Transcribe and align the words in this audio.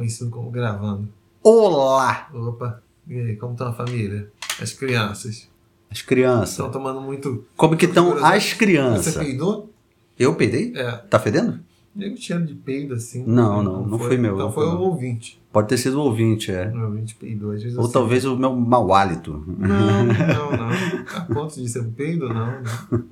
conhecido 0.00 0.30
como 0.30 0.50
gravando. 0.50 1.10
Olá! 1.42 2.30
Opa, 2.32 2.82
e 3.06 3.18
aí, 3.18 3.36
como 3.36 3.54
tá 3.54 3.68
a 3.68 3.72
família? 3.72 4.32
As 4.58 4.72
crianças? 4.72 5.46
As 5.90 6.00
crianças. 6.00 6.52
Estão 6.52 6.70
tomando 6.70 7.02
muito. 7.02 7.44
Como 7.54 7.76
que 7.76 7.84
estão 7.84 8.24
as 8.24 8.44
Você 8.44 8.56
crianças? 8.56 9.14
peidou? 9.14 9.70
Eu 10.18 10.34
peidei? 10.36 10.72
É. 10.74 10.92
Tá 10.92 11.18
fedendo? 11.18 11.60
Nego 11.94 12.16
cheiro 12.16 12.46
de 12.46 12.54
peido 12.54 12.94
assim. 12.94 13.24
Não, 13.26 13.62
não, 13.62 13.86
não 13.86 13.98
foi 13.98 14.16
meu, 14.16 14.34
Então 14.34 14.46
não 14.46 14.52
foi 14.54 14.64
foi 14.64 14.74
o 14.74 14.80
ouvinte. 14.80 15.38
Pode 15.52 15.68
ter 15.68 15.76
sido 15.76 15.98
o 15.98 16.04
ouvinte, 16.04 16.50
é. 16.50 16.68
O 16.70 16.84
ouvinte 16.84 17.14
peidou. 17.16 17.50
Às 17.50 17.62
vezes 17.62 17.76
Ou 17.76 17.84
eu 17.84 17.90
talvez 17.90 18.24
o 18.24 18.36
meu 18.38 18.54
mau 18.56 18.94
hálito. 18.94 19.44
Não, 19.46 20.04
não, 20.06 20.50
não. 20.56 20.70
A 21.14 21.20
ponto 21.22 21.54
de 21.60 21.68
ser 21.68 21.80
um 21.80 21.90
peido, 21.90 22.26
não. 22.28 22.46
não. 22.62 23.04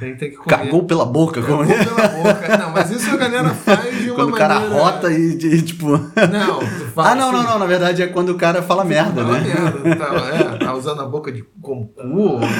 Tem, 0.00 0.16
tem 0.16 0.30
que 0.30 0.36
comer. 0.36 0.48
Cagou 0.56 0.84
pela 0.84 1.04
boca, 1.04 1.40
como 1.42 1.64
Cagou 1.66 1.94
pela 1.96 2.08
boca. 2.08 2.58
Não, 2.58 2.70
mas 2.70 2.90
isso 2.90 3.10
a 3.10 3.16
galera 3.16 3.50
faz 3.50 3.98
de 3.98 4.10
uma 4.10 4.16
Quando 4.16 4.30
o 4.30 4.36
cara 4.36 4.54
maneira... 4.60 4.74
rota 4.82 5.12
e, 5.12 5.32
e, 5.36 5.62
tipo. 5.62 5.90
Não, 5.90 6.00
ah, 6.96 7.14
não, 7.14 7.30
não, 7.32 7.40
assim, 7.40 7.48
não. 7.50 7.58
Na 7.58 7.66
verdade 7.66 8.02
é 8.02 8.06
quando 8.08 8.30
o 8.30 8.34
cara 8.36 8.62
fala 8.62 8.84
merda, 8.84 9.22
né? 9.22 9.40
merda. 9.40 9.96
Tá, 9.96 10.14
é, 10.14 10.58
tá 10.64 10.74
usando 10.74 11.02
a 11.02 11.06
boca 11.06 11.30
de 11.30 11.44
como 11.62 11.86
cu. 11.88 12.40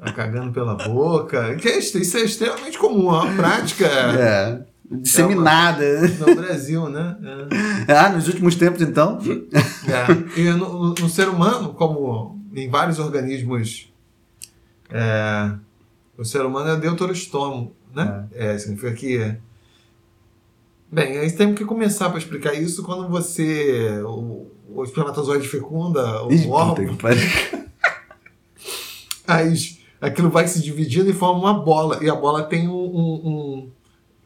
Tá 0.00 0.12
cagando 0.12 0.52
pela 0.52 0.76
boca. 0.76 1.56
É, 1.60 1.78
isso 1.78 2.16
é 2.16 2.20
extremamente 2.20 2.78
comum. 2.78 3.08
É 3.12 3.18
uma 3.24 3.34
prática 3.34 3.84
É. 3.86 4.60
Disseminada. 4.90 5.84
no 6.20 6.34
Brasil, 6.36 6.88
né? 6.88 7.16
É. 7.88 7.92
Ah, 7.96 8.08
nos 8.08 8.28
últimos 8.28 8.54
tempos, 8.54 8.80
então. 8.80 9.18
É. 9.88 10.40
E 10.40 10.44
no, 10.50 10.56
no- 10.90 10.94
no 10.94 11.08
ser 11.08 11.28
humano, 11.28 11.70
como 11.74 12.40
em 12.54 12.70
vários 12.70 13.00
organismos, 13.00 13.92
é, 14.90 15.50
o 16.18 16.24
ser 16.24 16.44
humano 16.44 16.68
é 16.70 16.76
deuterostomo, 16.76 17.72
né? 17.94 18.26
É. 18.32 18.58
significa 18.58 18.92
que. 18.92 19.36
Bem, 20.90 21.18
aí 21.18 21.30
temos 21.32 21.56
que 21.56 21.64
começar 21.64 22.08
para 22.10 22.18
explicar 22.18 22.54
isso 22.54 22.82
quando 22.82 23.08
você. 23.08 24.02
O, 24.04 24.46
o 24.68 24.84
espermatozoide 24.84 25.46
fecunda, 25.48 26.24
o 26.24 26.32
Ih, 26.32 26.46
órgão, 26.48 26.96
aí 29.26 29.54
aquilo 30.00 30.30
vai 30.30 30.46
se 30.48 30.62
dividindo 30.62 31.10
e 31.10 31.14
forma 31.14 31.40
uma 31.40 31.54
bola. 31.62 32.02
E 32.02 32.10
a 32.10 32.14
bola 32.14 32.42
tem 32.44 32.68
um. 32.68 32.72
um- 32.74 33.28
um- 33.28 33.70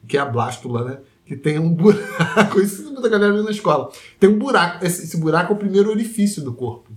que 0.07 0.17
é 0.17 0.21
a 0.21 0.27
blástula, 0.27 0.85
né? 0.85 0.99
Que 1.25 1.37
tem 1.37 1.59
um 1.59 1.73
buraco. 1.73 2.59
Isso 2.61 2.93
muita 2.93 3.09
galera 3.09 3.33
viu 3.33 3.45
na 3.45 3.53
escola. 3.53 3.91
Tem 4.19 4.29
um 4.29 4.39
buraco. 4.39 4.85
Esse, 4.85 5.05
esse 5.05 5.17
buraco 5.17 5.53
é 5.53 5.57
o 5.57 5.59
primeiro 5.59 5.91
orifício 5.91 6.43
do 6.43 6.53
corpo. 6.53 6.91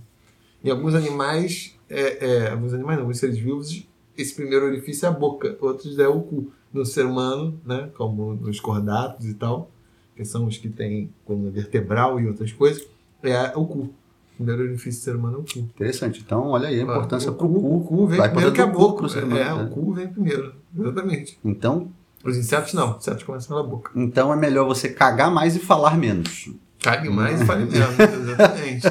Em 0.64 0.70
alguns 0.70 0.94
animais, 0.94 1.74
é, 1.88 2.26
é, 2.26 2.50
alguns 2.50 2.74
animais 2.74 2.96
não, 2.98 3.04
alguns 3.04 3.18
seres 3.18 3.38
vivos, 3.38 3.86
esse 4.16 4.34
primeiro 4.34 4.66
orifício 4.66 5.06
é 5.06 5.08
a 5.08 5.12
boca, 5.12 5.56
outros 5.60 5.98
é 5.98 6.08
o 6.08 6.20
cu. 6.20 6.50
No 6.72 6.84
ser 6.84 7.06
humano, 7.06 7.58
né, 7.64 7.88
como 7.96 8.34
nos 8.34 8.60
cordatos 8.60 9.26
e 9.26 9.34
tal, 9.34 9.70
que 10.14 10.24
são 10.24 10.46
os 10.46 10.58
que 10.58 10.68
têm 10.68 11.10
coluna 11.24 11.50
vertebral 11.50 12.20
e 12.20 12.26
outras 12.26 12.52
coisas, 12.52 12.86
é 13.22 13.52
o 13.56 13.64
cu. 13.66 13.78
O 13.80 13.90
primeiro 14.36 14.62
orifício 14.64 15.00
do 15.00 15.04
ser 15.04 15.16
humano 15.16 15.36
é 15.38 15.40
o 15.40 15.44
cu. 15.44 15.58
Interessante. 15.60 16.22
Então, 16.24 16.48
olha 16.48 16.68
aí 16.68 16.78
a 16.78 16.82
importância 16.82 17.30
o 17.30 17.34
pro 17.34 17.48
cu, 17.48 17.60
cu. 17.60 17.76
O 17.76 17.80
cu 17.84 18.06
vem 18.06 18.18
Vai 18.18 18.28
primeiro 18.28 18.52
que 18.52 18.60
a 18.60 18.66
boca. 18.66 19.08
ser 19.08 19.24
humano, 19.24 19.40
É, 19.40 19.44
né? 19.44 19.62
o 19.64 19.68
cu 19.70 19.92
vem 19.94 20.08
primeiro. 20.08 20.54
Exatamente. 20.78 21.38
Então, 21.42 21.88
Os 22.22 22.36
insetos 22.36 22.74
não. 22.74 22.90
Os 22.90 22.96
insetos 22.98 23.22
começam 23.22 23.56
pela 23.56 23.66
boca. 23.66 23.90
então 23.94 24.32
é 24.32 24.36
melhor 24.36 24.66
você 24.66 24.88
cagar 24.90 25.30
mais 25.30 25.56
e 25.56 25.60
falar 25.60 25.96
menos. 25.96 26.50
Cague 26.82 27.08
mais 27.08 27.40
e 27.40 27.44
fale 27.46 27.64
menos. 27.64 27.88
Exatamente. 27.98 28.86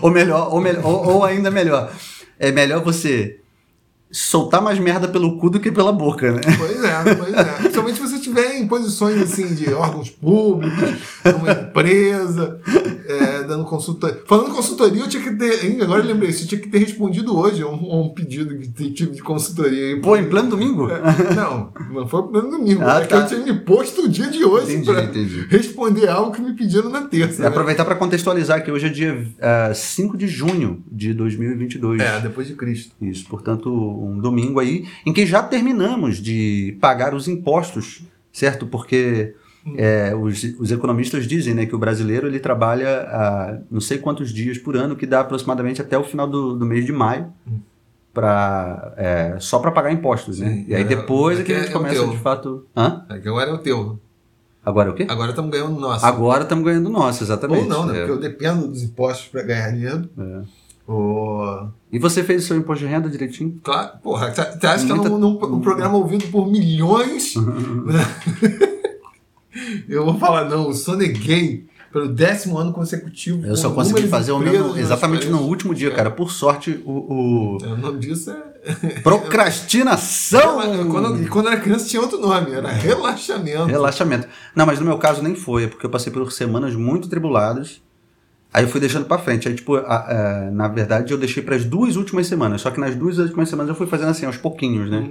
Ou 0.00 0.10
melhor, 0.10 0.52
ou, 0.54 0.60
melhor 0.60 0.84
ou, 0.86 1.06
ou 1.16 1.24
ainda 1.24 1.50
melhor, 1.50 1.92
é 2.38 2.52
melhor 2.52 2.82
você 2.84 3.40
soltar 4.14 4.62
mais 4.62 4.78
merda 4.78 5.08
pelo 5.08 5.36
cu 5.38 5.50
do 5.50 5.58
que 5.58 5.72
pela 5.72 5.92
boca, 5.92 6.30
né? 6.32 6.40
Pois 6.56 6.84
é, 6.84 7.14
pois 7.16 7.34
é. 7.34 7.44
Principalmente 7.44 7.96
se 7.96 8.00
você 8.02 8.14
estiver 8.14 8.58
em 8.58 8.68
posições 8.68 9.20
assim 9.20 9.54
de 9.54 9.72
órgãos 9.74 10.08
públicos, 10.08 10.94
numa 11.24 11.50
empresa, 11.50 12.60
é, 13.08 13.42
dando 13.42 13.64
consultoria. 13.64 14.22
Falando 14.26 14.54
consultoria, 14.54 15.02
eu 15.02 15.08
tinha 15.08 15.22
que 15.22 15.34
ter. 15.34 15.64
hein, 15.64 15.78
Agora 15.82 16.02
eu 16.02 16.06
lembrei, 16.06 16.30
eu 16.30 16.46
tinha 16.46 16.60
que 16.60 16.68
ter 16.68 16.78
respondido 16.78 17.36
hoje 17.36 17.62
a 17.62 17.66
um, 17.66 18.02
um 18.02 18.08
pedido 18.10 18.56
que 18.56 18.92
tive 18.92 19.12
de 19.12 19.22
consultoria. 19.22 20.00
Pô, 20.00 20.16
em 20.16 20.28
pleno 20.28 20.50
domingo? 20.50 20.88
Não, 21.34 21.72
não 21.92 22.06
foi 22.06 22.22
no 22.22 22.50
domingo. 22.50 22.82
Ah, 22.84 22.98
é 22.98 23.02
que 23.02 23.08
tá. 23.08 23.16
eu 23.18 23.26
tinha 23.26 23.40
me 23.40 23.60
posto 23.60 24.02
o 24.02 24.08
dia 24.08 24.28
de 24.28 24.44
hoje 24.44 24.74
Entendi, 24.74 24.86
para 24.86 25.04
entendi. 25.04 25.46
responder 25.48 26.08
algo 26.08 26.30
que 26.32 26.40
me 26.40 26.52
pediram 26.54 26.88
na 26.88 27.02
terça. 27.02 27.40
E 27.40 27.42
né? 27.42 27.48
aproveitar 27.48 27.84
para 27.84 27.96
contextualizar 27.96 28.64
que 28.64 28.70
hoje 28.70 28.86
é 28.86 28.88
dia 28.90 29.26
ah, 29.40 29.72
5 29.74 30.16
de 30.16 30.28
junho 30.28 30.82
de 30.90 31.12
2022. 31.12 32.00
É, 32.00 32.20
depois 32.20 32.46
de 32.46 32.54
Cristo. 32.54 32.94
Isso, 33.00 33.26
portanto, 33.28 33.70
um 34.04 34.18
domingo 34.18 34.60
aí 34.60 34.86
em 35.04 35.12
que 35.12 35.26
já 35.26 35.42
terminamos 35.42 36.18
de 36.18 36.76
pagar 36.80 37.14
os 37.14 37.28
impostos, 37.28 38.04
certo? 38.32 38.66
Porque 38.66 39.34
é, 39.76 40.14
os, 40.14 40.42
os 40.58 40.70
economistas 40.70 41.26
dizem 41.26 41.54
né, 41.54 41.66
que 41.66 41.74
o 41.74 41.78
brasileiro 41.78 42.26
ele 42.26 42.38
trabalha 42.38 43.06
ah, 43.08 43.58
não 43.70 43.80
sei 43.80 43.98
quantos 43.98 44.32
dias 44.32 44.58
por 44.58 44.76
ano, 44.76 44.94
que 44.94 45.06
dá 45.06 45.20
aproximadamente 45.20 45.80
até 45.80 45.96
o 45.96 46.04
final 46.04 46.28
do, 46.28 46.54
do 46.54 46.66
mês 46.66 46.84
de 46.84 46.92
maio, 46.92 47.32
pra, 48.12 48.94
é, 48.96 49.36
só 49.40 49.58
para 49.58 49.72
pagar 49.72 49.92
impostos. 49.92 50.38
Né? 50.38 50.48
Sim, 50.48 50.64
e 50.68 50.74
aí 50.74 50.82
é, 50.82 50.84
depois 50.84 51.38
é 51.38 51.42
é 51.42 51.44
que 51.44 51.52
a 51.52 51.58
gente 51.58 51.70
é 51.70 51.72
começa 51.72 52.06
de 52.06 52.18
fato. 52.18 52.66
Hã? 52.76 53.04
É 53.10 53.18
que 53.18 53.28
agora 53.28 53.50
é 53.50 53.52
o 53.52 53.58
teu. 53.58 53.98
Agora 54.64 54.90
o 54.90 54.94
quê? 54.94 55.06
Agora 55.08 55.30
estamos 55.30 55.50
ganhando 55.50 55.78
nosso. 55.78 56.06
Agora 56.06 56.42
estamos 56.44 56.64
ganhando 56.64 56.88
nosso, 56.88 57.22
exatamente. 57.22 57.64
Ou 57.64 57.68
não, 57.68 57.86
né? 57.86 57.98
Porque 57.98 58.12
eu 58.12 58.18
dependo 58.18 58.68
dos 58.68 58.82
impostos 58.82 59.28
para 59.28 59.42
ganhar 59.42 59.70
dinheiro. 59.72 60.08
É. 60.16 60.42
E 61.90 61.98
você 61.98 62.22
fez 62.22 62.44
o 62.44 62.46
seu 62.46 62.56
imposto 62.56 62.84
de 62.84 62.90
renda 62.90 63.08
direitinho? 63.08 63.58
Claro, 63.62 63.98
porra, 64.02 64.32
você 64.34 64.66
acha 64.66 64.84
que 64.84 64.92
é 64.92 64.94
num- 64.94 65.38
um 65.54 65.60
programa 65.60 65.96
ouvido 65.96 66.26
por 66.30 66.46
milhões? 66.50 67.34
eu 69.88 70.04
vou 70.04 70.18
falar, 70.18 70.44
não, 70.48 70.64
eu 70.66 70.72
soneguei 70.74 71.66
pelo 71.92 72.08
décimo 72.08 72.58
ano 72.58 72.72
consecutivo. 72.72 73.46
Eu 73.46 73.56
só 73.56 73.70
consegui 73.70 74.08
fazer 74.08 74.32
o 74.32 74.38
meu 74.38 74.68
nos 74.68 74.78
exatamente 74.78 75.28
no 75.28 75.42
último 75.42 75.72
dia, 75.74 75.90
cara. 75.92 76.10
Por 76.10 76.32
sorte, 76.32 76.82
o, 76.84 76.90
o- 76.92 77.58
É, 77.62 77.66
O 77.68 77.76
nome 77.76 77.98
disso 78.00 78.30
é. 78.32 78.54
procrastinação. 79.00 80.58
Quando, 80.90 81.22
e 81.22 81.28
quando 81.28 81.46
eu 81.46 81.52
era 81.52 81.60
criança 81.60 81.86
tinha 81.86 82.02
outro 82.02 82.18
nome, 82.18 82.50
era 82.50 82.68
relaxamento. 82.70 83.66
Relaxamento. 83.66 84.26
Não, 84.56 84.66
mas 84.66 84.80
no 84.80 84.86
meu 84.86 84.98
caso 84.98 85.22
nem 85.22 85.34
foi, 85.36 85.64
é 85.64 85.66
porque 85.68 85.86
eu 85.86 85.90
passei 85.90 86.12
por 86.12 86.32
semanas 86.32 86.74
muito 86.74 87.08
tribuladas. 87.08 87.80
Aí 88.54 88.62
eu 88.64 88.68
fui 88.68 88.78
deixando 88.80 89.04
pra 89.06 89.18
frente. 89.18 89.48
Aí, 89.48 89.54
tipo, 89.54 89.74
a- 89.74 89.80
a- 89.80 90.50
na 90.52 90.68
verdade, 90.68 91.12
eu 91.12 91.18
deixei 91.18 91.42
pras 91.42 91.64
duas 91.64 91.96
últimas 91.96 92.28
semanas. 92.28 92.60
Só 92.60 92.70
que 92.70 92.78
nas 92.78 92.94
duas 92.94 93.18
últimas 93.18 93.48
semanas 93.48 93.68
eu 93.70 93.74
fui 93.74 93.88
fazendo 93.88 94.10
assim, 94.10 94.24
aos 94.26 94.36
pouquinhos, 94.36 94.88
né? 94.88 95.10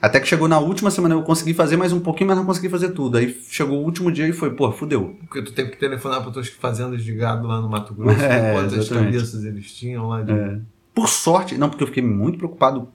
Até 0.00 0.18
que 0.18 0.26
chegou 0.26 0.48
na 0.48 0.58
última 0.58 0.90
semana 0.90 1.14
eu 1.14 1.22
consegui 1.22 1.52
fazer 1.54 1.76
mais 1.76 1.92
um 1.92 2.00
pouquinho, 2.00 2.28
mas 2.28 2.36
não 2.38 2.44
consegui 2.46 2.68
fazer 2.70 2.88
tudo. 2.88 3.18
Aí 3.18 3.36
chegou 3.48 3.78
o 3.78 3.84
último 3.84 4.10
dia 4.10 4.26
e 4.26 4.32
foi, 4.32 4.50
pô, 4.54 4.72
fudeu. 4.72 5.16
Porque 5.28 5.42
tu 5.42 5.52
tem 5.52 5.70
que 5.70 5.76
telefonar 5.76 6.22
para 6.22 6.32
tuas 6.32 6.48
fazendas 6.48 7.04
de 7.04 7.12
gado 7.14 7.46
lá 7.46 7.60
no 7.60 7.68
Mato 7.68 7.94
Grosso, 7.94 8.18
É, 8.24 8.28
né? 8.40 8.52
quantas 8.54 8.72
exatamente. 8.72 9.12
cabeças 9.12 9.44
eles 9.44 9.70
tinham 9.72 10.08
lá 10.08 10.22
de. 10.22 10.32
É. 10.32 10.58
Por 10.94 11.08
sorte, 11.08 11.56
não, 11.56 11.68
porque 11.68 11.84
eu 11.84 11.88
fiquei 11.88 12.02
muito 12.02 12.36
preocupado. 12.38 12.88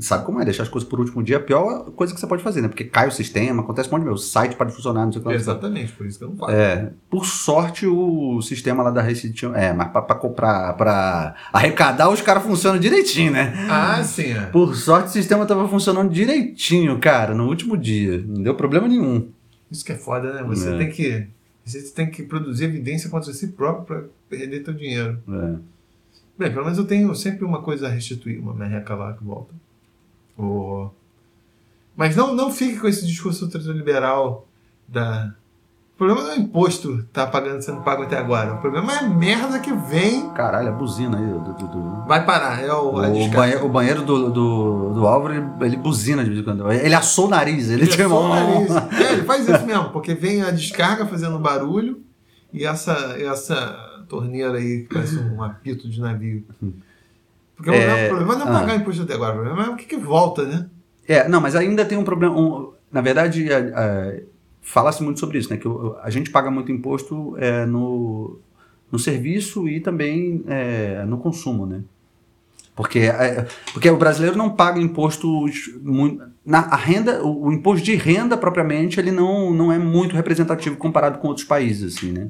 Sabe 0.00 0.24
como 0.24 0.40
é? 0.40 0.44
Deixar 0.44 0.62
as 0.62 0.68
coisas 0.68 0.88
por 0.88 0.98
último 1.00 1.22
dia 1.22 1.36
é 1.36 1.38
a 1.38 1.42
pior 1.42 1.90
coisa 1.92 2.14
que 2.14 2.18
você 2.20 2.26
pode 2.26 2.42
fazer, 2.42 2.62
né? 2.62 2.68
Porque 2.68 2.84
cai 2.84 3.08
o 3.08 3.12
sistema, 3.12 3.62
acontece 3.62 3.88
um 3.88 3.92
monte 3.92 4.00
de 4.00 4.04
meu, 4.06 4.14
o 4.14 4.18
site 4.18 4.56
para 4.56 4.66
de 4.68 4.74
funcionar, 4.74 5.04
não 5.04 5.12
sei 5.12 5.20
o 5.20 5.22
que. 5.24 5.28
lá. 5.28 5.34
Exatamente, 5.34 5.92
por 5.92 6.06
isso 6.06 6.18
que 6.18 6.24
eu 6.24 6.30
não 6.30 6.36
falo. 6.36 6.52
É, 6.52 6.92
por 7.10 7.26
sorte, 7.26 7.86
o 7.86 8.40
sistema 8.40 8.82
lá 8.82 8.90
da 8.90 9.02
Recife 9.02 9.34
tinha. 9.34 9.50
É, 9.52 9.72
mas 9.72 9.88
pra, 9.92 10.00
pra 10.02 10.16
comprar, 10.16 10.72
pra 10.74 11.34
arrecadar, 11.52 12.08
os 12.08 12.20
caras 12.22 12.42
funcionam 12.42 12.80
direitinho, 12.80 13.32
né? 13.32 13.52
Ah, 13.68 14.02
sim. 14.02 14.32
É. 14.32 14.46
Por 14.46 14.74
sorte, 14.74 15.08
o 15.08 15.10
sistema 15.12 15.44
tava 15.46 15.68
funcionando 15.68 16.10
direitinho, 16.10 16.98
cara, 16.98 17.34
no 17.34 17.46
último 17.46 17.76
dia. 17.76 18.24
Não 18.26 18.42
deu 18.42 18.54
problema 18.54 18.88
nenhum. 18.88 19.28
Isso 19.70 19.84
que 19.84 19.92
é 19.92 19.96
foda, 19.96 20.32
né? 20.32 20.42
Você 20.44 20.72
É. 20.74 20.78
tem 20.78 20.90
que. 20.90 21.26
Você 21.64 21.80
tem 21.94 22.10
que 22.10 22.22
produzir 22.24 22.64
evidência 22.64 23.08
contra 23.08 23.32
si 23.32 23.48
próprio 23.48 23.84
para 23.84 24.04
perder 24.38 24.60
teu 24.64 24.74
dinheiro. 24.74 25.18
É. 25.28 25.54
Bem, 26.38 26.50
pelo 26.50 26.64
menos 26.64 26.78
eu 26.78 26.84
tenho 26.84 27.14
sempre 27.14 27.44
uma 27.44 27.60
coisa 27.62 27.86
a 27.86 27.90
restituir, 27.90 28.40
uma 28.40 28.52
merreca 28.54 28.94
lá 28.94 29.12
que 29.12 29.22
volta. 29.22 29.54
O- 30.38 30.90
Mas 31.96 32.16
não, 32.16 32.34
não 32.34 32.50
fique 32.50 32.78
com 32.78 32.88
esse 32.88 33.06
discurso 33.06 33.44
ultraliberal 33.44 34.46
da. 34.88 35.34
O 35.94 35.98
problema 36.04 36.22
não 36.22 36.30
é 36.32 36.36
o 36.36 36.40
imposto 36.40 37.04
tá 37.12 37.26
pagando 37.26 37.62
sendo 37.62 37.82
pago 37.82 38.02
até 38.02 38.18
agora. 38.18 38.54
O 38.54 38.58
problema 38.60 38.92
é 38.92 38.98
a 38.98 39.02
merda 39.08 39.60
que 39.60 39.72
vem. 39.72 40.30
Caralho, 40.30 40.68
a 40.70 40.72
buzina 40.72 41.16
aí. 41.18 41.24
Do, 41.26 41.52
do- 41.52 41.68
do- 41.68 42.04
Vai 42.06 42.24
parar. 42.24 42.60
É 42.60 42.72
o, 42.72 42.88
O, 42.88 43.28
banheiro, 43.28 43.66
o 43.66 43.68
banheiro 43.68 44.02
do, 44.02 44.30
do, 44.30 44.94
do 44.94 45.06
Álvaro, 45.06 45.34
ele, 45.34 45.46
ele 45.60 45.76
buzina 45.76 46.24
de 46.24 46.30
vez 46.30 46.40
em 46.40 46.44
quando. 46.44 46.72
Ele 46.72 46.94
assou 46.94 47.26
o 47.26 47.30
nariz. 47.30 47.68
Ele, 47.70 47.82
Ele 47.82 47.96
tem 47.96 48.08
só 48.08 48.20
o 48.24 48.28
nariz. 48.28 48.70
É, 48.98 49.12
ele 49.12 49.22
faz 49.22 49.48
isso 49.48 49.64
mesmo, 49.64 49.90
porque 49.90 50.14
vem 50.14 50.42
a 50.42 50.50
descarga 50.50 51.06
fazendo 51.06 51.38
barulho 51.38 52.00
e 52.52 52.64
essa, 52.64 52.92
essa 53.20 54.04
torneira 54.08 54.54
aí 54.58 54.82
que 54.88 54.94
parece 54.94 55.16
um 55.18 55.40
apito 55.42 55.88
de 55.88 56.00
navio. 56.00 56.44
Porque 57.62 57.70
É, 57.78 58.06
o 58.06 58.08
problema 58.08 58.34
não 58.36 58.46
é 58.46 58.50
ah. 58.50 58.60
pagar 58.60 58.74
imposto 58.76 59.02
até 59.02 59.14
agora, 59.14 59.32
o 59.32 59.40
problema 59.44 59.64
é 59.66 59.70
o 59.70 59.76
que, 59.76 59.84
que 59.84 59.96
volta, 59.96 60.44
né? 60.44 60.66
É, 61.06 61.28
não, 61.28 61.40
mas 61.40 61.54
ainda 61.54 61.84
tem 61.84 61.96
um 61.96 62.04
problema. 62.04 62.36
um- 62.38 62.72
na 62.90 63.00
verdade, 63.00 63.50
é, 63.50 63.54
é, 63.74 64.22
fala-se 64.60 65.02
muito 65.02 65.20
sobre 65.20 65.38
isso, 65.38 65.48
né? 65.50 65.56
Que 65.56 65.68
o- 65.68 65.96
a 66.02 66.10
gente 66.10 66.30
paga 66.30 66.50
muito 66.50 66.72
imposto 66.72 67.36
é, 67.38 67.64
no, 67.64 68.38
no 68.90 68.98
serviço 68.98 69.68
e 69.68 69.80
também 69.80 70.42
é, 70.48 71.04
no 71.06 71.18
consumo, 71.18 71.64
né? 71.66 71.82
Porque, 72.74 73.00
é, 73.00 73.46
porque 73.72 73.88
o 73.90 73.96
brasileiro 73.96 74.36
não 74.36 74.50
paga 74.50 74.80
impostos 74.80 75.70
muito. 75.82 76.24
Na, 76.44 76.60
a 76.60 76.76
renda, 76.76 77.22
o, 77.22 77.46
o 77.46 77.52
imposto 77.52 77.84
de 77.84 77.94
renda 77.94 78.36
propriamente, 78.36 78.98
ele 78.98 79.12
não, 79.12 79.52
não 79.52 79.70
é 79.70 79.78
muito 79.78 80.16
representativo 80.16 80.76
comparado 80.76 81.18
com 81.18 81.28
outros 81.28 81.46
países, 81.46 81.96
assim, 81.96 82.10
né? 82.12 82.28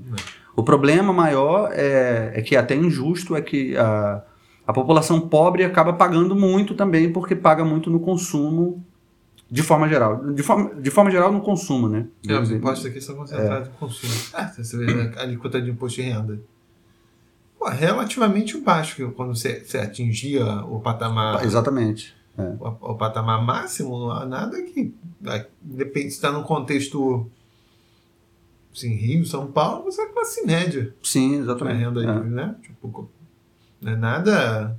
O 0.57 0.63
problema 0.63 1.13
maior 1.13 1.71
é, 1.73 2.33
é 2.35 2.43
que 2.43 2.55
é 2.57 2.59
até 2.59 2.75
injusto 2.75 3.35
é 3.37 3.41
que 3.41 3.77
a, 3.77 4.23
a 4.67 4.73
população 4.73 5.21
pobre 5.21 5.65
acaba 5.65 5.93
pagando 5.93 6.37
muito 6.37 6.75
também, 6.75 7.13
porque 7.13 7.35
paga 7.35 7.65
muito 7.65 7.91
no 7.91 8.01
consumo 8.01 8.85
de 9.51 9.63
forma 9.63 9.89
geral. 9.89 10.33
De 10.33 10.43
forma, 10.43 10.75
de 10.77 10.91
forma 10.91 11.11
geral, 11.11 11.33
no 11.33 11.41
consumo, 11.41 11.89
né? 11.89 12.07
É, 12.27 12.39
os 12.39 12.51
impostos 12.51 12.87
aqui 12.87 13.01
são 13.01 13.17
concentrados 13.17 13.69
no 13.69 13.75
consumo. 13.75 14.13
Ah, 14.33 14.49
você 14.49 14.77
vê 14.79 14.95
né, 14.95 15.13
a 15.17 15.23
alíquota 15.23 15.61
de 15.61 15.71
imposto 15.71 16.01
de 16.01 16.09
renda. 16.09 16.41
Pô, 17.59 17.69
relativamente 17.69 18.57
baixo 18.59 19.13
quando 19.13 19.35
você, 19.35 19.63
você 19.65 19.79
atingia 19.79 20.45
o 20.65 20.81
patamar. 20.81 21.45
Exatamente. 21.45 22.15
É. 22.39 22.43
O, 22.43 22.93
o, 22.93 22.95
patamar 22.95 23.45
máximo, 23.45 23.99
não 23.99 24.11
há 24.11 24.25
nada 24.25 24.63
que. 24.63 24.95
Depende 25.61 26.11
se 26.11 26.17
está 26.17 26.33
num 26.33 26.43
contexto. 26.43 27.31
Assim, 28.75 28.95
Rio, 28.95 29.27
São 29.27 29.49
Paulo, 29.49 29.85
você 29.85 30.01
é 30.01 30.07
classe 30.07 30.47
média. 30.47 30.95
Sim, 31.03 31.41
exatamente. 31.41 31.79
renda 31.79 32.03
é. 32.03 32.07
livre, 32.07 32.31
né? 32.31 32.57
Tipo, 32.63 33.11
não 33.83 33.93
é 33.93 33.97
nada 33.97 34.77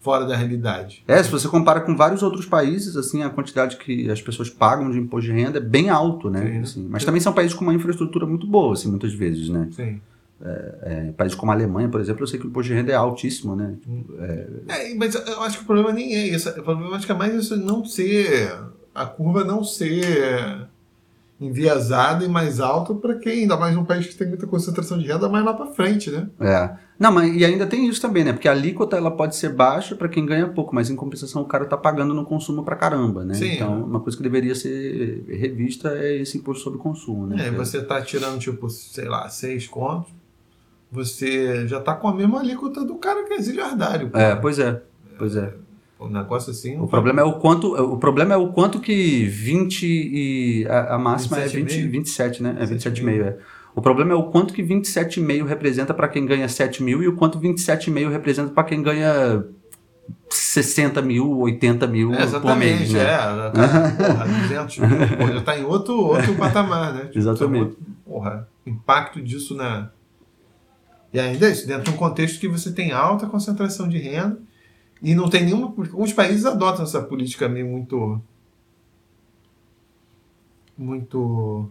fora 0.00 0.24
da 0.24 0.36
realidade. 0.36 1.02
É, 1.06 1.22
se 1.22 1.30
você 1.30 1.48
compara 1.48 1.80
com 1.80 1.96
vários 1.96 2.22
outros 2.22 2.46
países, 2.46 2.96
assim, 2.96 3.22
a 3.22 3.30
quantidade 3.30 3.76
que 3.76 4.10
as 4.10 4.22
pessoas 4.22 4.48
pagam 4.48 4.90
de 4.90 4.98
imposto 4.98 5.30
de 5.30 5.36
renda 5.36 5.58
é 5.58 5.60
bem 5.60 5.90
alto, 5.90 6.30
né? 6.30 6.40
Sim. 6.40 6.60
Assim, 6.60 6.88
mas 6.88 7.04
também 7.04 7.20
são 7.20 7.32
países 7.32 7.54
com 7.54 7.64
uma 7.64 7.74
infraestrutura 7.74 8.24
muito 8.24 8.46
boa, 8.46 8.72
assim, 8.74 8.88
muitas 8.88 9.12
vezes, 9.12 9.48
né? 9.48 9.68
Sim. 9.72 10.00
É, 10.40 10.78
é, 10.82 11.12
países 11.16 11.36
como 11.36 11.50
a 11.50 11.54
Alemanha, 11.54 11.88
por 11.88 12.00
exemplo, 12.00 12.22
eu 12.22 12.26
sei 12.28 12.38
que 12.38 12.46
o 12.46 12.48
imposto 12.48 12.68
de 12.68 12.74
renda 12.76 12.92
é 12.92 12.94
altíssimo, 12.94 13.56
né? 13.56 13.74
É, 14.68 14.94
mas 14.94 15.14
eu 15.14 15.42
acho 15.42 15.58
que 15.58 15.64
o 15.64 15.66
problema 15.66 15.92
nem 15.92 16.14
é 16.14 16.28
isso. 16.28 16.48
O 16.50 16.62
problema 16.62 16.94
acho 16.96 17.06
que 17.06 17.12
é 17.12 17.16
mais 17.16 17.34
isso 17.34 17.56
não 17.56 17.84
ser. 17.84 18.56
A 18.94 19.04
curva 19.04 19.44
não 19.44 19.64
ser 19.64 20.68
enviesada 21.40 22.24
e 22.24 22.28
mais 22.28 22.60
alta 22.60 22.94
para 22.94 23.14
quem, 23.14 23.42
ainda 23.42 23.56
mais 23.56 23.76
um 23.76 23.84
país 23.84 24.06
que 24.06 24.14
tem 24.14 24.28
muita 24.28 24.46
concentração 24.46 24.98
de 24.98 25.06
renda, 25.06 25.28
mais 25.28 25.44
lá 25.44 25.54
para 25.54 25.72
frente, 25.72 26.10
né? 26.10 26.28
É. 26.40 26.87
Não, 26.98 27.12
mas 27.12 27.34
e 27.34 27.44
ainda 27.44 27.66
tem 27.66 27.86
isso 27.86 28.00
também, 28.00 28.24
né? 28.24 28.32
Porque 28.32 28.48
a 28.48 28.52
alíquota 28.52 28.96
ela 28.96 29.10
pode 29.10 29.36
ser 29.36 29.50
baixa 29.50 29.94
para 29.94 30.08
quem 30.08 30.26
ganha 30.26 30.48
pouco, 30.48 30.74
mas 30.74 30.90
em 30.90 30.96
compensação 30.96 31.42
o 31.42 31.44
cara 31.44 31.64
tá 31.64 31.76
pagando 31.76 32.12
no 32.12 32.24
consumo 32.24 32.64
para 32.64 32.74
caramba, 32.74 33.24
né? 33.24 33.34
Sim, 33.34 33.52
então, 33.52 33.72
é. 33.72 33.84
uma 33.84 34.00
coisa 34.00 34.16
que 34.16 34.22
deveria 34.22 34.54
ser 34.54 35.24
revista 35.28 35.90
é 35.90 36.16
esse 36.16 36.38
imposto 36.38 36.64
sobre 36.64 36.80
consumo, 36.80 37.26
né? 37.26 37.46
É, 37.46 37.50
você 37.52 37.80
tá 37.80 38.02
tirando, 38.02 38.40
tipo, 38.40 38.68
sei 38.68 39.04
lá, 39.04 39.28
seis 39.28 39.68
contos, 39.68 40.12
você 40.90 41.68
já 41.68 41.80
tá 41.80 41.94
com 41.94 42.08
a 42.08 42.14
mesma 42.14 42.40
alíquota 42.40 42.84
do 42.84 42.96
cara 42.96 43.24
que 43.24 43.34
é 43.34 43.40
zilhardário. 43.40 44.10
pô. 44.10 44.18
É, 44.18 44.34
pois 44.34 44.58
é. 44.58 44.82
Pois 45.16 45.36
é. 45.36 45.54
Um 46.00 46.08
negócio 46.08 46.50
assim. 46.50 46.78
O 46.80 46.86
problema 46.86 47.20
é 47.20 47.24
o 47.24 47.34
quanto, 47.34 47.74
o 47.74 47.96
problema 47.96 48.34
é 48.34 48.36
o 48.36 48.48
quanto 48.52 48.80
que 48.80 49.24
20 49.24 49.82
e 49.84 50.66
a, 50.68 50.94
a 50.94 50.98
máxima 50.98 51.38
é 51.38 51.46
27,5? 51.46 51.52
20, 51.52 51.86
27, 51.88 52.42
né? 52.42 52.56
É 52.60 52.64
27,5. 52.64 53.04
27,5, 53.04 53.22
é. 53.24 53.38
O 53.78 53.80
problema 53.80 54.10
é 54.12 54.16
o 54.16 54.24
quanto 54.24 54.52
que 54.52 54.60
27,5 54.60 55.46
representa 55.46 55.94
para 55.94 56.08
quem 56.08 56.26
ganha 56.26 56.48
7 56.48 56.82
mil 56.82 57.00
e 57.00 57.06
o 57.06 57.14
quanto 57.14 57.38
27,5 57.38 58.10
representa 58.10 58.50
para 58.52 58.64
quem 58.64 58.82
ganha 58.82 59.44
60 60.28 61.00
mil, 61.00 61.38
80 61.38 61.86
mil 61.86 62.12
É, 62.12 62.16
por 62.16 62.22
exatamente, 62.24 62.78
mês, 62.80 62.92
né? 62.92 63.00
é. 63.04 63.06
Já 63.06 63.50
tá, 63.52 63.90
porra, 64.04 64.26
200 64.26 64.78
mil, 64.78 65.32
já 65.32 65.40
tá 65.42 65.56
em 65.56 65.64
outro, 65.64 65.94
outro 65.96 66.34
patamar, 66.34 66.92
né? 66.92 67.04
Tipo, 67.04 67.18
Exatamente. 67.18 67.76
Porra, 68.04 68.48
o 68.66 68.68
impacto 68.68 69.22
disso 69.22 69.54
na. 69.54 69.90
E 71.12 71.20
ainda 71.20 71.46
é 71.46 71.52
isso, 71.52 71.64
dentro 71.64 71.84
de 71.84 71.90
um 71.90 71.96
contexto 71.96 72.40
que 72.40 72.48
você 72.48 72.72
tem 72.72 72.90
alta 72.90 73.28
concentração 73.28 73.88
de 73.88 73.98
renda 73.98 74.40
e 75.00 75.14
não 75.14 75.30
tem 75.30 75.44
nenhuma. 75.44 75.66
Alguns 75.68 76.12
países 76.12 76.44
adotam 76.44 76.82
essa 76.82 77.00
política 77.00 77.48
meio 77.48 77.68
muito. 77.68 78.20
muito 80.76 81.70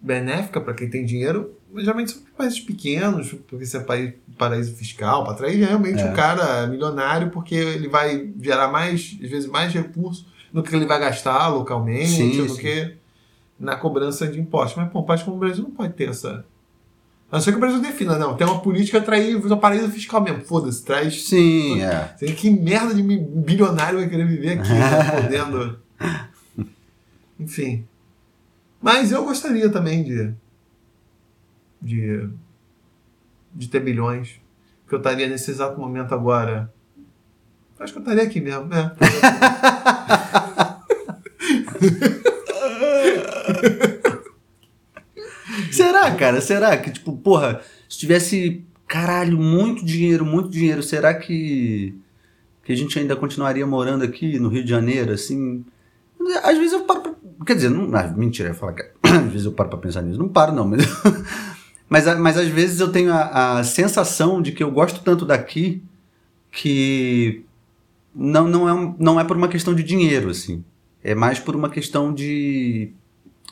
benéfica 0.00 0.60
para 0.60 0.74
quem 0.74 0.88
tem 0.88 1.04
dinheiro, 1.04 1.52
mas 1.72 1.84
geralmente 1.84 2.12
são 2.12 2.22
países 2.36 2.60
pequenos, 2.60 3.32
porque 3.48 3.64
isso 3.64 3.76
é 3.76 3.80
país, 3.80 4.14
paraíso 4.38 4.74
fiscal, 4.74 5.24
para 5.24 5.32
atrair 5.32 5.56
realmente 5.66 6.00
É. 6.00 6.04
um 6.10 6.12
cara 6.14 6.66
milionário, 6.66 7.30
porque 7.30 7.54
ele 7.54 7.88
vai 7.88 8.30
gerar 8.40 8.68
mais, 8.68 9.16
às 9.22 9.28
vezes, 9.30 9.48
mais 9.48 9.72
recursos 9.72 10.26
no 10.52 10.62
que 10.62 10.74
ele 10.74 10.86
vai 10.86 10.98
gastar 11.00 11.48
localmente, 11.48 12.08
Sim, 12.10 12.36
no 12.38 12.48
sim. 12.48 12.60
que 12.60 12.94
na 13.58 13.74
cobrança 13.76 14.26
de 14.28 14.38
impostos. 14.40 14.76
Mas, 14.76 14.90
pô, 14.92 15.00
um 15.00 15.04
país 15.04 15.22
como 15.22 15.36
o 15.36 15.40
Brasil 15.40 15.64
não 15.64 15.70
pode 15.70 15.92
ter 15.94 16.10
essa. 16.10 16.44
A 17.30 17.36
não 17.36 17.40
ser 17.40 17.50
que 17.50 17.56
o 17.56 17.60
Brasil 17.60 17.80
defina, 17.80 18.16
não. 18.16 18.36
Tem 18.36 18.46
uma 18.46 18.60
política 18.60 18.98
atrair 18.98 19.34
o 19.34 19.56
paraíso 19.56 19.88
fiscal 19.90 20.20
mesmo. 20.20 20.42
Foda-se, 20.42 20.84
traz. 20.84 21.24
Sim, 21.26 21.82
é. 21.82 22.14
Que 22.36 22.48
merda 22.50 22.94
de 22.94 23.02
bilionário 23.02 23.98
vai 23.98 24.08
querer 24.08 24.26
viver 24.26 24.60
aqui, 24.60 24.68
né, 24.72 25.20
podendo. 25.22 25.78
Enfim. 27.38 27.84
Mas 28.80 29.12
eu 29.12 29.24
gostaria 29.24 29.68
também 29.70 30.04
de. 30.04 30.34
de. 31.80 32.28
de 33.54 33.68
ter 33.68 33.80
bilhões. 33.80 34.40
Que 34.88 34.94
eu 34.94 34.98
estaria 34.98 35.28
nesse 35.28 35.50
exato 35.50 35.80
momento 35.80 36.14
agora. 36.14 36.72
Acho 37.78 37.92
que 37.92 37.98
eu 37.98 38.02
estaria 38.02 38.22
aqui 38.22 38.40
mesmo, 38.40 38.66
né? 38.66 38.92
Será, 45.70 46.10
cara? 46.14 46.40
Será 46.40 46.76
que, 46.76 46.90
tipo, 46.90 47.16
porra, 47.16 47.60
se 47.88 47.98
tivesse, 47.98 48.64
caralho, 48.86 49.38
muito 49.38 49.84
dinheiro, 49.84 50.24
muito 50.24 50.48
dinheiro, 50.48 50.82
será 50.82 51.12
que, 51.14 51.94
que 52.64 52.72
a 52.72 52.76
gente 52.76 52.98
ainda 52.98 53.14
continuaria 53.14 53.66
morando 53.66 54.04
aqui 54.04 54.38
no 54.38 54.48
Rio 54.48 54.64
de 54.64 54.70
Janeiro, 54.70 55.12
assim? 55.12 55.64
Às 56.42 56.58
vezes 56.58 56.72
eu 56.72 56.84
paro 56.84 57.00
pra, 57.00 57.14
Quer 57.44 57.54
dizer, 57.54 57.68
não, 57.68 57.94
ah, 57.96 58.08
mentira, 58.08 58.48
eu 58.48 58.54
falar 58.54 58.72
que 58.72 58.82
às 59.06 59.32
vezes 59.32 59.44
eu 59.44 59.52
paro 59.52 59.70
pra 59.70 59.78
pensar 59.78 60.02
nisso. 60.02 60.18
Não 60.18 60.28
paro, 60.28 60.52
não, 60.52 60.66
mas. 60.66 60.82
mas, 61.88 62.18
mas 62.18 62.36
às 62.36 62.48
vezes 62.48 62.80
eu 62.80 62.90
tenho 62.90 63.12
a, 63.12 63.58
a 63.58 63.64
sensação 63.64 64.40
de 64.40 64.52
que 64.52 64.62
eu 64.62 64.70
gosto 64.70 65.02
tanto 65.02 65.24
daqui 65.24 65.82
que 66.50 67.44
não, 68.14 68.48
não, 68.48 68.68
é, 68.68 68.94
não 68.98 69.20
é 69.20 69.24
por 69.24 69.36
uma 69.36 69.48
questão 69.48 69.74
de 69.74 69.82
dinheiro, 69.82 70.30
assim. 70.30 70.64
É 71.04 71.14
mais 71.14 71.38
por 71.38 71.54
uma 71.54 71.68
questão 71.68 72.12
de 72.12 72.92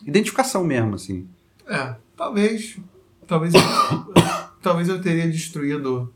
identificação 0.05 0.65
mesmo, 0.65 0.95
assim. 0.95 1.29
É, 1.67 1.95
talvez. 2.17 2.79
Talvez 3.27 3.55
eu, 3.55 3.61
talvez 4.61 4.89
eu 4.89 5.01
teria 5.01 5.29
destruído 5.31 6.13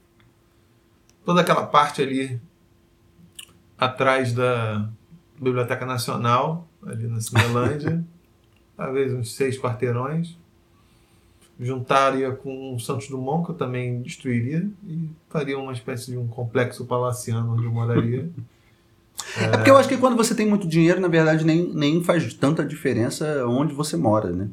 toda 1.25 1.43
aquela 1.43 1.67
parte 1.67 2.03
ali 2.03 2.41
atrás 3.79 4.33
da 4.33 4.89
Biblioteca 5.41 5.87
Nacional, 5.87 6.67
ali 6.87 7.07
na 7.07 7.21
Cinelândia. 7.21 8.05
talvez 8.79 9.13
uns 9.13 9.35
seis 9.35 9.59
quarteirões. 9.59 10.39
Juntaria 11.61 12.31
com 12.31 12.77
o 12.77 12.79
Santos 12.79 13.09
Dumont, 13.09 13.45
que 13.45 13.51
eu 13.51 13.57
também 13.57 14.01
destruiria, 14.01 14.71
e 14.87 15.11
faria 15.29 15.59
uma 15.59 15.73
espécie 15.73 16.13
de 16.13 16.17
um 16.17 16.29
complexo 16.29 16.87
palaciano 16.87 17.55
onde 17.55 17.65
eu 17.65 17.73
moraria. 17.73 18.31
É 19.37 19.49
porque 19.49 19.69
eu 19.69 19.77
acho 19.77 19.89
que 19.89 19.97
quando 19.97 20.17
você 20.17 20.33
tem 20.33 20.47
muito 20.47 20.67
dinheiro, 20.67 21.01
na 21.01 21.09
verdade, 21.09 21.45
nem, 21.45 21.69
nem 21.75 22.03
faz 22.05 22.33
tanta 22.35 22.65
diferença 22.65 23.45
onde 23.47 23.75
você 23.75 23.97
mora, 23.97 24.31
né? 24.31 24.49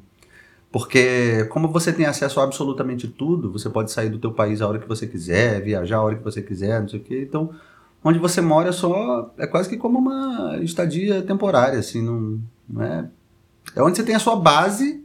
Porque 0.71 1.45
como 1.45 1.67
você 1.67 1.93
tem 1.93 2.07
acesso 2.07 2.39
a 2.39 2.43
absolutamente 2.43 3.07
tudo, 3.07 3.51
você 3.51 3.69
pode 3.69 3.91
sair 3.91 4.09
do 4.09 4.17
teu 4.17 4.31
país 4.31 4.63
a 4.63 4.67
hora 4.67 4.79
que 4.79 4.87
você 4.87 5.05
quiser, 5.05 5.61
viajar 5.61 5.97
a 5.97 6.01
hora 6.01 6.15
que 6.15 6.23
você 6.23 6.41
quiser, 6.41 6.81
não 6.81 6.89
sei 6.89 6.99
o 6.99 7.03
quê. 7.03 7.21
Então, 7.21 7.51
onde 8.05 8.19
você 8.19 8.39
mora 8.39 8.69
é 8.69 8.71
só... 8.71 9.33
É 9.35 9.47
quase 9.47 9.67
que 9.67 9.77
como 9.77 9.97
uma 9.97 10.59
estadia 10.61 11.23
temporária, 11.23 11.79
assim, 11.79 12.03
não, 12.03 12.39
não 12.69 12.83
é... 12.83 13.09
É 13.75 13.81
onde 13.81 13.97
você 13.97 14.03
tem 14.03 14.13
a 14.13 14.19
sua 14.19 14.35
base 14.35 15.03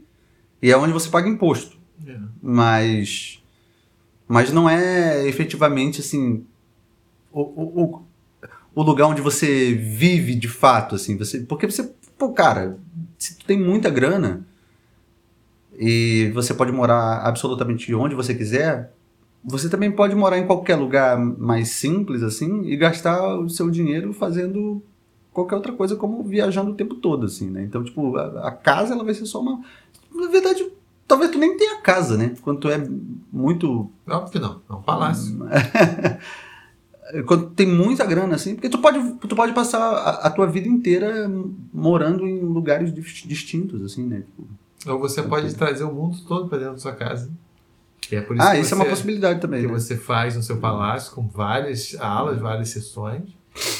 e 0.61 0.71
é 0.71 0.77
onde 0.77 0.93
você 0.93 1.09
paga 1.09 1.27
imposto. 1.27 1.77
É. 2.05 2.15
Mas... 2.39 3.41
Mas 4.27 4.53
não 4.53 4.69
é 4.69 5.27
efetivamente, 5.27 5.99
assim... 5.99 6.45
O, 7.33 7.41
o, 7.41 7.83
o, 7.83 8.01
o 8.75 8.83
lugar 8.83 9.07
onde 9.07 9.21
você 9.21 9.73
vive 9.73 10.35
de 10.35 10.47
fato, 10.47 10.95
assim, 10.95 11.17
você, 11.17 11.39
porque 11.39 11.65
você, 11.65 11.91
pô, 12.17 12.31
cara, 12.33 12.77
se 13.17 13.37
tu 13.37 13.45
tem 13.45 13.59
muita 13.59 13.89
grana 13.89 14.45
e 15.79 16.29
você 16.33 16.53
pode 16.53 16.71
morar 16.71 17.21
absolutamente 17.25 17.93
onde 17.95 18.13
você 18.13 18.35
quiser, 18.35 18.93
você 19.43 19.69
também 19.69 19.91
pode 19.91 20.15
morar 20.15 20.37
em 20.37 20.45
qualquer 20.45 20.75
lugar 20.75 21.17
mais 21.17 21.69
simples, 21.69 22.21
assim, 22.23 22.63
e 22.65 22.75
gastar 22.77 23.39
o 23.39 23.49
seu 23.49 23.69
dinheiro 23.69 24.13
fazendo 24.13 24.81
qualquer 25.33 25.55
outra 25.55 25.71
coisa, 25.71 25.95
como 25.95 26.23
viajando 26.23 26.71
o 26.71 26.75
tempo 26.75 26.95
todo, 26.95 27.25
assim, 27.25 27.49
né? 27.49 27.63
Então, 27.63 27.83
tipo, 27.83 28.15
a, 28.17 28.47
a 28.47 28.51
casa, 28.51 28.93
ela 28.93 29.03
vai 29.03 29.13
ser 29.13 29.25
só 29.25 29.41
uma... 29.41 29.61
Na 30.13 30.27
verdade, 30.27 30.69
talvez 31.07 31.31
tu 31.31 31.39
nem 31.39 31.57
tenha 31.57 31.81
casa, 31.81 32.17
né? 32.17 32.35
Quando 32.41 32.59
tu 32.59 32.69
é 32.69 32.87
muito 33.31 33.89
Óbvio 34.07 34.31
que 34.31 34.39
não, 34.39 34.61
é 34.69 34.73
um 34.73 34.81
palácio. 34.81 35.37
quando 37.25 37.49
tem 37.51 37.67
muita 37.67 38.05
grana, 38.05 38.35
assim, 38.35 38.55
porque 38.55 38.69
tu 38.69 38.79
pode, 38.79 38.99
tu 39.27 39.35
pode 39.35 39.53
passar 39.53 39.79
a, 39.79 40.09
a 40.27 40.29
tua 40.29 40.47
vida 40.47 40.67
inteira 40.67 41.29
morando 41.73 42.27
em 42.27 42.39
lugares 42.39 42.93
distintos, 42.93 43.81
assim, 43.83 44.05
né? 44.05 44.21
Tipo, 44.21 44.47
Ou 44.87 44.99
você 44.99 45.23
pode 45.23 45.53
trazer 45.55 45.83
o 45.83 45.93
mundo 45.93 46.17
todo 46.27 46.47
para 46.47 46.59
dentro 46.59 46.73
da 46.73 46.79
sua 46.79 46.93
casa. 46.93 47.29
É 48.11 48.21
por 48.21 48.35
isso 48.35 48.45
Ah, 48.45 48.51
que 48.53 48.59
isso 48.61 48.73
é 48.73 48.75
uma 48.77 48.85
possibilidade 48.85 49.39
também. 49.39 49.61
que 49.61 49.67
né? 49.67 49.73
você 49.73 49.95
faz 49.97 50.35
no 50.35 50.43
seu 50.43 50.57
palácio 50.57 51.13
com 51.13 51.27
várias 51.27 51.95
alas, 51.99 52.39
várias 52.39 52.69
seções. 52.69 53.35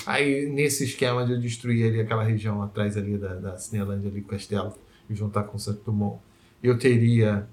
Aí, 0.06 0.48
nesse 0.50 0.84
esquema 0.84 1.25
de 1.25 1.34
eu 1.34 1.40
destruir 1.40 1.88
ali 1.88 2.01
aquela 2.01 2.24
região 2.24 2.62
atrás 2.62 2.98
ali 2.98 3.18
da, 3.18 3.36
da 3.36 3.58
Cinelândia, 3.58 4.10
ali, 4.10 4.20
o 4.20 4.24
castelo, 4.25 4.74
e 5.10 5.16
juntar 5.16 5.44
com 5.44 5.58
o 5.58 5.60
Santo 5.60 5.82
Dumont, 5.86 6.20
eu 6.62 6.78
teria 6.78 7.48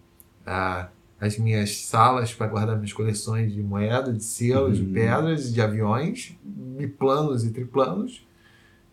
ah, 0.46 0.88
as 1.20 1.38
minhas 1.38 1.76
salas 1.84 2.32
para 2.34 2.46
guardar 2.48 2.76
minhas 2.76 2.92
coleções 2.92 3.52
de 3.52 3.62
moedas, 3.62 4.16
de 4.16 4.24
selos, 4.24 4.76
de 4.78 4.84
Uhum. 4.84 4.92
pedras, 4.92 5.52
de 5.52 5.60
aviões, 5.60 6.36
biplanos 6.44 7.44
e 7.44 7.50
triplanos. 7.50 8.26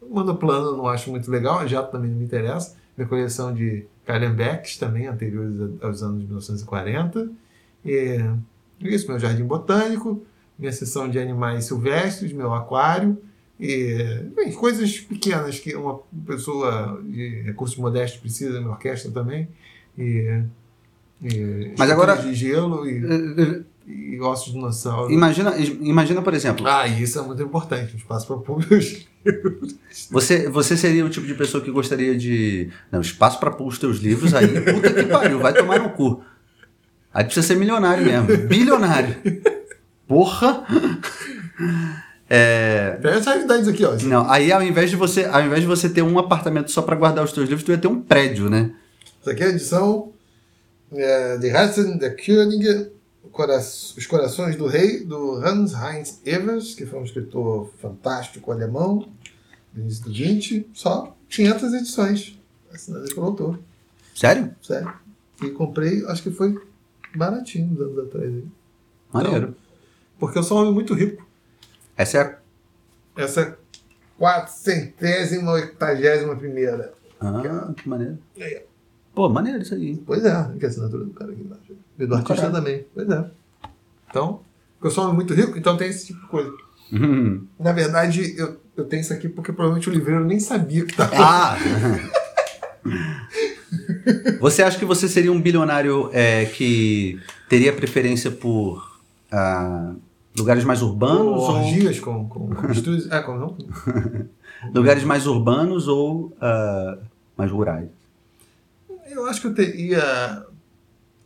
O 0.02 0.14
monoplano 0.16 0.68
eu 0.70 0.78
não 0.78 0.88
acho 0.88 1.10
muito 1.12 1.30
legal, 1.30 1.60
a 1.60 1.68
jato 1.68 1.92
também 1.92 2.10
não 2.10 2.18
me 2.18 2.26
interessa. 2.26 2.76
Minha 2.98 3.08
coleção 3.08 3.54
de 3.54 3.86
Calembecks 4.06 4.78
também, 4.78 5.08
anteriores 5.08 5.56
aos 5.82 6.02
anos 6.04 6.24
1940. 6.24 7.30
E 7.86 8.20
isso, 8.82 9.08
meu 9.08 9.20
jardim 9.20 9.44
botânico, 9.44 10.24
minha 10.58 10.72
seção 10.72 11.10
de 11.10 11.20
animais 11.20 11.66
silvestres, 11.66 12.32
meu 12.34 12.54
aquário, 12.54 13.18
e 13.60 14.22
bem, 14.36 14.52
coisas 14.52 15.00
pequenas 15.00 15.60
que 15.60 15.76
uma 15.76 16.00
pessoa 16.26 17.02
de 17.08 17.42
recursos 17.44 17.78
modestos 17.78 18.20
precisa, 18.20 18.60
minha 18.60 18.72
orquestra 18.72 19.12
também, 19.12 19.48
e, 19.98 20.42
e 21.24 21.74
Mas 21.78 21.90
agora- 21.90 22.16
de 22.18 22.34
gelo 22.34 22.86
e, 22.88 22.98
Eh, 22.98 23.42
eh, 23.42 23.62
e 23.88 24.20
ossos 24.20 24.48
de 24.48 24.54
dinossauro. 24.54 25.12
Imagina, 25.12 25.56
imagina, 25.58 26.22
por 26.22 26.34
exemplo, 26.34 26.66
Ah, 26.68 26.88
isso 26.88 27.20
é 27.20 27.22
muito 27.22 27.42
importante, 27.44 27.94
um 27.94 27.98
espaço 27.98 28.26
para 28.28 28.38
públicos. 28.38 29.08
você, 30.12 30.50
você 30.50 30.76
seria 30.76 31.06
o 31.06 31.10
tipo 31.10 31.26
de 31.26 31.34
pessoa 31.36 31.64
que 31.64 31.72
gostaria 31.72 32.18
de. 32.18 32.70
Não, 32.92 33.00
espaço 33.02 33.40
para 33.40 33.52
pôr 33.52 33.68
os 33.68 33.78
teus 33.80 34.00
livros 34.00 34.34
aí, 34.34 34.48
puta 34.62 34.92
que 34.94 35.04
pariu, 35.04 35.40
vai 35.40 35.54
tomar 35.54 35.80
no 35.80 35.90
cu. 35.92 36.22
Aí 37.16 37.24
precisa 37.24 37.48
ser 37.48 37.56
milionário 37.56 38.04
mesmo, 38.06 38.28
bilionário. 38.46 39.16
Porra! 40.06 40.66
É, 42.30 42.98
Tem 43.02 43.12
as 43.12 43.26
realidades 43.26 43.68
aqui, 43.70 43.86
ó. 43.86 43.96
não, 44.04 44.30
aí 44.30 44.52
ao 44.52 44.62
invés 44.62 44.90
de 44.90 44.96
você, 44.96 45.24
ao 45.26 45.42
invés 45.46 45.62
de 45.62 45.68
você 45.68 45.88
ter 45.88 46.02
um 46.02 46.20
apartamento 46.20 46.70
só 46.72 46.82
para 46.82 46.96
guardar 46.96 47.24
os 47.24 47.32
teus 47.32 47.48
livros, 47.48 47.64
tu 47.64 47.72
ia 47.72 47.78
ter 47.78 47.88
um 47.88 48.02
prédio, 48.02 48.50
né? 48.50 48.72
Isso 49.22 49.30
aqui 49.30 49.44
é 49.44 49.46
a 49.46 49.50
edição 49.50 50.12
é, 50.92 51.38
de 51.38 51.48
Herzen 51.48 51.98
der 51.98 52.16
König, 52.18 52.90
Os 53.98 54.06
Corações 54.08 54.56
do 54.58 54.68
Rei, 54.68 55.06
do 55.06 55.36
Hans 55.36 55.74
Heinz 55.74 56.20
Evers, 56.26 56.76
que 56.76 56.86
foi 56.86 57.00
um 57.00 57.04
escritor 57.06 57.72
fantástico 57.82 58.52
alemão, 58.52 59.08
do 59.72 59.82
início 59.82 60.04
do 60.04 60.12
20, 60.14 60.68
só 60.74 61.16
500 61.30 61.74
edições, 61.76 62.40
assinadas 62.74 63.14
pelo 63.14 63.28
autor, 63.28 63.60
Sério? 64.16 64.50
sério. 64.62 64.92
E 65.44 65.50
comprei, 65.50 66.04
acho 66.08 66.24
que 66.24 66.32
foi 66.32 66.60
baratinho 67.18 67.74
uns 67.74 67.80
anos 67.80 68.00
atrás. 68.00 68.28
Aí. 68.28 68.44
Maneiro. 69.14 69.56
Porque 70.20 70.38
eu 70.38 70.44
sou 70.44 70.58
um 70.58 70.62
homem 70.62 70.74
muito 70.74 70.94
rico. 70.94 71.26
Essa 71.96 72.18
é 72.18 72.22
a. 72.22 72.38
Essa 73.24 73.42
é 73.42 73.56
quatrocentésima, 74.18 75.52
oitagésima 75.52 76.36
primeira. 76.36 76.94
Ah, 77.20 77.74
que 77.76 77.88
maneiro. 77.88 78.18
Aí, 78.40 78.58
ó. 78.58 78.76
Pô, 79.14 79.30
maneiro 79.30 79.62
isso 79.62 79.74
aí. 79.74 79.96
Pois 80.06 80.26
é, 80.26 80.52
que 80.60 80.66
é 80.66 80.68
assinatura 80.68 81.06
do 81.06 81.12
cara 81.12 81.32
aqui 81.32 81.42
embaixo. 81.42 81.74
E 81.98 82.06
do 82.06 82.16
artista 82.16 82.52
também. 82.52 82.86
Pois 82.94 83.10
é. 83.10 83.32
Então, 84.10 84.42
porque 84.74 84.88
eu 84.88 84.92
sou 84.92 85.04
um 85.04 85.08
homem 85.08 85.16
muito 85.16 85.34
rico, 85.34 85.58
então 85.58 85.78
tem 85.78 85.90
esse 85.90 86.08
tipo 86.08 86.20
de 86.22 86.28
coisa. 86.28 86.52
Uhum. 86.92 87.48
Na 87.58 87.72
verdade, 87.72 88.36
eu, 88.38 88.60
eu 88.76 88.86
tenho 88.86 89.02
isso 89.02 89.14
aqui 89.14 89.30
porque 89.30 89.54
provavelmente 89.54 89.90
o 89.90 89.94
livreiro 89.94 90.26
nem 90.26 90.40
sabia 90.40 90.86
que 90.86 90.92
estava. 90.92 91.16
Ah! 91.18 91.56
você 94.40 94.64
acha 94.64 94.78
que 94.78 94.86
você 94.86 95.08
seria 95.08 95.32
um 95.32 95.42
bilionário 95.42 96.10
é, 96.14 96.46
que 96.46 97.20
teria 97.50 97.74
preferência 97.74 98.32
por 98.32 99.00
ah, 99.32 99.94
lugares 100.38 100.64
mais 100.64 100.82
urbanos 100.82 101.44
ou 101.44 101.56
orgias 101.56 102.00
com, 102.00 102.28
com, 102.28 102.48
com 102.48 102.72
estúdios. 102.72 103.12
É, 103.12 103.22
como 103.22 103.40
não? 103.40 103.58
lugares 104.74 105.04
mais 105.04 105.28
urbanos 105.28 105.88
ou 105.88 106.36
ah, 106.42 106.98
mais 107.38 107.52
rurais? 107.52 107.90
Eu 109.08 109.28
acho 109.28 109.42
que 109.42 109.48
eu 109.48 109.54
teria. 109.54 110.46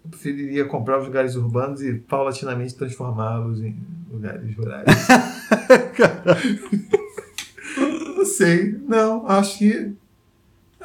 Eu 0.04 0.10
preferiria 0.10 0.66
comprar 0.66 1.00
os 1.00 1.06
lugares 1.06 1.36
urbanos 1.36 1.82
e 1.82 1.94
paulatinamente 1.94 2.76
transformá-los 2.76 3.62
em 3.62 3.76
lugares 4.12 4.56
rurais. 4.56 4.86
não 8.16 8.26
sei. 8.26 8.78
Não, 8.88 9.28
acho 9.28 9.58
que. 9.58 9.94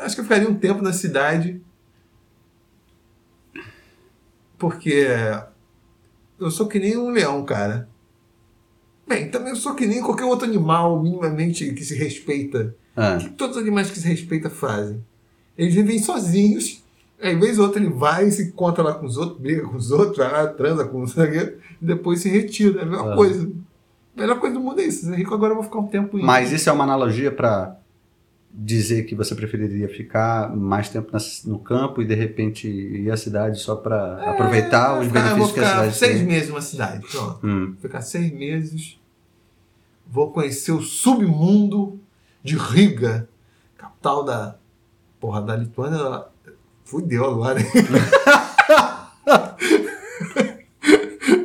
Acho 0.05 0.15
que 0.17 0.21
eu 0.21 0.25
ficaria 0.25 0.49
um 0.49 0.55
tempo 0.55 0.83
na 0.83 0.93
cidade. 0.93 1.61
Porque 4.59 5.07
eu 6.39 6.51
sou 6.51 6.67
que 6.69 6.79
nem 6.79 6.97
um 6.97 7.11
leão, 7.11 7.45
cara. 7.45 7.89
Bem, 9.07 9.31
também 9.31 9.51
eu 9.51 9.57
sou 9.57 9.75
que 9.75 9.87
nem 9.87 10.01
qualquer 10.03 10.25
outro 10.25 10.47
animal 10.47 11.03
minimamente 11.03 11.73
que 11.73 11.85
se 11.85 11.95
respeita. 11.95 12.75
Ah, 12.97 13.17
O 13.17 13.19
que 13.19 13.31
todos 13.31 13.57
os 13.57 13.63
animais 13.63 13.91
que 13.91 13.99
se 13.99 14.07
respeitam 14.09 14.51
fazem? 14.51 15.05
Eles 15.59 15.75
vivem 15.75 15.99
sozinhos. 15.99 16.83
Aí, 17.21 17.35
vez 17.37 17.59
ou 17.59 17.67
outra, 17.67 17.81
ele 17.83 17.91
vai, 17.93 18.31
se 18.31 18.45
encontra 18.45 18.83
lá 18.83 18.95
com 18.95 19.07
os 19.07 19.17
outros, 19.17 19.41
briga 19.41 19.67
com 19.67 19.77
os 19.77 19.91
outros, 19.91 20.19
vai 20.19 20.31
lá, 20.31 20.47
transa 20.49 20.85
com 20.85 21.03
os 21.03 21.17
outros, 21.17 21.55
e 21.81 21.85
depois 21.85 22.21
se 22.21 22.29
retira. 22.29 22.81
É 22.81 22.83
a 22.83 22.87
mesma 22.87 23.13
Ah. 23.13 23.17
coisa. 23.17 23.51
A 24.17 24.21
melhor 24.21 24.39
coisa 24.41 24.55
do 24.55 24.61
mundo 24.61 24.81
é 24.81 24.85
isso. 24.85 25.11
Rico 25.13 25.35
agora 25.35 25.53
eu 25.53 25.57
vou 25.57 25.65
ficar 25.65 25.79
um 25.79 25.87
tempo 25.87 26.19
em. 26.19 26.23
mas 26.23 26.53
isso 26.53 26.69
é 26.69 26.73
uma 26.73 26.85
analogia 26.85 27.33
para 27.33 27.77
dizer 28.57 29.03
que 29.05 29.15
você 29.17 29.35
preferiria 29.35 29.89
ficar 29.89 30.55
mais 30.55 30.89
tempo 30.89 31.11
na- 31.13 31.19
no 31.51 31.59
campo 31.59 32.01
e 32.01 32.05
de 32.07 32.15
repente 32.15 32.69
ir 32.69 33.11
à 33.11 33.17
cidade 33.17 33.59
só 33.59 33.75
para 33.75 34.31
aproveitar 34.31 35.01
os 35.01 35.07
vou 35.09 35.13
benefícios 35.13 35.53
que 35.53 35.61
a 35.61 35.69
cidade 35.69 35.97
seis 35.97 36.19
tem? 36.19 36.27
meses 36.27 36.49
numa 36.51 36.61
cidade. 36.61 37.07
Pronto. 37.11 37.41
Hum. 37.45 37.75
Ficar 37.83 38.01
seis 38.03 38.33
meses. 38.33 38.97
Vou 40.07 40.31
conhecer 40.31 40.71
o 40.71 40.81
submundo 40.81 41.99
de 42.45 42.57
Riga, 42.57 43.29
capital 43.77 44.25
da. 44.25 44.57
Porra, 45.19 45.41
da 45.43 45.57
Lituânia. 45.57 46.27
Fudeu 46.85 47.25
agora? 47.25 47.59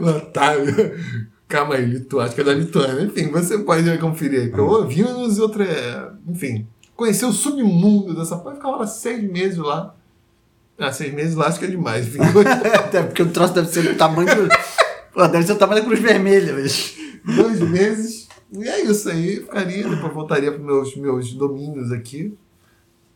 Otávio. 0.01 0.75
Calma 1.47 1.75
aí, 1.75 1.85
Litu... 1.85 2.19
acho 2.19 2.35
que 2.35 2.41
é 2.41 2.43
da 2.43 2.53
Lituânia. 2.53 3.03
Enfim, 3.05 3.31
você 3.31 3.57
pode 3.57 3.97
conferir 3.97 4.41
aí. 4.41 4.47
porque 4.49 4.61
Eu 4.61 4.67
ouvi 4.67 5.03
uns 5.03 5.37
e 5.37 5.41
outros. 5.41 5.67
é, 5.67 6.11
Enfim, 6.27 6.67
conhecer 6.99 7.25
o 7.25 7.31
submundo 7.31 8.13
dessa 8.13 8.37
porra. 8.37 8.55
Ficar 8.55 8.71
lá 8.71 8.85
seis 8.85 9.23
meses 9.23 9.57
lá. 9.57 9.95
Ah, 10.77 10.91
seis 10.91 11.13
meses 11.13 11.35
lá 11.35 11.47
acho 11.47 11.57
que 11.57 11.65
é 11.65 11.69
demais. 11.69 12.07
Até 12.75 13.03
porque 13.03 13.23
o 13.23 13.31
troço 13.31 13.53
deve 13.53 13.69
ser 13.69 13.83
do 13.83 13.97
tamanho 13.97 14.27
do. 14.35 14.49
Pô, 15.13 15.27
deve 15.27 15.45
ser 15.45 15.53
o 15.53 15.57
tamanho 15.57 15.81
da 15.81 15.87
Cruz 15.87 16.01
Vermelha, 16.01 16.53
mas. 16.53 16.95
dois 17.35 17.59
meses. 17.61 18.27
E 18.51 18.67
é 18.67 18.83
isso 18.83 19.09
aí. 19.09 19.37
Ficaria, 19.37 19.87
depois 19.87 20.13
voltaria 20.13 20.51
para 20.51 20.61
meus 20.61 20.95
meus 20.95 21.33
domínios 21.33 21.91
aqui. 21.91 22.37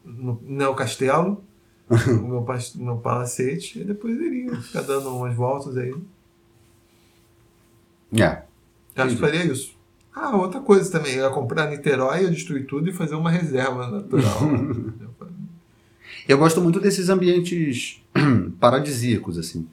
No 0.03 0.39
Neo 0.43 0.73
Castelo. 0.75 1.43
o 1.89 2.27
meu, 2.27 2.45
meu 2.75 2.97
palacete. 2.97 3.79
E 3.79 3.83
depois 3.83 4.19
iria 4.19 4.55
ficar 4.61 4.81
dando 4.81 5.09
umas 5.09 5.35
voltas 5.35 5.77
aí. 5.77 5.93
É. 8.15 8.43
Acho 8.95 9.15
que 9.15 9.21
faria 9.21 9.43
isso. 9.45 9.72
Ah, 10.15 10.35
outra 10.35 10.59
coisa 10.59 10.91
também. 10.91 11.15
Eu 11.15 11.25
ia 11.25 11.29
comprar 11.29 11.69
Niterói, 11.69 12.23
ia 12.23 12.31
destruir 12.31 12.65
tudo 12.65 12.89
e 12.89 12.93
fazer 12.93 13.15
uma 13.15 13.31
reserva 13.31 13.87
natural. 13.87 14.39
Eu 16.27 16.37
gosto 16.37 16.61
muito 16.61 16.79
desses 16.79 17.09
ambientes 17.09 18.01
paradisíacos, 18.59 19.37
assim. 19.37 19.67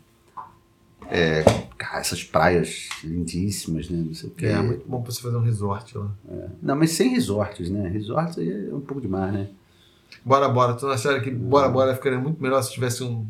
É, 1.09 1.43
cara, 1.77 2.01
essas 2.01 2.25
praias 2.25 2.89
lindíssimas, 3.03 3.89
né? 3.89 4.03
Não 4.07 4.15
sei 4.15 4.31
o 4.31 4.33
quê. 4.33 4.47
é, 4.47 4.63
muito 4.63 4.89
bom 4.89 5.03
pra 5.03 5.13
você 5.13 5.21
fazer 5.21 5.37
um 5.37 5.43
resort 5.43 5.97
lá. 5.97 6.11
Não, 6.63 6.77
mas 6.77 6.93
sem 6.93 7.11
resorts, 7.11 7.69
né? 7.69 7.89
Resorts 7.89 8.39
aí 8.39 8.69
é 8.71 8.75
um 8.75 8.81
pouco 8.81 9.01
demais, 9.01 9.33
né? 9.33 9.49
Bora, 10.25 10.49
bora. 10.49 10.75
Tu 10.75 10.87
não 10.87 10.93
acharam 10.93 11.21
que 11.21 11.31
bora, 11.31 11.69
bora 11.69 11.95
ficaria 11.95 12.19
muito 12.19 12.43
melhor 12.43 12.63
se 12.63 12.73
tivesse 12.73 13.03
um. 13.03 13.27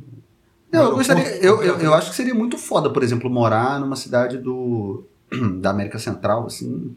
Não, 0.72 0.84
eu 0.84 0.94
gostaria. 0.94 1.36
Eu, 1.36 1.62
eu, 1.62 1.78
eu 1.78 1.94
acho 1.94 2.10
que 2.10 2.16
seria 2.16 2.34
muito 2.34 2.56
foda, 2.58 2.90
por 2.90 3.02
exemplo, 3.02 3.30
morar 3.30 3.80
numa 3.80 3.96
cidade 3.96 4.38
do. 4.38 5.04
da 5.60 5.70
América 5.70 5.99
Central, 5.99 6.46
assim. 6.46 6.96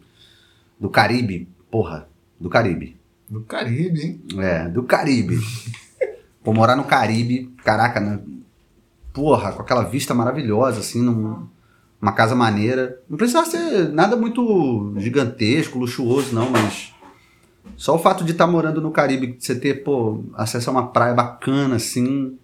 Do 0.80 0.90
Caribe. 0.90 1.48
Porra, 1.72 2.08
do 2.40 2.50
Caribe. 2.50 2.98
Do 3.30 3.42
Caribe, 3.42 4.02
hein? 4.02 4.22
É, 4.40 4.68
do 4.68 4.84
Caribe. 4.84 5.40
Pô, 6.44 6.54
morar 6.54 6.76
no 6.76 6.84
Caribe, 6.84 7.54
caraca, 7.64 8.00
né? 8.00 8.20
Porra, 9.14 9.54
com 9.54 9.62
aquela 9.62 9.84
vista 9.84 10.14
maravilhosa, 10.14 10.80
assim, 10.80 11.02
num- 11.02 11.48
numa 12.02 12.12
casa 12.12 12.36
maneira. 12.36 13.00
Não 13.10 13.18
precisava 13.18 13.46
ser 13.50 13.90
nada 13.90 14.16
muito 14.18 14.94
gigantesco, 14.98 15.80
luxuoso, 15.80 16.34
não, 16.36 16.50
mas. 16.50 16.92
Só 17.78 17.96
o 17.96 18.00
fato 18.00 18.26
de 18.26 18.34
estar 18.34 18.46
morando 18.46 18.82
no 18.82 18.92
Caribe, 18.92 19.38
você 19.40 19.56
ter, 19.56 19.84
pô, 19.84 20.22
acesso 20.36 20.70
a 20.70 20.74
uma 20.74 20.88
praia 20.88 21.14
bacana, 21.14 21.78
assim, 21.78 22.38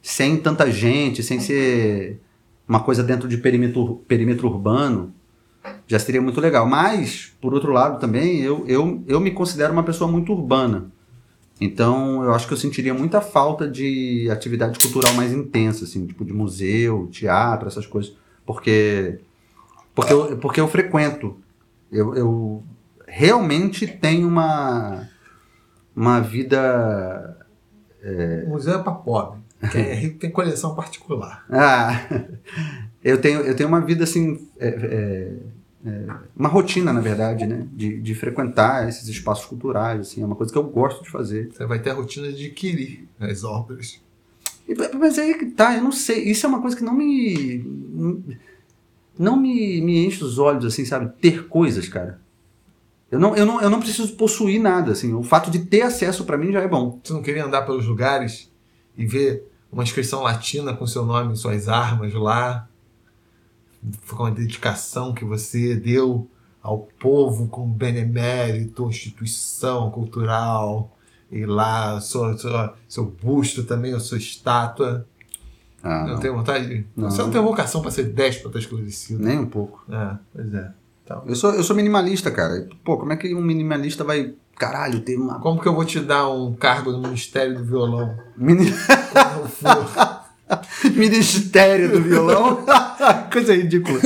sem 0.00 0.36
tanta 0.38 0.70
gente, 0.70 1.22
sem 1.22 1.38
ser 1.38 2.18
uma 2.66 2.80
coisa 2.80 3.02
dentro 3.02 3.28
de 3.28 3.36
perímetro, 3.36 4.02
perímetro 4.08 4.48
urbano, 4.48 5.12
já 5.86 5.98
seria 5.98 6.20
muito 6.20 6.40
legal. 6.40 6.66
Mas, 6.66 7.32
por 7.40 7.54
outro 7.54 7.72
lado 7.72 7.98
também, 8.00 8.40
eu, 8.40 8.64
eu, 8.66 9.02
eu 9.06 9.20
me 9.20 9.30
considero 9.30 9.72
uma 9.72 9.82
pessoa 9.82 10.10
muito 10.10 10.32
urbana. 10.32 10.90
Então, 11.60 12.22
eu 12.22 12.34
acho 12.34 12.46
que 12.46 12.52
eu 12.52 12.58
sentiria 12.58 12.92
muita 12.92 13.20
falta 13.20 13.68
de 13.68 14.28
atividade 14.30 14.78
cultural 14.78 15.14
mais 15.14 15.32
intensa, 15.32 15.84
assim, 15.84 16.06
tipo 16.06 16.24
de 16.24 16.32
museu, 16.32 17.08
teatro, 17.10 17.68
essas 17.68 17.86
coisas. 17.86 18.14
Porque, 18.44 19.20
porque, 19.94 20.12
eu, 20.12 20.36
porque 20.38 20.60
eu 20.60 20.68
frequento. 20.68 21.36
Eu, 21.90 22.14
eu 22.14 22.64
realmente 23.06 23.86
tenho 23.86 24.28
uma, 24.28 25.08
uma 25.94 26.20
vida. 26.20 27.38
O 28.46 28.50
museu 28.50 28.74
é 28.74 28.82
para 28.82 28.92
pobre. 28.92 29.40
Quem 29.70 29.82
é 29.82 29.94
rico 29.94 30.18
tem 30.18 30.30
coleção 30.30 30.74
particular. 30.74 31.44
Ah, 31.50 32.06
eu 33.02 33.18
tenho, 33.20 33.40
eu 33.40 33.56
tenho 33.56 33.68
uma 33.68 33.80
vida 33.80 34.04
assim. 34.04 34.46
é, 34.58 34.68
é, 34.68 34.70
é, 34.70 35.32
uma 36.36 36.48
rotina, 36.48 36.92
na 36.92 37.00
verdade, 37.00 37.46
né? 37.46 37.66
De, 37.72 38.00
de 38.00 38.14
frequentar 38.14 38.88
esses 38.88 39.06
espaços 39.08 39.46
culturais, 39.46 40.00
assim, 40.00 40.22
é 40.22 40.26
uma 40.26 40.36
coisa 40.36 40.52
que 40.52 40.58
eu 40.58 40.64
gosto 40.64 41.02
de 41.02 41.10
fazer. 41.10 41.50
Você 41.52 41.66
vai 41.66 41.78
ter 41.78 41.90
a 41.90 41.94
rotina 41.94 42.32
de 42.32 42.46
adquirir 42.46 43.08
as 43.20 43.44
obras. 43.44 44.00
Mas 44.98 45.18
aí 45.18 45.34
que 45.34 45.46
tá, 45.46 45.76
eu 45.76 45.82
não 45.82 45.92
sei. 45.92 46.24
Isso 46.24 46.44
é 46.44 46.48
uma 46.48 46.60
coisa 46.60 46.76
que 46.76 46.82
não 46.82 46.94
me. 46.94 47.64
Não 49.18 49.36
me, 49.36 49.80
me 49.80 50.04
enche 50.04 50.22
os 50.22 50.38
olhos, 50.38 50.64
assim, 50.64 50.84
sabe? 50.84 51.10
Ter 51.20 51.46
coisas, 51.46 51.88
cara. 51.88 52.20
Eu 53.10 53.20
não, 53.20 53.36
eu, 53.36 53.46
não, 53.46 53.62
eu 53.62 53.70
não 53.70 53.78
preciso 53.78 54.14
possuir 54.16 54.60
nada, 54.60 54.92
assim. 54.92 55.14
O 55.14 55.22
fato 55.22 55.50
de 55.50 55.60
ter 55.60 55.82
acesso 55.82 56.24
pra 56.24 56.36
mim 56.36 56.52
já 56.52 56.60
é 56.60 56.68
bom. 56.68 57.00
Você 57.02 57.12
não 57.12 57.22
queria 57.22 57.44
andar 57.44 57.62
pelos 57.62 57.86
lugares 57.86 58.50
e 58.96 59.06
ver 59.06 59.44
uma 59.70 59.84
inscrição 59.84 60.22
latina 60.22 60.74
com 60.74 60.86
seu 60.86 61.06
nome 61.06 61.32
e 61.32 61.36
suas 61.36 61.68
armas 61.68 62.12
lá? 62.14 62.68
Com 64.08 64.24
a 64.24 64.30
dedicação 64.30 65.12
que 65.12 65.24
você 65.24 65.76
deu 65.76 66.28
ao 66.62 66.88
povo 66.98 67.46
com 67.46 67.70
benemérito, 67.70 68.88
instituição 68.88 69.90
cultural, 69.90 70.96
e 71.30 71.44
lá 71.44 72.00
sua, 72.00 72.36
sua, 72.36 72.74
seu 72.88 73.04
busto 73.04 73.64
também, 73.64 73.92
a 73.94 74.00
sua 74.00 74.18
estátua. 74.18 75.06
Ah, 75.82 76.04
não, 76.04 76.14
não. 76.14 76.20
tem 76.20 76.30
vontade? 76.30 76.86
Não. 76.96 77.10
Você 77.10 77.22
não 77.22 77.30
tem 77.30 77.40
vocação 77.40 77.80
para 77.80 77.90
ser 77.90 78.04
déspota 78.04 78.58
esclarecido. 78.58 79.22
Nem 79.22 79.38
um 79.38 79.46
pouco. 79.46 79.84
É, 79.90 80.16
pois 80.34 80.54
é. 80.54 80.72
Então, 81.04 81.22
Eu 81.24 81.36
sou, 81.36 81.52
eu 81.52 81.62
sou 81.62 81.76
minimalista, 81.76 82.30
cara. 82.30 82.68
Pô, 82.84 82.96
como 82.96 83.12
é 83.12 83.16
que 83.16 83.32
um 83.34 83.40
minimalista 83.40 84.02
vai. 84.02 84.34
Caralho, 84.56 85.00
ter 85.00 85.16
uma. 85.16 85.38
como 85.38 85.60
que 85.60 85.68
eu 85.68 85.74
vou 85.74 85.84
te 85.84 86.00
dar 86.00 86.28
um 86.28 86.54
cargo 86.54 86.90
no 86.90 87.00
Ministério 87.00 87.58
do 87.58 87.64
Violão? 87.64 88.16
Mini... 88.36 88.70
Eu 88.70 89.48
for, 89.48 89.86
Ministério 90.94 91.90
do 91.90 92.00
violão? 92.02 92.64
Coisa 93.32 93.54
ridícula. 93.54 93.98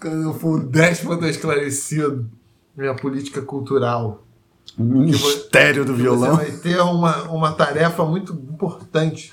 quando 0.00 0.22
eu 0.22 0.34
for 0.34 0.56
um 0.60 0.64
déspota 0.66 1.28
esclarecido, 1.28 2.26
minha 2.76 2.94
política 2.94 3.40
cultural. 3.42 4.24
Ministério 4.78 5.84
do 5.84 5.94
violão. 5.94 6.36
Você 6.36 6.44
vai 6.44 6.50
ter 6.52 6.80
uma, 6.80 7.22
uma 7.24 7.52
tarefa 7.52 8.04
muito 8.04 8.32
importante, 8.32 9.32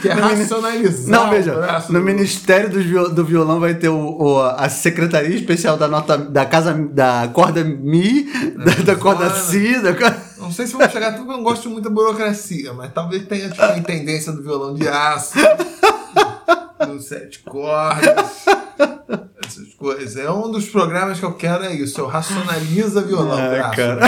que 0.00 0.08
é 0.08 0.12
racionalizar 0.12 1.10
Não, 1.10 1.26
o 1.26 1.30
veja, 1.30 1.84
no 1.88 2.00
Ministério 2.00 2.70
do, 2.70 3.08
do 3.12 3.24
Violão 3.24 3.58
vai 3.58 3.74
ter 3.74 3.88
o, 3.88 3.98
o- 4.22 4.40
a 4.40 4.68
Secretaria 4.68 5.34
Especial 5.34 5.76
da 5.76 5.88
nota 5.88 6.16
da 6.16 6.46
casa 6.46 6.72
da 6.72 7.28
corda 7.32 7.64
Mi, 7.64 8.28
da, 8.56 8.92
da 8.92 8.96
corda 8.96 9.24
Mano. 9.28 9.44
Si, 9.44 9.80
da 9.82 9.92
corda... 9.92 10.22
Não 10.38 10.52
sei 10.52 10.66
se 10.66 10.72
vamos 10.74 10.92
chegar 10.92 11.08
a 11.08 11.12
tudo, 11.12 11.24
porque 11.24 11.32
eu 11.32 11.36
não 11.38 11.44
gosto 11.44 11.68
muito 11.68 11.84
da 11.84 11.90
burocracia, 11.90 12.72
mas 12.72 12.92
talvez 12.92 13.26
tenha 13.26 13.50
tipo, 13.50 13.60
a 13.62 13.76
intendência 13.76 14.30
do 14.32 14.42
violão 14.42 14.72
de 14.74 14.86
aço, 14.88 15.34
do 16.86 17.00
sete 17.00 17.40
cordas, 17.40 18.44
essas 19.44 19.74
coisas. 19.74 20.16
É 20.16 20.30
um 20.30 20.50
dos 20.50 20.68
programas 20.68 21.18
que 21.18 21.24
eu 21.24 21.34
quero, 21.34 21.64
é 21.64 21.74
isso. 21.74 22.00
Eu 22.00 22.06
racionaliza 22.06 23.02
violão, 23.02 23.36
braço. 23.36 23.76
cara. 23.76 24.00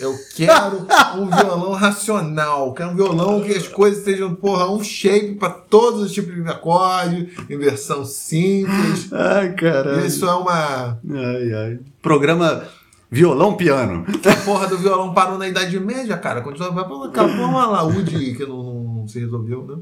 Eu 0.00 0.14
quero 0.36 0.86
um 1.16 1.26
violão 1.26 1.72
racional. 1.72 2.72
Quero 2.72 2.90
um 2.90 2.94
violão 2.94 3.40
que 3.40 3.52
as 3.52 3.66
coisas 3.66 4.04
sejam, 4.04 4.32
porra, 4.32 4.70
um 4.70 4.82
shape 4.82 5.34
para 5.34 5.50
todos 5.50 6.02
os 6.02 6.12
tipos 6.12 6.34
de 6.34 6.48
acorde, 6.48 7.32
em 7.50 7.58
versão 7.58 8.04
simples. 8.04 9.12
Ai, 9.12 9.52
caralho. 9.54 10.06
Isso 10.06 10.24
é 10.24 10.32
uma. 10.32 10.98
Ai, 11.10 11.52
ai. 11.52 11.78
Programa 12.00 12.62
Violão 13.10 13.54
Piano. 13.56 14.04
A 14.24 14.44
porra 14.44 14.66
do 14.66 14.78
violão 14.78 15.14
parou 15.14 15.38
na 15.38 15.48
Idade 15.48 15.80
Média, 15.80 16.16
cara. 16.16 16.42
Continua 16.42 16.68
acabou 16.68 17.46
uma 17.46 17.66
laúde 17.66 18.34
que 18.34 18.46
não, 18.46 18.77
não 19.08 19.12
se 19.12 19.18
resolveu, 19.18 19.64
né? 19.66 19.78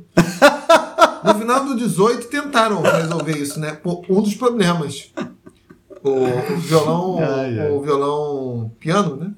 No 1.25 1.35
final 1.39 1.65
do 1.65 1.77
18 1.77 2.29
tentaram 2.29 2.81
resolver 2.83 3.37
isso, 3.37 3.59
né? 3.59 3.79
Um 4.09 4.23
dos 4.23 4.35
problemas. 4.37 5.13
O, 6.03 6.11
o 6.11 6.57
violão. 6.59 7.19
Ai, 7.23 7.59
ai. 7.59 7.71
O 7.73 7.81
violão 7.83 8.71
piano, 8.79 9.17
né? 9.17 9.33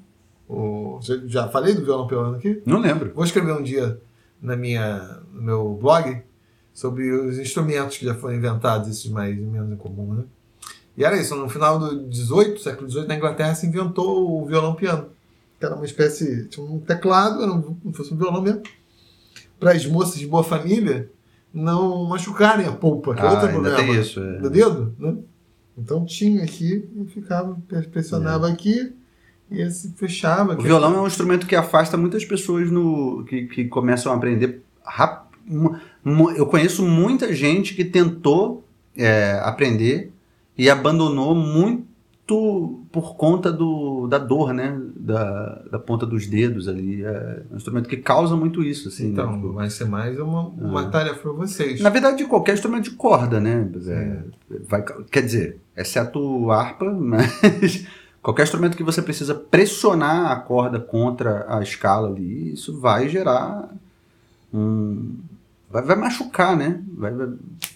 O, 0.48 0.98
já- 1.27 1.48
falei 1.48 1.74
do 1.74 1.85
violão 1.85 2.07
piano 2.07 2.37
aqui? 2.37 2.62
Não 2.66 2.79
lembro. 2.79 3.12
Vou 3.14 3.24
escrever 3.24 3.53
um 3.53 3.62
dia 3.62 3.98
na 4.40 4.57
minha, 4.57 5.18
no 5.33 5.42
meu 5.42 5.79
blog 5.81 6.20
sobre 6.74 7.11
os 7.11 7.38
instrumentos 7.38 7.96
que 7.98 8.05
já 8.05 8.14
foram 8.14 8.35
inventados, 8.37 8.88
esses 8.88 9.11
mais 9.11 9.37
e 9.37 9.40
menos 9.40 9.72
em 9.72 9.77
comum, 9.77 10.14
né? 10.14 10.24
E 10.96 11.05
era 11.05 11.16
isso, 11.16 11.35
no 11.37 11.48
final 11.48 11.79
do 11.79 12.09
18, 12.09 12.61
século 12.61 12.88
XVIII, 12.90 13.07
na 13.07 13.16
Inglaterra 13.16 13.55
se 13.55 13.66
inventou 13.66 14.42
o 14.42 14.46
violão 14.46 14.74
piano. 14.74 15.07
Que 15.59 15.64
era 15.66 15.74
uma 15.74 15.85
espécie, 15.85 16.46
tinha 16.46 16.64
um 16.64 16.79
teclado, 16.81 17.42
era 17.42 17.53
um, 17.53 17.77
fosse 17.92 18.12
um 18.12 18.16
violão 18.16 18.40
mesmo, 18.42 18.62
para 19.59 19.73
as 19.73 19.85
moças 19.87 20.18
de 20.18 20.27
boa 20.27 20.44
família 20.44 21.11
não 21.53 22.05
machucarem 22.07 22.66
a 22.66 22.73
polpa, 22.73 23.14
que 23.14 23.21
é 23.21 23.25
Ah, 23.25 23.31
outro 23.33 23.47
ainda 23.49 23.61
problema. 23.71 23.77
tem 23.92 24.01
isso. 24.01 24.21
é. 24.21 24.38
Do 24.38 24.51
dedo, 24.51 24.94
né? 24.99 25.14
Então 25.77 26.05
tinha 26.05 26.42
aqui 26.44 26.88
e 26.97 27.05
ficava, 27.07 27.57
pressionava 27.90 28.49
aqui 28.49 28.92
e 29.51 29.61
esse 29.62 29.92
fechava. 29.97 30.55
É. 30.55 30.57
O 30.57 30.61
violão 30.62 30.94
é 30.97 31.01
um 31.01 31.07
instrumento 31.07 31.47
que 31.47 31.57
afasta 31.57 31.97
muitas 31.97 32.25
pessoas 32.25 32.71
no 32.71 33.25
que, 33.25 33.47
que 33.47 33.64
começam 33.66 34.12
a 34.12 34.16
aprender 34.16 34.62
rápido. 34.85 35.29
Eu 36.37 36.47
conheço 36.47 36.85
muita 36.85 37.33
gente 37.33 37.75
que 37.75 37.85
tentou 37.85 38.62
é, 38.97 39.40
aprender 39.42 40.12
e 40.57 40.68
abandonou 40.68 41.35
muito 41.35 41.88
por 42.37 43.17
conta 43.17 43.51
do, 43.51 44.07
da 44.07 44.19
dor, 44.19 44.53
né? 44.53 44.79
Da, 44.97 45.62
da 45.71 45.79
ponta 45.79 46.05
dos 46.05 46.27
dedos 46.27 46.69
ali. 46.69 47.03
É 47.03 47.43
um 47.51 47.57
instrumento 47.57 47.88
que 47.88 47.97
causa 47.97 48.37
muito 48.37 48.62
isso, 48.62 48.88
assim. 48.88 49.12
Então, 49.12 49.33
né? 49.37 49.53
Vai 49.55 49.71
ser 49.71 49.87
mais 49.87 50.19
uma, 50.19 50.49
uma 50.49 50.83
Ah. 50.83 50.91
tarefa 50.91 51.21
para 51.21 51.33
vocês. 51.33 51.81
Na 51.81 51.88
verdade, 51.91 52.25
qualquer 52.27 52.53
instrumento 52.55 52.85
de 52.85 52.91
corda, 52.91 53.41
né? 53.41 53.67
É, 53.87 54.23
vai, 54.69 54.85
quer 55.11 55.23
dizer, 55.23 55.59
exceto 55.77 56.51
harpa, 56.51 56.85
mas 56.93 57.87
qualquer 58.23 58.43
instrumento 58.43 58.77
que 58.77 58.83
você 58.85 59.01
precisa 59.01 59.35
pressionar 59.35 60.31
a 60.31 60.37
corda 60.37 60.79
contra 60.79 61.47
a 61.49 61.62
escala 61.62 62.09
ali, 62.09 62.53
isso 62.53 62.79
vai 62.79 63.09
gerar 63.09 63.71
um. 64.53 65.14
Vai, 65.70 65.83
vai 65.83 65.96
machucar, 65.96 66.57
né? 66.57 66.81
Vai- 66.96 67.12
vai- 67.12 67.28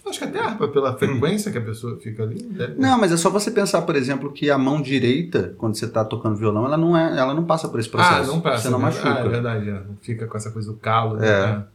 Acho 0.07 0.19
que 0.19 0.25
até 0.25 0.39
harpa, 0.39 0.67
pela 0.67 0.97
frequência 0.97 1.51
que 1.51 1.57
a 1.57 1.61
pessoa 1.61 1.97
fica 1.99 2.23
ali. 2.23 2.41
deve- 2.41 2.75
Não, 2.79 2.97
mas 2.99 3.11
é 3.11 3.17
só 3.17 3.29
você 3.29 3.51
pensar, 3.51 3.81
por 3.83 3.95
exemplo, 3.95 4.31
que 4.31 4.49
a 4.49 4.57
mão 4.57 4.81
direita, 4.81 5.53
quando 5.57 5.75
você 5.75 5.85
está 5.85 6.03
tocando 6.03 6.35
violão, 6.35 6.65
ela 6.65 6.77
não, 6.77 6.97
é, 6.97 7.17
ela 7.17 7.33
não 7.33 7.43
passa 7.45 7.69
por 7.69 7.79
esse 7.79 7.89
processo. 7.89 8.31
Ah, 8.31 8.33
não 8.33 8.41
passa. 8.41 8.63
Você 8.63 8.69
não 8.69 8.79
né? 8.79 8.85
machuca. 8.85 9.13
Ah, 9.13 9.19
é 9.25 9.29
verdade. 9.29 9.69
é. 9.69 9.81
Fica 10.01 10.25
com 10.27 10.35
essa 10.37 10.49
coisa 10.51 10.71
do 10.71 10.77
calo. 10.77 11.23
É. 11.23 11.47
né? 11.57 11.65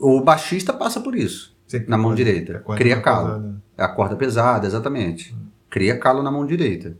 O 0.00 0.20
baixista 0.22 0.72
passa 0.72 1.00
por 1.00 1.14
isso. 1.14 1.54
Sempre 1.66 1.90
Na 1.90 1.98
mão 1.98 2.14
direita. 2.14 2.58
corda 2.60 2.80
Cria 2.80 3.00
calo. 3.00 3.26
pesada. 3.28 3.54
É 3.78 3.84
a 3.84 3.88
corda 3.88 4.16
pesada, 4.16 4.66
exatamente. 4.66 5.36
Cria 5.68 5.96
calo 5.98 6.22
na 6.22 6.30
mão 6.30 6.44
direita. 6.46 6.96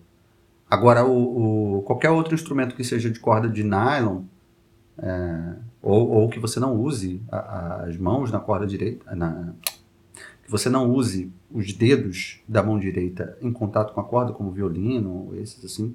Agora, 0.70 1.04
o, 1.04 1.78
o- 1.78 1.82
qualquer 1.82 2.10
outro 2.10 2.34
instrumento 2.34 2.74
que 2.76 2.84
seja 2.84 3.10
de 3.10 3.18
corda 3.18 3.48
de 3.48 3.64
nylon, 3.64 4.22
é, 4.98 5.54
ou, 5.82 6.08
ou 6.10 6.28
que 6.28 6.38
você 6.38 6.58
não 6.60 6.74
use 6.76 7.20
a- 7.30 7.36
a- 7.38 7.84
as 7.86 7.96
mãos 7.96 8.30
na 8.30 8.38
corda 8.40 8.66
direita, 8.66 9.14
na- 9.14 9.52
que 10.44 10.50
você 10.50 10.68
não 10.68 10.90
use 10.90 11.32
os 11.50 11.72
dedos 11.72 12.40
da 12.48 12.62
mão 12.62 12.78
direita 12.78 13.36
em 13.40 13.52
contato 13.52 13.92
com 13.94 14.00
a 14.00 14.04
corda, 14.04 14.32
como 14.32 14.50
violino, 14.50 15.32
esses 15.36 15.64
assim, 15.64 15.94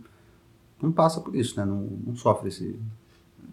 não 0.82 0.91
passa 0.91 1.21
por 1.21 1.36
isso, 1.36 1.58
né? 1.60 1.65
Não, 1.65 1.88
não 2.06 2.15
sofre 2.15 2.50
esse. 2.50 2.80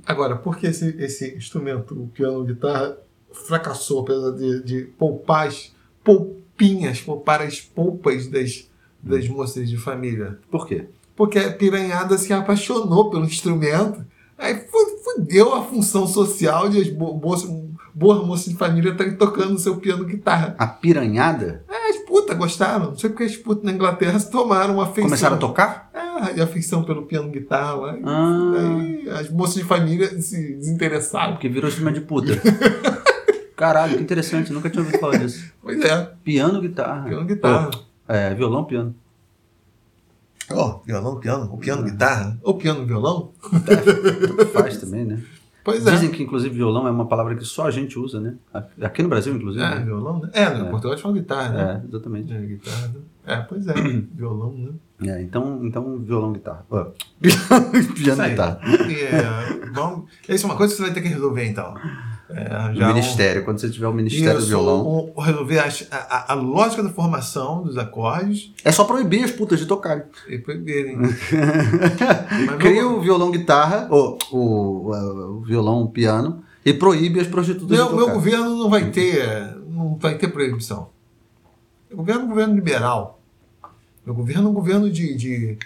Agora, 0.07 0.37
por 0.37 0.57
que 0.57 0.67
esse, 0.67 0.89
esse 0.99 1.35
instrumento, 1.37 1.95
o 1.95 2.09
piano 2.09 2.45
guitarra, 2.45 2.97
fracassou, 3.33 4.01
apesar 4.01 4.31
de, 4.33 4.63
de 4.63 4.83
poupar 4.99 5.47
as 5.49 5.73
polpinhas, 6.03 7.01
poupar 7.01 7.41
as 7.43 7.61
polpas 7.61 8.27
das, 8.27 8.69
das 9.03 9.29
moças 9.29 9.69
de 9.71 9.77
família? 9.77 10.39
Por 10.51 10.67
quê? 10.67 10.87
Porque 11.17 11.39
a 11.39 11.53
piranhada 11.53 12.17
se 12.19 12.33
apaixonou 12.33 13.11
pelo 13.11 13.25
instrumento. 13.25 14.05
Aí 14.37 14.57
fu- 14.67 14.99
fudeu 15.15 15.55
a 15.55 15.63
função 15.63 16.07
social 16.07 16.69
de 16.69 16.81
as 16.81 16.89
bo 16.89 17.15
moças, 17.15 17.51
boas 17.95 18.27
moças 18.27 18.47
de 18.47 18.57
família 18.57 18.91
estarem 18.93 19.17
tocando 19.17 19.59
seu 19.59 19.77
piano 19.77 20.05
guitarra. 20.05 20.55
A 20.59 20.67
piranhada 20.67 21.65
É, 21.69 21.91
as 21.91 21.97
putas 22.07 22.37
gostaram. 22.37 22.87
Não 22.91 22.99
sei 22.99 23.11
porque 23.11 23.25
as 23.25 23.37
putas 23.37 23.65
na 23.65 23.73
Inglaterra 23.73 24.19
se 24.19 24.31
tomaram 24.31 24.75
uma 24.75 24.85
afeição. 24.85 25.05
começaram 25.05 25.37
a 25.37 25.39
tocar? 25.39 25.91
É, 25.95 26.41
a 26.41 26.45
afeição 26.45 26.83
pelo 26.85 27.03
piano 27.03 27.31
guitarra 27.31 27.75
lá. 27.75 27.97
Ah. 28.05 28.53
Aí 28.57 29.09
as 29.11 29.31
moças 29.31 29.57
de 29.57 29.65
família 29.65 30.21
se 30.21 30.55
desinteressaram. 30.55 31.33
Porque 31.35 31.49
virou 31.49 31.69
instrumento 31.69 31.95
de 31.97 32.01
puta. 32.03 32.33
Caralho, 33.57 33.97
que 33.97 34.03
interessante, 34.03 34.53
nunca 34.53 34.69
tinha 34.69 34.83
ouvido 34.83 34.99
falar 34.99 35.19
disso. 35.19 35.53
Pois 35.63 35.81
é, 35.85 36.11
Piano, 36.25 36.61
guitarra. 36.61 37.09
piano 37.09 37.25
guitarra. 37.25 37.71
É, 38.09 38.35
violão, 38.35 38.65
piano. 38.65 38.95
Ó, 40.55 40.81
violão, 40.85 41.19
piano, 41.19 41.49
ou 41.51 41.59
piano, 41.59 41.83
guitarra, 41.83 42.39
ou 42.43 42.55
piano, 42.55 42.85
violão. 42.87 43.33
Faz 44.53 44.77
também, 44.79 45.05
né? 45.05 45.23
Pois 45.65 45.87
é. 45.87 45.91
Dizem 45.93 46.11
que, 46.11 46.23
inclusive, 46.25 46.53
violão 46.55 46.89
é 46.89 46.91
uma 46.91 47.07
palavra 47.07 47.37
que 47.37 47.45
só 47.45 47.67
a 47.67 47.71
gente 47.71 47.97
usa, 47.97 48.19
né? 48.21 48.35
Aqui 48.81 49.01
no 49.03 49.09
Brasil, 49.09 49.33
inclusive. 49.35 49.65
É, 49.65 49.77
né? 49.77 49.85
violão, 49.85 50.19
né? 50.19 50.29
É, 50.33 50.51
no 50.51 50.67
É. 50.67 50.71
Portugal 50.71 50.93
eles 50.93 51.01
falam 51.03 51.17
guitarra, 51.17 51.49
né? 51.51 51.83
É, 51.85 51.89
exatamente. 51.89 52.33
É, 52.33 52.41
guitarra. 52.41 52.89
né? 52.89 52.95
É, 53.25 53.37
pois 53.37 53.67
é, 53.69 53.75
violão, 54.13 54.53
né? 54.53 54.71
É, 55.13 55.23
então, 55.23 55.61
então, 55.65 55.99
violão, 56.01 56.33
guitarra. 56.33 56.65
Piano, 57.95 58.23
guitarra. 58.29 58.61
É, 58.65 59.71
vamos, 59.73 60.11
isso 60.29 60.47
é 60.47 60.49
uma 60.49 60.57
coisa 60.57 60.73
que 60.73 60.79
você 60.79 60.83
vai 60.85 60.93
ter 60.93 61.01
que 61.03 61.09
resolver, 61.09 61.45
então. 61.47 61.75
É, 62.35 62.55
arranjar 62.55 62.91
um- 62.91 62.95
ministério, 62.95 63.45
quando 63.45 63.59
você 63.61 63.69
tiver 63.71 63.87
o 63.89 63.93
ministério 63.93 64.35
do 64.35 64.39
Isso, 64.41 64.49
violão. 64.49 65.13
um- 65.17 65.21
resolver 65.21 65.59
a, 65.59 65.69
a- 65.91 66.33
a 66.33 66.35
lógica 66.35 66.83
da 66.83 66.89
formação 66.91 67.63
dos 67.63 67.77
acordes 67.77 68.53
É 68.65 68.73
só 68.73 68.85
proibir 68.85 69.25
as 69.25 69.31
putas 69.31 69.59
de 69.61 69.67
tocarem. 69.67 70.05
e 70.29 70.39
proibirem. 70.39 70.99
Cria 72.59 72.83
meu- 72.83 72.97
o 72.99 73.01
violão 73.01 73.31
guitarra, 73.31 73.87
ou 73.91 74.19
o, 74.31 74.91
o 75.39 75.41
violão 75.43 75.87
piano, 75.87 76.43
e 76.65 76.73
proíbe 76.73 77.21
as 77.21 77.27
prostitutas 77.27 77.77
Meu, 77.77 77.87
de 77.89 77.93
meu 77.95 78.01
tocar. 78.03 78.15
governo 78.15 78.57
não 78.57 78.71
vai 78.71 78.91
ter, 78.91 79.57
não 79.69 79.97
vai 79.97 80.17
ter 80.17 80.29
proibição. 80.29 80.89
Meu 81.89 81.99
governo 81.99 82.23
é 82.23 82.25
um 82.25 82.29
governo 82.29 82.55
liberal. 82.55 83.21
Meu 84.07 84.15
governo 84.15 84.49
é 84.49 84.51
um 84.51 84.55
governo 84.55 84.91
de, 84.91 85.15
de, 85.15 85.59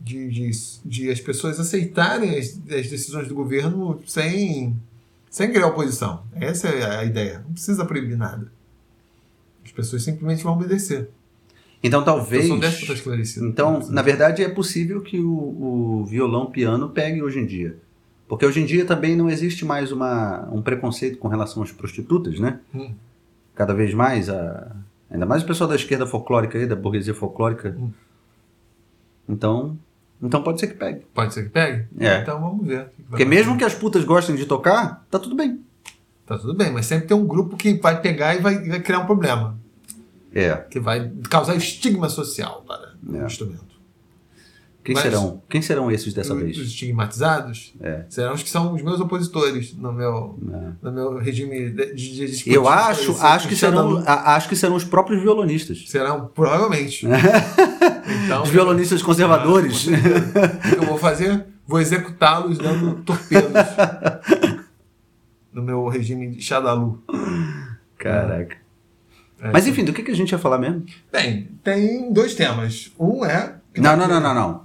de, 0.00 0.28
de, 0.30 0.50
de 0.84 1.10
as 1.10 1.20
pessoas 1.20 1.58
aceitarem 1.58 2.38
as, 2.38 2.58
as 2.70 2.88
decisões 2.88 3.26
do 3.28 3.34
governo 3.34 4.00
sem, 4.06 4.76
sem 5.34 5.50
criar 5.50 5.66
oposição. 5.66 6.22
Essa 6.36 6.68
é 6.68 6.98
a 7.00 7.04
ideia. 7.04 7.40
Não 7.40 7.54
precisa 7.54 7.84
proibir 7.84 8.16
nada. 8.16 8.52
As 9.64 9.72
pessoas 9.72 10.04
simplesmente 10.04 10.44
vão 10.44 10.52
obedecer. 10.52 11.10
Então 11.82 12.02
Eu 12.02 12.04
talvez. 12.04 12.46
sou 12.46 12.54
um 12.54 12.60
déspota 12.60 12.92
esclarecido. 12.92 13.44
Então, 13.44 13.80
na 13.90 14.00
verdade, 14.00 14.44
é 14.44 14.48
possível 14.48 15.02
que 15.02 15.18
o, 15.18 15.32
o 15.32 16.04
violão 16.04 16.46
piano 16.46 16.88
pegue 16.88 17.20
hoje 17.20 17.40
em 17.40 17.46
dia. 17.46 17.76
Porque 18.28 18.46
hoje 18.46 18.60
em 18.60 18.64
dia 18.64 18.84
também 18.84 19.16
não 19.16 19.28
existe 19.28 19.64
mais 19.64 19.90
uma, 19.90 20.48
um 20.52 20.62
preconceito 20.62 21.18
com 21.18 21.26
relação 21.26 21.64
às 21.64 21.72
prostitutas, 21.72 22.38
né? 22.38 22.60
Hum. 22.72 22.94
Cada 23.56 23.74
vez 23.74 23.92
mais, 23.92 24.30
a, 24.30 24.70
ainda 25.10 25.26
mais 25.26 25.42
o 25.42 25.46
pessoal 25.46 25.68
da 25.68 25.74
esquerda 25.74 26.06
folclórica 26.06 26.56
aí, 26.56 26.64
da 26.64 26.76
burguesia 26.76 27.12
folclórica. 27.12 27.76
Hum. 27.76 27.90
Então, 29.28 29.76
então 30.22 30.42
pode 30.42 30.60
ser 30.60 30.68
que 30.68 30.74
pegue. 30.74 31.02
Pode 31.14 31.34
ser 31.34 31.44
que 31.44 31.48
pegue? 31.50 31.86
É. 31.98 32.20
Então 32.20 32.40
vamos 32.40 32.66
ver. 32.66 32.90
o 32.98 33.02
Porque 33.10 33.24
mesmo 33.24 33.56
que 33.58 33.64
as 33.64 33.74
putas 33.74 34.04
gostem 34.04 34.34
de 34.36 34.46
tocar, 34.46 35.04
tá 35.10 35.18
tudo 35.18 35.34
bem. 35.36 35.60
Tá 36.26 36.38
tudo 36.38 36.54
bem, 36.54 36.70
mas 36.72 36.86
sempre 36.86 37.06
tem 37.08 37.16
um 37.16 37.26
grupo 37.26 37.56
que 37.56 37.74
vai 37.74 38.00
pegar 38.00 38.34
e 38.34 38.38
vai, 38.40 38.58
vai 38.66 38.80
criar 38.80 39.00
um 39.00 39.06
problema. 39.06 39.58
É. 40.34 40.54
Que 40.56 40.80
vai 40.80 41.12
causar 41.30 41.54
estigma 41.54 42.08
social 42.08 42.64
para 42.66 42.94
o 43.06 43.16
É. 43.22 43.26
instrumento. 43.26 43.73
Quem 44.84 44.94
Mas- 44.94 45.02
serão? 45.02 45.42
Quem 45.48 45.62
serão 45.62 45.90
esses 45.90 46.12
dessa 46.12 46.34
os, 46.34 46.42
vez? 46.42 46.58
os 46.58 46.66
estigmatizados 46.68 47.72
É. 47.80 48.04
serão 48.10 48.34
os 48.34 48.42
que 48.42 48.50
são 48.50 48.74
os 48.74 48.82
meus 48.82 49.00
opositores 49.00 49.74
no 49.74 49.90
meu, 49.92 50.38
É. 50.52 50.72
no 50.82 50.92
meu 50.92 51.18
regime 51.18 51.70
de, 51.70 51.94
de, 51.94 52.36
de. 52.44 52.52
Eu 52.52 52.68
acho, 52.68 53.16
acho 53.22 53.48
que 53.48 53.56
serão, 53.56 54.02
a- 54.06 54.34
acho 54.36 54.46
que 54.48 54.54
serão 54.54 54.74
os 54.76 54.84
próprios 54.84 55.22
violonistas. 55.22 55.84
Serão, 55.88 56.26
provavelmente. 56.34 57.06
então, 58.26 58.42
Os 58.42 58.50
violonistas 58.50 59.02
conservadores. 59.02 59.86
o 59.86 59.90
que 59.90 60.76
eu 60.76 60.84
vou 60.86 60.98
fazer? 60.98 61.46
Vou 61.66 61.80
executá-los 61.80 62.58
dando 62.58 62.96
torpedos. 63.04 63.52
no 65.52 65.62
meu 65.62 65.88
regime 65.88 66.28
de 66.30 66.42
Shadalu. 66.42 67.02
Caraca. 67.96 68.56
É. 69.40 69.50
Mas 69.50 69.66
enfim, 69.66 69.84
do 69.84 69.92
que, 69.92 70.02
que 70.02 70.10
a 70.10 70.14
gente 70.16 70.32
ia 70.32 70.38
falar 70.38 70.58
mesmo? 70.58 70.84
Bem, 71.12 71.48
tem 71.62 72.12
dois 72.12 72.34
temas. 72.34 72.92
Um 72.98 73.24
é. 73.24 73.54
Não, 73.76 73.96
não, 73.96 74.06
não, 74.06 74.20
não, 74.20 74.34
não. 74.34 74.64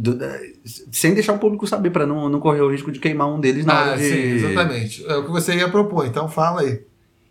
Do- 0.00 0.22
eh, 0.22 0.52
sem 0.92 1.12
deixar 1.14 1.32
o 1.34 1.38
público 1.38 1.66
saber, 1.66 1.90
para 1.90 2.06
não, 2.06 2.28
não 2.28 2.40
correr 2.40 2.60
o 2.62 2.70
risco 2.70 2.90
de 2.92 2.98
queimar 3.00 3.28
um 3.28 3.38
deles 3.40 3.64
na 3.66 3.74
Ah, 3.74 3.88
hora 3.90 3.96
de. 3.98 4.04
sim, 4.04 4.14
exatamente. 4.46 5.04
É 5.06 5.16
o 5.16 5.24
que 5.24 5.30
você 5.30 5.54
ia 5.54 5.68
propor, 5.68 6.06
então 6.06 6.28
fala 6.28 6.62
aí. 6.62 6.82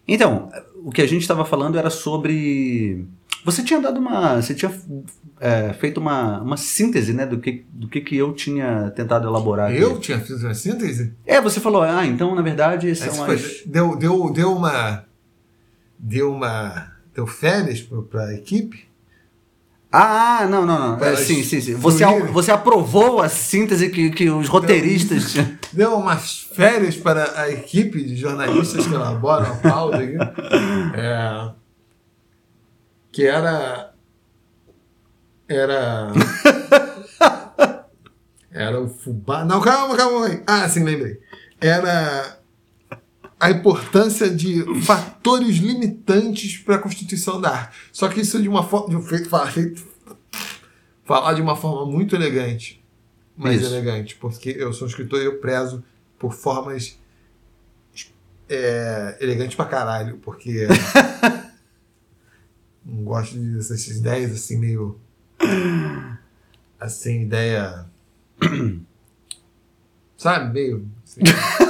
Então, 0.08 0.49
o 0.84 0.91
que 0.91 1.01
a 1.01 1.08
gente 1.08 1.21
estava 1.21 1.45
falando 1.45 1.77
era 1.77 1.89
sobre. 1.89 3.05
Você 3.45 3.63
tinha 3.63 3.79
dado 3.79 3.99
uma. 3.99 4.41
Você 4.41 4.53
tinha 4.53 4.71
é, 5.39 5.71
feito 5.73 5.99
uma, 5.99 6.41
uma 6.41 6.58
síntese, 6.58 7.13
né, 7.13 7.25
do 7.25 7.39
que, 7.39 7.63
do 7.71 7.88
que, 7.88 8.01
que 8.01 8.17
eu 8.17 8.34
tinha 8.34 8.91
tentado 8.95 9.27
elaborar. 9.27 9.69
aqui. 9.71 9.79
Eu 9.79 9.97
tinha 9.99 10.19
feito 10.19 10.41
uma 10.43 10.53
síntese? 10.53 11.13
É, 11.25 11.39
você 11.39 11.60
falou, 11.60 11.82
ah, 11.82 12.05
então, 12.05 12.36
na 12.36 12.41
verdade, 12.41 12.93
são 12.95 13.23
as. 13.23 13.41
foi- 13.41 13.63
deu, 13.65 13.95
deu, 13.95 14.29
deu 14.34 14.51
uma. 14.53 15.05
Deu 15.97 16.32
uma. 16.34 16.91
Deu 17.15 17.25
férias 17.25 17.82
para 18.10 18.25
a 18.25 18.34
equipe? 18.34 18.88
Ah, 19.91 20.45
não, 20.47 20.65
não, 20.67 20.97
não. 20.97 21.04
É, 21.04 21.15
sim, 21.15 21.43
sim, 21.43 21.60
sim. 21.60 21.73
Você, 21.73 22.06
fluírem. 22.06 22.32
você 22.32 22.52
aprovou 22.52 23.21
a 23.21 23.28
síntese 23.28 23.89
que, 23.89 24.12
que 24.12 24.30
os 24.30 24.47
roteiristas. 24.47 25.34
Deu 25.73 25.95
umas 25.95 26.47
férias 26.54 26.95
para 26.95 27.41
a 27.41 27.49
equipe 27.49 28.04
de 28.04 28.15
jornalistas 28.15 28.86
que 28.86 28.93
elaboram 28.93 29.52
a 29.52 29.56
pauta 29.56 29.97
aqui. 29.97 30.15
É, 30.95 31.52
que 33.12 33.25
era. 33.25 33.93
Era. 35.47 36.12
Era 38.52 38.82
o 38.82 38.89
fubá. 38.89 39.45
Não, 39.45 39.62
calma, 39.62 39.95
calma. 39.95 40.41
Ah, 40.45 40.67
sim, 40.67 40.84
lembrei. 40.84 41.19
Era 41.62 42.38
a 43.39 43.49
importância 43.49 44.30
de 44.30 44.63
fatores 44.82 45.56
limitantes 45.58 46.58
para 46.58 46.75
a 46.75 46.80
constituição 46.80 47.39
da 47.39 47.49
arte. 47.49 47.78
Só 47.91 48.10
que 48.10 48.19
isso 48.19 48.41
de 48.41 48.49
uma 48.49 48.63
forma. 48.63 48.89
De 48.89 48.95
um 48.97 49.02
feito, 49.02 49.30
falar, 49.30 49.52
feito, 49.52 49.82
falar 51.06 51.34
de 51.34 51.41
uma 51.41 51.56
forma 51.56 51.89
muito 51.89 52.15
elegante. 52.15 52.84
Mais 53.38 53.62
Isso. 53.62 53.73
elegante, 53.73 54.15
porque 54.15 54.49
eu 54.49 54.73
sou 54.73 54.86
um 54.86 54.89
escritor 54.89 55.21
e 55.21 55.25
eu 55.25 55.39
prezo 55.39 55.82
por 56.17 56.34
formas 56.34 56.99
é, 58.49 59.17
elegantes 59.21 59.56
pra 59.56 59.63
caralho, 59.63 60.17
porque 60.17 60.67
não 62.84 63.06
gosto 63.06 63.38
dessas 63.38 63.88
ideias 63.88 64.34
assim 64.34 64.58
meio 64.58 64.99
assim, 66.78 67.21
ideia 67.21 67.86
sabe, 70.17 70.54
meio 70.54 70.86
assim. 71.06 71.21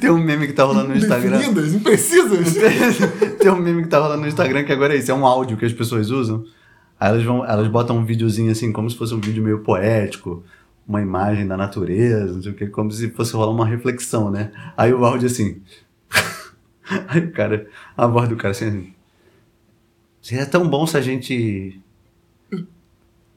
Tem 0.00 0.10
um 0.10 0.22
meme 0.22 0.41
que 0.52 0.56
tá 0.56 0.64
rolando 0.64 0.90
no 0.90 0.96
Instagram. 0.96 1.38
definidas, 1.38 1.74
imprecisas. 1.74 2.54
Tem 3.40 3.50
um 3.50 3.56
meme 3.56 3.82
que 3.82 3.88
tá 3.88 3.98
rolando 3.98 4.22
no 4.22 4.28
Instagram 4.28 4.64
que 4.64 4.72
agora 4.72 4.94
é 4.94 4.98
isso, 4.98 5.10
é 5.10 5.14
um 5.14 5.26
áudio 5.26 5.56
que 5.56 5.64
as 5.64 5.72
pessoas 5.72 6.10
usam. 6.10 6.44
Aí 7.00 7.08
elas, 7.08 7.24
vão, 7.24 7.44
elas 7.44 7.66
botam 7.68 7.98
um 7.98 8.04
videozinho 8.04 8.52
assim, 8.52 8.70
como 8.70 8.88
se 8.88 8.96
fosse 8.96 9.12
um 9.12 9.20
vídeo 9.20 9.42
meio 9.42 9.60
poético, 9.60 10.44
uma 10.86 11.00
imagem 11.00 11.46
da 11.46 11.56
natureza, 11.56 12.34
não 12.34 12.42
sei 12.42 12.52
o 12.52 12.54
que, 12.54 12.66
como 12.68 12.92
se 12.92 13.10
fosse 13.10 13.34
rolar 13.34 13.50
uma 13.50 13.66
reflexão, 13.66 14.30
né? 14.30 14.52
Aí 14.76 14.92
o 14.92 15.04
áudio 15.04 15.26
assim. 15.26 15.60
Aí 17.08 17.20
o 17.20 17.32
cara, 17.32 17.66
a 17.96 18.06
voz 18.06 18.28
do 18.28 18.36
cara 18.36 18.52
assim, 18.52 18.68
assim. 18.68 18.94
Seria 20.20 20.46
tão 20.46 20.68
bom 20.68 20.86
se 20.86 20.96
a 20.96 21.00
gente. 21.00 21.80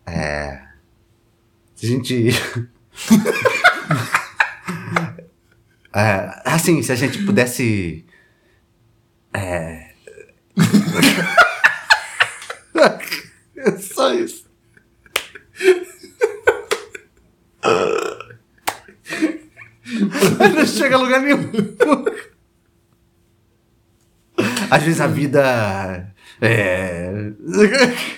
É. 0.06 0.62
Se 1.76 1.88
a 1.88 1.90
gente. 1.90 2.30
É, 5.96 6.42
assim, 6.44 6.84
se 6.84 6.92
a 6.92 6.96
gente 6.96 7.24
pudesse. 7.26 8.06
É. 9.34 9.92
É 13.58 13.72
só 13.78 14.14
isso. 14.14 14.46
Não 20.54 20.66
chega 20.68 20.96
a 20.96 21.00
lugar 21.00 21.22
nenhum. 21.22 21.50
Às 24.70 24.84
vezes 24.84 25.02
a 25.02 25.08
vida. 25.08 26.14
É. 26.42 27.32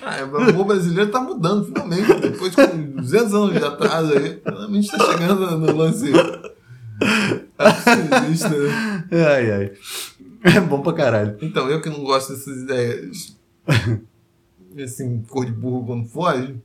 Ah, 0.01 0.25
o 0.25 0.37
amor 0.37 0.65
brasileiro 0.65 1.11
tá 1.11 1.21
mudando, 1.21 1.65
finalmente. 1.65 2.13
Depois 2.19 2.53
de 2.55 2.65
200 2.65 3.33
anos 3.33 3.53
de 3.53 3.63
atraso 3.63 4.17
aí, 4.17 4.41
finalmente 4.43 4.89
tá 4.89 4.97
chegando 5.05 5.59
no 5.59 5.77
lance 5.77 6.11
absolutista, 7.58 8.50
né? 8.50 9.08
Ai, 9.12 9.52
ai. 9.52 9.74
É 10.43 10.60
bom 10.62 10.82
pra 10.82 10.93
caralho. 10.93 11.38
Então, 11.41 11.70
eu 11.70 11.82
que 11.82 11.89
não 11.89 12.04
gosto 12.04 12.34
dessas 12.34 12.62
ideias 12.62 13.36
assim, 14.84 15.24
cor 15.28 15.46
de 15.46 15.52
burro 15.52 15.86
quando 15.86 16.08
foge. 16.08 16.56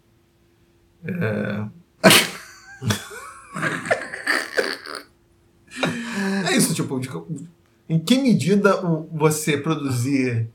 É... 1.05 1.65
é 6.51 6.57
isso, 6.57 6.75
tipo, 6.75 6.99
de- 7.01 7.09
em 7.89 7.99
que 7.99 8.19
medida 8.19 8.81
você 9.13 9.57
produzir 9.57 10.49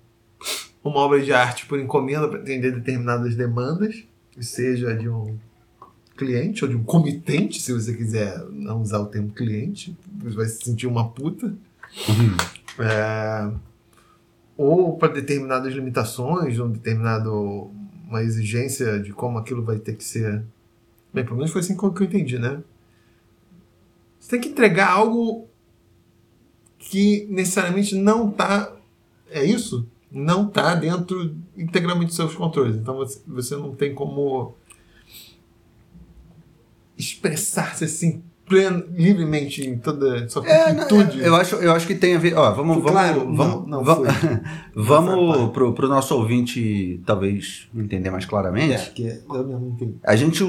uma 0.83 0.99
obra 0.99 1.21
de 1.21 1.33
arte 1.33 1.65
por 1.65 1.79
encomenda 1.79 2.27
para 2.27 2.39
atender 2.39 2.71
determinadas 2.73 3.35
demandas, 3.35 4.03
seja 4.39 4.95
de 4.95 5.09
um 5.09 5.37
cliente 6.17 6.65
ou 6.65 6.69
de 6.69 6.75
um 6.75 6.83
comitente, 6.83 7.61
se 7.61 7.71
você 7.71 7.93
quiser 7.93 8.37
não 8.49 8.81
usar 8.81 8.99
o 8.99 9.05
termo 9.05 9.29
cliente, 9.29 9.95
você 10.17 10.35
vai 10.35 10.45
se 10.47 10.65
sentir 10.65 10.87
uma 10.87 11.09
puta. 11.09 11.53
É, 12.79 13.51
ou 14.57 14.97
para 14.97 15.13
determinadas 15.13 15.73
limitações, 15.73 16.59
um 16.59 16.69
determinado 16.69 17.71
uma 18.07 18.23
exigência 18.23 18.99
de 18.99 19.11
como 19.11 19.37
aquilo 19.37 19.63
vai 19.63 19.77
ter 19.77 19.95
que 19.95 20.03
ser. 20.03 20.43
Bem, 21.13 21.23
pelo 21.23 21.37
menos 21.37 21.51
foi 21.51 21.61
assim 21.61 21.75
que 21.75 21.83
eu 21.83 22.05
entendi, 22.05 22.39
né? 22.39 22.63
Você 24.19 24.31
tem 24.31 24.41
que 24.41 24.49
entregar 24.49 24.91
algo 24.91 25.47
que 26.79 27.27
necessariamente 27.29 27.95
não 27.95 28.29
está. 28.29 28.73
É 29.29 29.43
isso? 29.43 29.85
Não 30.09 30.47
está 30.47 30.73
dentro 30.73 31.35
integralmente 31.57 32.07
dos 32.07 32.15
seus 32.15 32.33
controles. 32.33 32.77
Então 32.77 32.95
você, 32.95 33.19
você 33.27 33.55
não 33.55 33.75
tem 33.75 33.93
como 33.93 34.55
expressar-se 36.97 37.83
assim 37.85 38.23
pleno, 38.45 38.85
livremente 38.93 39.61
em 39.67 39.77
toda 39.77 40.23
a 40.23 40.29
sua 40.29 40.47
É, 40.47 40.71
não, 40.73 40.87
completude. 40.87 41.19
eu, 41.19 41.35
acho, 41.35 41.55
eu 41.57 41.71
acho 41.73 41.85
que 41.85 41.95
tem 41.95 42.15
a 42.15 42.19
ver. 42.19 42.33
Ó, 42.37 42.49
vamos, 42.53 42.77
vamos, 42.77 42.91
claro? 42.91 43.19
vamos, 43.35 43.37
Não, 43.37 43.65
não 43.67 43.83
vamos, 43.83 44.07
vamos 44.73 45.51
pro, 45.51 45.73
pro 45.73 45.87
nosso 45.89 46.15
ouvinte 46.15 47.01
talvez 47.05 47.67
entender 47.75 48.09
mais 48.09 48.25
claramente. 48.25 48.73
É, 48.73 48.77
que 48.93 49.03
eu 49.29 49.45
mesmo 49.45 49.59
não 49.59 49.67
entendi. 49.69 49.95
A 50.03 50.15
gente, 50.15 50.43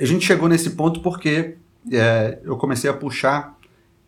a 0.00 0.04
gente 0.04 0.24
chegou 0.24 0.48
nesse 0.48 0.70
ponto 0.70 1.00
porque 1.00 1.56
é, 1.92 2.38
eu 2.44 2.56
comecei 2.56 2.88
a 2.88 2.94
puxar 2.94 3.58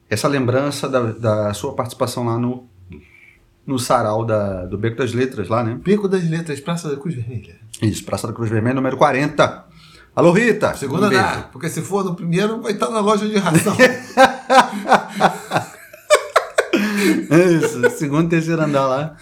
essa 0.09 0.28
lembrança 0.28 0.88
da, 0.88 1.00
da 1.12 1.54
sua 1.54 1.72
participação 1.74 2.24
lá 2.24 2.38
no, 2.38 2.68
no 3.66 3.78
sarau 3.78 4.24
da, 4.24 4.66
do 4.66 4.78
Beco 4.78 4.96
das 4.96 5.12
Letras, 5.12 5.48
lá, 5.48 5.64
né? 5.64 5.78
Beco 5.85 6.09
das 6.09 6.28
Letras, 6.28 6.61
Praça 6.61 6.88
da 6.88 6.96
Cruz 6.96 7.14
Vermelha. 7.16 7.56
Isso, 7.83 8.04
Praça 8.04 8.26
da 8.28 8.33
Cruz 8.33 8.48
Vermelha, 8.50 8.74
número 8.74 8.96
40. 8.96 9.69
Alô, 10.14 10.33
Rita! 10.33 10.75
Segundo 10.77 11.07
um 11.07 11.42
porque 11.53 11.68
se 11.68 11.81
for 11.83 12.05
no 12.05 12.16
primeiro, 12.16 12.61
vai 12.61 12.73
estar 12.73 12.90
na 12.90 13.01
loja 13.01 13.29
de 13.29 13.38
ração. 13.38 13.77
Isso, 17.31 17.90
segundo 17.96 18.27
e 18.27 18.31
terceiro 18.31 18.61
andar 18.61 18.87
lá. 18.87 19.16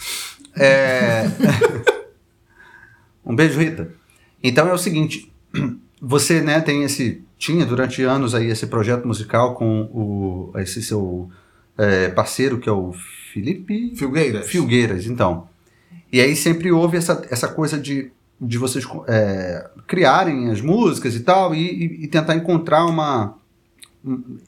É... 0.57 1.25
um 3.25 3.37
beijo, 3.37 3.61
Rita. 3.61 3.93
Então 4.43 4.67
é 4.67 4.73
o 4.73 4.79
seguinte, 4.79 5.31
você 6.01 6.41
né, 6.41 6.61
tem 6.61 6.83
esse. 6.85 7.23
Tinha 7.37 7.67
durante 7.67 8.03
anos 8.03 8.35
aí 8.35 8.47
esse 8.47 8.67
projeto 8.67 9.07
musical 9.07 9.55
com 9.55 9.83
o, 9.83 10.53
esse 10.57 10.83
seu 10.83 11.31
é, 11.77 12.09
parceiro, 12.09 12.59
que 12.59 12.69
é 12.69 12.73
o 12.73 12.93
Felipe 13.33 13.95
Filgueiras. 13.95 14.47
Filgueiras, 14.49 15.07
então. 15.07 15.49
E 16.13 16.21
aí 16.21 16.35
sempre 16.35 16.73
houve 16.73 16.97
essa, 16.97 17.25
essa 17.31 17.47
coisa 17.47 17.79
de, 17.79 18.11
de 18.41 18.57
vocês 18.59 18.87
é, 19.09 19.69
criarem 19.87 20.51
as 20.51 20.61
músicas 20.61 21.15
e 21.17 21.21
tal, 21.21 21.55
e, 21.55 22.05
e- 22.05 22.09
tentar 22.09 22.35
encontrar 22.37 22.87
uma. 22.87 23.35
um- 24.05 24.39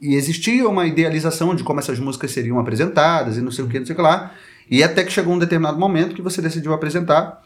E 0.00 0.14
existia 0.16 0.68
uma 0.68 0.84
idealização 0.86 1.54
de 1.54 1.62
como 1.62 1.78
essas 1.78 1.98
músicas 2.00 2.32
seriam 2.32 2.58
apresentadas 2.58 3.36
e 3.36 3.40
não 3.40 3.50
sei 3.52 3.64
o 3.64 3.68
que, 3.68 3.78
não 3.78 3.86
sei 3.86 3.92
o 3.92 3.96
que 3.96 4.02
lá. 4.02 4.32
E 4.68 4.82
até 4.82 5.04
que 5.04 5.12
chegou 5.12 5.32
um 5.32 5.38
determinado 5.38 5.78
momento 5.78 6.14
que 6.14 6.20
você 6.22 6.42
decidiu 6.42 6.72
apresentar 6.74 7.40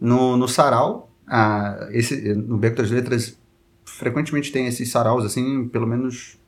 no, 0.00 0.36
no 0.36 0.48
sarau. 0.48 1.10
a- 1.26 1.88
esse, 1.92 2.32
no 2.34 2.56
Beco 2.56 2.76
das 2.78 2.90
Letras 2.90 3.38
frequentemente 3.84 4.50
tem 4.50 4.66
esses 4.66 4.90
saraus, 4.90 5.24
assim, 5.24 5.68
pelo 5.68 5.86
menos. 5.86 6.38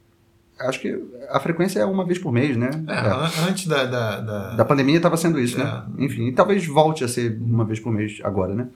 Acho 0.59 0.81
que 0.81 1.03
a 1.31 1.39
frequência 1.41 1.81
é 1.81 1.85
uma 1.87 2.05
vez 2.05 2.19
por 2.19 2.33
mês, 2.33 2.57
né? 2.57 2.71
É, 2.89 2.93
É. 2.93 2.99
an- 3.11 3.31
antes 3.49 3.67
da. 3.67 3.85
da, 3.85 4.21
da- 4.21 4.57
Da 4.57 4.65
pandemia 4.65 4.97
estava 4.97 5.17
sendo 5.19 5.39
isso, 5.39 5.59
né? 5.59 5.65
É. 5.99 6.05
Enfim, 6.05 6.27
e 6.29 6.33
talvez 6.33 6.67
volte 6.67 7.05
a 7.05 7.09
ser 7.09 7.39
uma 7.41 7.65
vez 7.67 7.79
por 7.81 7.93
mês 7.93 8.19
agora, 8.25 8.55
né? 8.55 8.69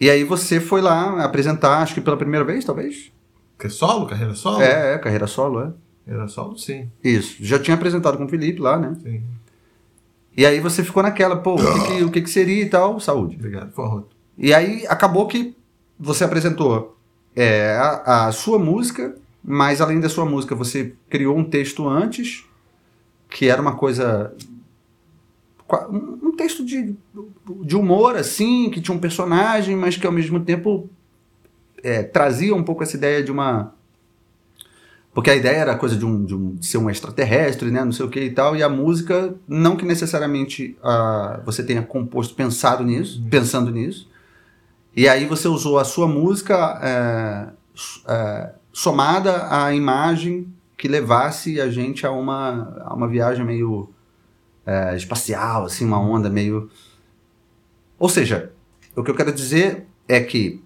E 0.00 0.08
aí 0.08 0.22
você 0.24 0.60
foi 0.60 0.80
lá 0.80 1.24
apresentar, 1.24 1.78
acho 1.78 1.94
que 1.94 2.00
pela 2.00 2.16
primeira 2.16 2.44
vez, 2.44 2.64
talvez? 2.64 3.10
Que 3.58 3.68
solo? 3.68 4.06
Carreira 4.06 4.34
solo? 4.34 4.62
É, 4.62 4.94
é, 4.94 4.98
carreira 4.98 5.26
solo, 5.26 5.60
é. 5.62 5.72
Carreira 6.06 6.28
solo, 6.28 6.56
sim. 6.58 6.88
Isso. 7.02 7.36
Já 7.44 7.58
tinha 7.58 7.74
apresentado 7.74 8.16
com 8.16 8.24
o 8.24 8.28
Felipe 8.28 8.60
lá, 8.60 8.78
né? 8.78 8.96
sim. 9.02 9.22
E 10.36 10.46
aí 10.46 10.60
você 10.60 10.84
ficou 10.84 11.02
naquela, 11.02 11.36
pô, 11.36 11.54
o 11.56 11.56
que, 11.58 11.86
que- 11.96 12.04
o 12.04 12.10
que, 12.12 12.22
que 12.22 12.30
seria 12.30 12.62
e 12.62 12.68
tal? 12.68 13.00
Saúde. 13.00 13.34
Obrigado. 13.36 13.72
Forro. 13.72 14.06
E 14.36 14.54
aí 14.54 14.86
acabou 14.86 15.26
que 15.26 15.56
você 15.98 16.22
apresentou 16.22 16.96
é, 17.34 17.72
a, 17.76 18.26
a 18.28 18.32
sua 18.32 18.56
música, 18.56 19.16
mas 19.42 19.80
além 19.80 19.98
da 19.98 20.08
sua 20.08 20.24
música, 20.24 20.54
você 20.54 20.92
criou 21.10 21.36
um 21.36 21.42
texto 21.42 21.88
antes, 21.88 22.44
que 23.28 23.48
era 23.48 23.60
uma 23.60 23.74
coisa. 23.74 24.32
Um 25.90 26.34
texto 26.34 26.64
de, 26.64 26.96
de 27.62 27.76
humor, 27.76 28.16
assim, 28.16 28.70
que 28.70 28.80
tinha 28.80 28.96
um 28.96 29.00
personagem, 29.00 29.76
mas 29.76 29.96
que 29.96 30.06
ao 30.06 30.12
mesmo 30.12 30.40
tempo 30.40 30.88
é, 31.82 32.02
trazia 32.02 32.54
um 32.54 32.62
pouco 32.62 32.82
essa 32.82 32.96
ideia 32.96 33.22
de 33.22 33.30
uma. 33.30 33.74
Porque 35.12 35.30
a 35.30 35.36
ideia 35.36 35.56
era 35.56 35.72
a 35.72 35.76
coisa 35.76 35.96
de, 35.96 36.06
um, 36.06 36.24
de, 36.24 36.34
um, 36.34 36.54
de 36.54 36.66
ser 36.66 36.78
um 36.78 36.88
extraterrestre, 36.88 37.70
né? 37.70 37.84
Não 37.84 37.92
sei 37.92 38.06
o 38.06 38.08
que 38.08 38.20
e 38.20 38.30
tal. 38.30 38.56
E 38.56 38.62
a 38.62 38.68
música, 38.68 39.34
não 39.46 39.76
que 39.76 39.84
necessariamente 39.84 40.76
ah, 40.82 41.40
você 41.44 41.62
tenha 41.62 41.82
composto 41.82 42.34
pensado 42.34 42.84
nisso, 42.84 43.22
pensando 43.28 43.70
nisso. 43.70 44.08
E 44.96 45.08
aí 45.08 45.26
você 45.26 45.48
usou 45.48 45.78
a 45.78 45.84
sua 45.84 46.06
música 46.06 46.78
é, 46.82 47.48
é, 48.08 48.52
somada 48.72 49.48
à 49.50 49.74
imagem 49.74 50.52
que 50.76 50.88
levasse 50.88 51.60
a 51.60 51.68
gente 51.68 52.06
a 52.06 52.10
uma, 52.10 52.82
a 52.84 52.94
uma 52.94 53.08
viagem 53.08 53.44
meio 53.44 53.90
é, 54.68 54.94
espacial, 54.94 55.64
assim, 55.64 55.86
uma 55.86 55.98
onda 55.98 56.28
meio. 56.28 56.70
Ou 57.98 58.06
seja, 58.06 58.52
o 58.94 59.02
que 59.02 59.10
eu 59.10 59.14
quero 59.14 59.32
dizer 59.32 59.86
é 60.06 60.20
que 60.20 60.62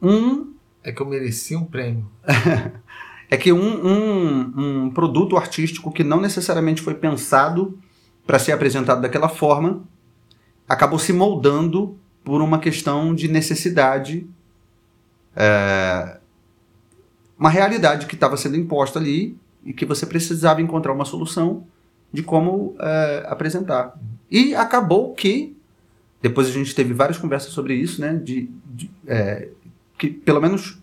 um 0.00 0.52
É 0.84 0.92
que 0.92 1.00
eu 1.00 1.06
mereci 1.06 1.56
um 1.56 1.64
prêmio. 1.64 2.06
é 3.30 3.36
que 3.38 3.50
um, 3.50 3.86
um, 3.86 4.84
um 4.84 4.90
produto 4.90 5.38
artístico 5.38 5.90
que 5.90 6.04
não 6.04 6.20
necessariamente 6.20 6.82
foi 6.82 6.94
pensado 6.94 7.78
para 8.26 8.38
ser 8.38 8.52
apresentado 8.52 9.00
daquela 9.00 9.30
forma 9.30 9.82
acabou 10.68 10.98
se 10.98 11.14
moldando 11.14 11.98
por 12.22 12.42
uma 12.42 12.58
questão 12.58 13.14
de 13.14 13.26
necessidade, 13.26 14.28
é, 15.34 16.18
uma 17.38 17.48
realidade 17.48 18.06
que 18.06 18.14
estava 18.14 18.36
sendo 18.36 18.56
imposta 18.56 18.98
ali 18.98 19.38
e 19.64 19.72
que 19.72 19.86
você 19.86 20.04
precisava 20.04 20.60
encontrar 20.60 20.92
uma 20.92 21.06
solução 21.06 21.66
de 22.12 22.22
como 22.22 22.74
é, 22.80 23.26
apresentar. 23.28 23.98
E 24.30 24.54
acabou 24.54 25.14
que, 25.14 25.56
depois 26.20 26.48
a 26.48 26.50
gente 26.50 26.74
teve 26.74 26.92
várias 26.92 27.18
conversas 27.18 27.52
sobre 27.52 27.74
isso, 27.74 28.00
né, 28.00 28.14
de, 28.14 28.50
de, 28.64 28.90
é, 29.06 29.48
que 29.96 30.08
pelo 30.08 30.40
menos 30.40 30.78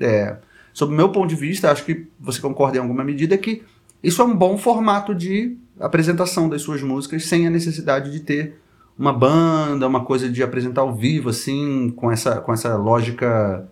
é, 0.00 0.36
sob 0.72 0.92
o 0.92 0.96
meu 0.96 1.10
ponto 1.10 1.28
de 1.28 1.36
vista, 1.36 1.70
acho 1.70 1.84
que 1.84 2.06
você 2.18 2.40
concorda 2.40 2.78
em 2.78 2.80
alguma 2.80 3.04
medida 3.04 3.36
que 3.36 3.62
isso 4.02 4.20
é 4.20 4.24
um 4.24 4.36
bom 4.36 4.58
formato 4.58 5.14
de 5.14 5.56
apresentação 5.78 6.48
das 6.48 6.62
suas 6.62 6.82
músicas 6.82 7.24
sem 7.26 7.46
a 7.46 7.50
necessidade 7.50 8.10
de 8.10 8.20
ter 8.20 8.58
uma 8.98 9.12
banda, 9.12 9.86
uma 9.86 10.04
coisa 10.04 10.28
de 10.28 10.42
apresentar 10.42 10.82
ao 10.82 10.94
vivo, 10.94 11.30
assim, 11.30 11.90
com 11.96 12.10
essa, 12.10 12.40
com 12.40 12.52
essa 12.52 12.76
lógica 12.76 13.68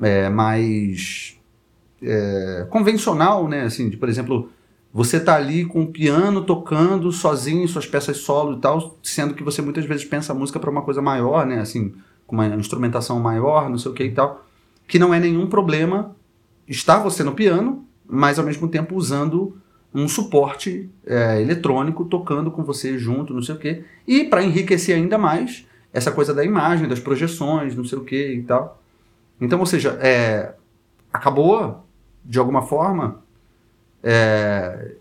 é, 0.00 0.28
mais 0.28 1.36
é, 2.02 2.66
convencional, 2.70 3.46
né? 3.46 3.62
Assim, 3.62 3.88
de, 3.90 3.96
por 3.96 4.08
exemplo, 4.08 4.50
você 4.92 5.20
tá 5.20 5.36
ali 5.36 5.64
com 5.64 5.82
o 5.82 5.92
piano 5.92 6.44
tocando 6.44 7.12
sozinho 7.12 7.68
suas 7.68 7.86
peças 7.86 8.18
solo 8.18 8.56
e 8.56 8.60
tal, 8.60 8.98
sendo 9.02 9.34
que 9.34 9.44
você 9.44 9.60
muitas 9.60 9.84
vezes 9.84 10.04
pensa 10.04 10.32
a 10.32 10.34
música 10.34 10.58
para 10.58 10.70
uma 10.70 10.82
coisa 10.82 11.02
maior, 11.02 11.46
né? 11.46 11.60
Assim, 11.60 11.94
com 12.26 12.36
uma 12.36 12.46
instrumentação 12.48 13.20
maior, 13.20 13.68
não 13.68 13.78
sei 13.78 13.90
o 13.90 13.94
que 13.94 14.04
e 14.04 14.12
tal, 14.12 14.44
que 14.86 14.98
não 14.98 15.12
é 15.12 15.20
nenhum 15.20 15.46
problema 15.46 16.16
estar 16.66 16.98
você 16.98 17.22
no 17.22 17.32
piano, 17.32 17.86
mas 18.06 18.38
ao 18.38 18.44
mesmo 18.44 18.68
tempo 18.68 18.94
usando 18.94 19.56
um 19.94 20.06
suporte 20.06 20.90
é, 21.06 21.40
eletrônico 21.40 22.04
tocando 22.04 22.50
com 22.50 22.62
você 22.62 22.98
junto, 22.98 23.34
não 23.34 23.42
sei 23.42 23.54
o 23.54 23.58
quê. 23.58 23.84
E 24.06 24.24
para 24.24 24.42
enriquecer 24.42 24.96
ainda 24.96 25.16
mais 25.16 25.66
essa 25.92 26.12
coisa 26.12 26.34
da 26.34 26.44
imagem, 26.44 26.88
das 26.88 27.00
projeções, 27.00 27.74
não 27.74 27.84
sei 27.84 27.98
o 27.98 28.04
quê 28.04 28.34
e 28.34 28.42
tal. 28.42 28.82
Então, 29.40 29.58
ou 29.58 29.66
seja, 29.66 29.98
é, 30.00 30.54
acabou, 31.12 31.86
de 32.24 32.38
alguma 32.38 32.62
forma, 32.62 33.22
é, 34.02 34.92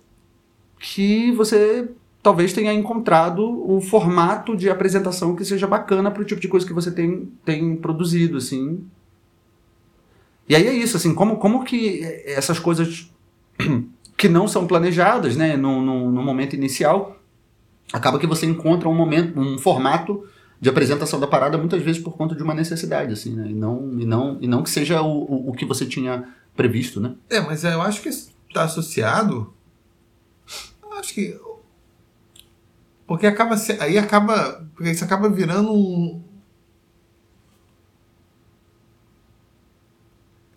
que 0.80 1.32
você 1.32 1.90
talvez 2.22 2.52
tenha 2.52 2.74
encontrado 2.74 3.42
o 3.42 3.80
formato 3.80 4.56
de 4.56 4.70
apresentação 4.70 5.36
que 5.36 5.46
seja 5.46 5.66
bacana 5.66 6.12
para 6.12 6.22
o 6.22 6.26
tipo 6.26 6.42
de 6.42 6.48
coisa 6.48 6.66
que 6.66 6.74
você 6.74 6.92
tem, 6.92 7.32
tem 7.46 7.76
produzido, 7.76 8.38
assim. 8.38 8.84
E 10.50 10.56
aí 10.56 10.68
é 10.68 10.74
isso, 10.74 10.98
assim, 10.98 11.14
como, 11.14 11.38
como 11.38 11.64
que 11.64 12.02
essas 12.26 12.60
coisas 12.60 13.10
que 14.18 14.28
não 14.28 14.48
são 14.48 14.68
planejadas, 14.68 15.38
né, 15.38 15.56
no, 15.56 15.82
no, 15.82 16.12
no 16.12 16.22
momento 16.22 16.54
inicial, 16.54 17.18
acaba 17.94 18.20
que 18.20 18.28
você 18.28 18.46
encontra 18.46 18.90
um 18.90 18.96
momento, 18.96 19.40
um 19.40 19.58
formato 19.58 20.26
de 20.60 20.70
apresentação 20.70 21.20
da 21.20 21.28
parada 21.28 21.58
muitas 21.58 21.82
vezes 21.82 22.02
por 22.02 22.18
conta 22.18 22.36
de 22.36 22.44
uma 22.44 22.54
necessidade, 22.54 23.14
assim, 23.14 23.36
né, 23.36 23.48
e 23.50 23.54
não, 23.54 24.00
e 24.00 24.06
não, 24.06 24.38
e 24.42 24.48
não 24.48 24.64
que 24.64 24.70
seja 24.70 25.02
o, 25.02 25.24
o, 25.24 25.50
o 25.52 25.54
que 25.54 25.66
você 25.66 25.86
tinha 25.86 26.28
previsto, 26.56 27.00
né. 27.00 27.14
É, 27.30 27.40
mas 27.40 27.64
eu 27.64 27.82
acho 27.82 28.02
que 28.02 28.10
está 28.58 28.64
associado. 28.64 29.54
Acho 30.98 31.14
que. 31.14 31.40
Porque 33.06 33.28
acaba. 33.28 33.56
Aí 33.80 33.98
acaba. 33.98 34.68
Porque 34.74 34.92
isso 34.92 35.04
acaba 35.04 35.30
virando 35.30 35.72
um. 35.72 36.24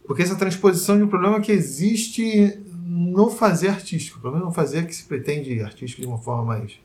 Porque 0.04 0.22
essa 0.22 0.34
transposição 0.34 0.96
de 0.96 1.04
um 1.04 1.08
problema 1.08 1.40
que 1.40 1.52
existe 1.52 2.60
no 2.66 3.30
fazer 3.30 3.68
artístico, 3.68 4.18
pelo 4.18 4.32
menos 4.32 4.48
no 4.48 4.52
fazer 4.52 4.86
que 4.86 4.94
se 4.94 5.04
pretende 5.04 5.60
artístico 5.60 6.02
de 6.02 6.08
uma 6.08 6.18
forma 6.18 6.44
mais. 6.44 6.80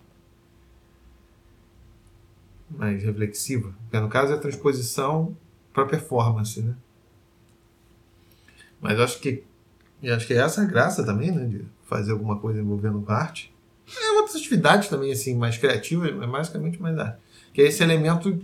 mais 2.70 3.02
reflexiva. 3.02 3.74
Porque 3.84 4.00
no 4.00 4.10
caso 4.10 4.34
é 4.34 4.36
a 4.36 4.40
transposição 4.40 5.36
para 5.74 5.86
performance, 5.86 6.62
né? 6.62 6.76
Mas 8.80 9.00
acho 9.00 9.20
que 9.20 9.44
e 10.06 10.12
acho 10.12 10.28
que 10.28 10.36
é 10.36 10.38
essa 10.38 10.62
a 10.62 10.66
graça 10.66 11.04
também, 11.04 11.32
né, 11.32 11.46
de 11.46 11.66
fazer 11.88 12.12
alguma 12.12 12.38
coisa 12.38 12.60
envolvendo 12.60 13.04
arte. 13.08 13.52
É 14.00 14.12
outras 14.12 14.36
atividades 14.36 14.88
também 14.88 15.12
assim 15.12 15.36
mais 15.36 15.58
criativas, 15.58 16.14
mas 16.14 16.30
basicamente 16.30 16.80
mais 16.80 16.96
arte. 16.96 17.18
Que 17.52 17.64
é 17.64 17.66
esse 17.66 17.82
elemento 17.82 18.40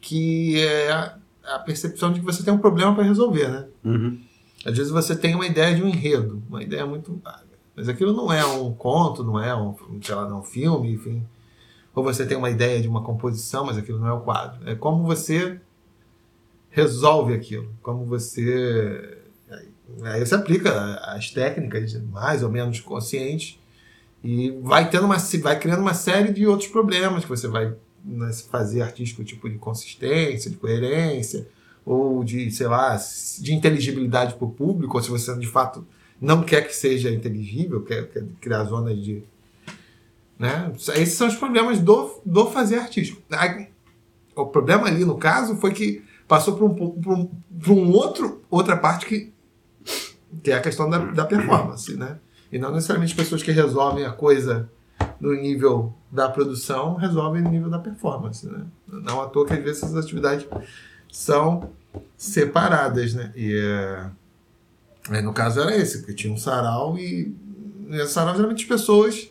que 0.00 0.56
é 0.60 0.92
a, 0.92 1.16
a 1.56 1.58
percepção 1.58 2.12
de 2.12 2.20
que 2.20 2.26
você 2.26 2.44
tem 2.44 2.54
um 2.54 2.58
problema 2.58 2.94
para 2.94 3.02
resolver, 3.02 3.48
né? 3.48 3.66
Uhum. 3.84 4.20
Às 4.64 4.76
vezes 4.76 4.92
você 4.92 5.16
tem 5.16 5.34
uma 5.34 5.46
ideia 5.46 5.74
de 5.74 5.82
um 5.82 5.88
enredo, 5.88 6.40
uma 6.48 6.62
ideia 6.62 6.86
muito 6.86 7.20
vaga. 7.24 7.42
Mas 7.74 7.88
aquilo 7.88 8.12
não 8.12 8.32
é 8.32 8.46
um 8.46 8.72
conto, 8.72 9.24
não 9.24 9.42
é 9.42 9.52
um, 9.52 9.74
sei 10.00 10.14
lá, 10.14 10.28
não 10.28 10.36
é 10.36 10.40
um 10.40 10.44
filme, 10.44 10.92
enfim. 10.92 11.26
Ou 11.92 12.04
você 12.04 12.24
tem 12.24 12.36
uma 12.36 12.50
ideia 12.50 12.80
de 12.80 12.86
uma 12.86 13.02
composição, 13.02 13.66
mas 13.66 13.76
aquilo 13.76 13.98
não 13.98 14.06
é 14.06 14.12
o 14.12 14.20
quadro. 14.20 14.60
É 14.64 14.76
como 14.76 15.02
você 15.02 15.60
resolve 16.70 17.34
aquilo, 17.34 17.74
como 17.82 18.04
você 18.04 19.19
Aí 20.02 20.24
você 20.24 20.34
aplica 20.34 20.94
as 21.04 21.30
técnicas 21.30 21.94
mais 22.10 22.42
ou 22.42 22.50
menos 22.50 22.80
conscientes 22.80 23.58
e 24.22 24.50
vai 24.62 24.88
tendo 24.88 25.06
uma 25.06 25.16
vai 25.16 25.58
criando 25.58 25.80
uma 25.80 25.94
série 25.94 26.32
de 26.32 26.46
outros 26.46 26.68
problemas 26.68 27.24
que 27.24 27.30
você 27.30 27.48
vai 27.48 27.74
né, 28.04 28.30
fazer 28.50 28.82
artístico 28.82 29.24
tipo 29.24 29.48
de 29.48 29.58
consistência, 29.58 30.50
de 30.50 30.56
coerência 30.56 31.46
ou 31.84 32.22
de, 32.22 32.50
sei 32.50 32.66
lá, 32.66 32.96
de 33.38 33.54
inteligibilidade 33.54 34.34
para 34.34 34.44
o 34.44 34.50
público, 34.50 34.96
ou 34.96 35.02
se 35.02 35.10
você 35.10 35.36
de 35.38 35.46
fato 35.46 35.86
não 36.20 36.42
quer 36.42 36.66
que 36.66 36.76
seja 36.76 37.10
inteligível, 37.10 37.82
quer, 37.82 38.08
quer 38.08 38.24
criar 38.40 38.64
zonas 38.64 39.02
de 39.02 39.24
né? 40.40 40.72
Esses 40.94 41.14
são 41.14 41.28
os 41.28 41.36
problemas 41.36 41.80
do, 41.80 42.18
do 42.24 42.50
fazer 42.50 42.78
artístico. 42.78 43.20
O 44.34 44.46
problema 44.46 44.86
ali, 44.86 45.04
no 45.04 45.18
caso, 45.18 45.56
foi 45.56 45.70
que 45.70 46.02
passou 46.26 46.56
para 46.56 46.64
um, 46.64 46.70
um, 47.06 47.30
um 47.68 47.92
outro, 47.92 48.40
outra 48.50 48.74
parte 48.74 49.04
que 49.04 49.34
que 50.42 50.50
é 50.50 50.54
a 50.54 50.60
questão 50.60 50.88
da, 50.88 50.98
da 50.98 51.24
performance, 51.24 51.96
né? 51.96 52.18
E 52.52 52.58
não 52.58 52.72
necessariamente 52.72 53.14
pessoas 53.14 53.42
que 53.42 53.52
resolvem 53.52 54.04
a 54.04 54.12
coisa 54.12 54.68
no 55.20 55.34
nível 55.34 55.94
da 56.10 56.28
produção 56.28 56.94
resolvem 56.96 57.42
no 57.42 57.50
nível 57.50 57.70
da 57.70 57.78
performance, 57.78 58.46
né? 58.46 58.64
Não 58.86 59.20
à 59.20 59.26
toa 59.26 59.46
que 59.46 59.52
às 59.52 59.62
vezes 59.62 59.82
essas 59.82 59.96
atividades 59.96 60.46
são 61.10 61.70
separadas, 62.16 63.14
né? 63.14 63.32
E 63.36 63.54
é, 65.10 65.22
no 65.22 65.32
caso 65.32 65.60
era 65.60 65.76
esse, 65.76 66.04
que 66.04 66.14
tinha 66.14 66.32
um 66.32 66.38
sarau 66.38 66.98
e 66.98 67.34
nesse 67.86 68.12
sarau 68.12 68.34
geralmente 68.34 68.62
as 68.62 68.68
pessoas 68.68 69.30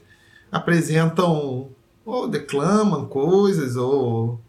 apresentam 0.52 1.70
ou 2.06 2.28
declamam 2.28 3.06
coisas 3.06 3.76
ou 3.76 4.40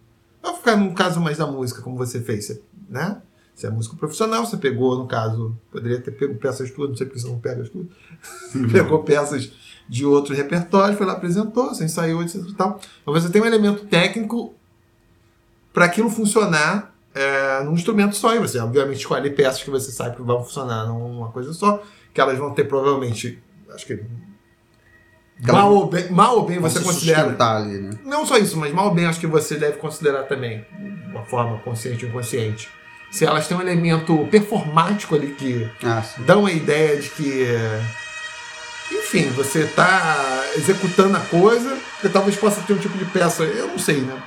vou 0.43 0.55
ficar 0.55 0.77
no 0.77 0.95
caso 0.95 1.21
mais 1.21 1.39
da 1.39 1.47
música 1.47 1.83
como 1.83 1.97
você 1.97 2.21
fez, 2.21 2.61
né? 2.89 3.21
Você 3.61 3.66
é 3.66 3.70
músico 3.70 3.94
profissional, 3.94 4.46
você 4.46 4.57
pegou, 4.57 4.96
no 4.96 5.07
caso, 5.07 5.55
poderia 5.70 6.01
ter 6.01 6.12
pego 6.12 6.35
peças 6.37 6.70
tudo, 6.70 6.88
não 6.88 6.96
sei 6.96 7.07
porque 7.07 7.20
você 7.20 7.29
não 7.29 7.38
pega 7.38 7.62
tudo. 7.64 7.90
pegou 8.73 9.03
peças 9.03 9.53
de 9.87 10.07
outro 10.07 10.35
repertório, 10.35 10.96
foi 10.96 11.05
lá, 11.05 11.12
apresentou, 11.12 11.66
você 11.66 11.85
ensaiou, 11.85 12.23
etc 12.23 12.37
e 12.37 12.55
tal. 12.55 12.81
Então 13.03 13.12
você 13.12 13.29
tem 13.29 13.42
um 13.42 13.44
elemento 13.44 13.85
técnico 13.85 14.55
para 15.75 15.85
aquilo 15.85 16.09
funcionar 16.09 16.94
é, 17.14 17.62
num 17.62 17.75
instrumento 17.75 18.16
só. 18.16 18.35
E 18.35 18.38
você, 18.38 18.59
obviamente, 18.59 19.01
escolhe 19.01 19.29
peças 19.29 19.62
que 19.62 19.68
você 19.68 19.92
sabe 19.92 20.16
que 20.16 20.23
vão 20.23 20.42
funcionar 20.42 20.87
numa 20.87 21.31
coisa 21.31 21.53
só, 21.53 21.83
que 22.14 22.20
elas 22.20 22.38
vão 22.38 22.55
ter 22.55 22.64
provavelmente, 22.64 23.42
acho 23.75 23.85
que 23.85 24.03
mal 25.42 25.75
ou 25.75 25.87
bem, 25.87 26.11
mal 26.11 26.38
ou 26.38 26.46
bem 26.46 26.59
você 26.59 26.81
considera. 26.81 27.37
Ali, 27.57 27.79
né? 27.79 27.90
Não 28.07 28.25
só 28.25 28.38
isso, 28.38 28.57
mas 28.57 28.73
mal 28.73 28.87
ou 28.87 28.94
bem 28.94 29.05
acho 29.05 29.20
que 29.20 29.27
você 29.27 29.57
deve 29.59 29.77
considerar 29.77 30.23
também, 30.23 30.64
de 30.81 31.11
uma 31.11 31.27
forma 31.27 31.59
consciente 31.59 32.07
ou 32.07 32.11
inconsciente 32.11 32.80
se 33.11 33.25
elas 33.25 33.49
têm 33.49 33.57
um 33.57 33.61
elemento 33.61 34.27
performático 34.31 35.14
ali 35.14 35.29
que 35.29 35.68
ah, 35.83 36.05
dão 36.18 36.46
a 36.46 36.53
ideia 36.53 36.96
de 37.01 37.11
que 37.11 37.44
enfim, 38.92 39.29
você 39.31 39.61
está 39.61 40.44
executando 40.57 41.16
a 41.16 41.20
coisa, 41.20 41.79
que 42.01 42.09
talvez 42.09 42.37
possa 42.37 42.61
ter 42.62 42.73
um 42.73 42.79
tipo 42.79 42.99
de 42.99 43.05
peça, 43.05 43.44
eu 43.44 43.68
não 43.68 43.79
sei, 43.79 44.01
né? 44.01 44.20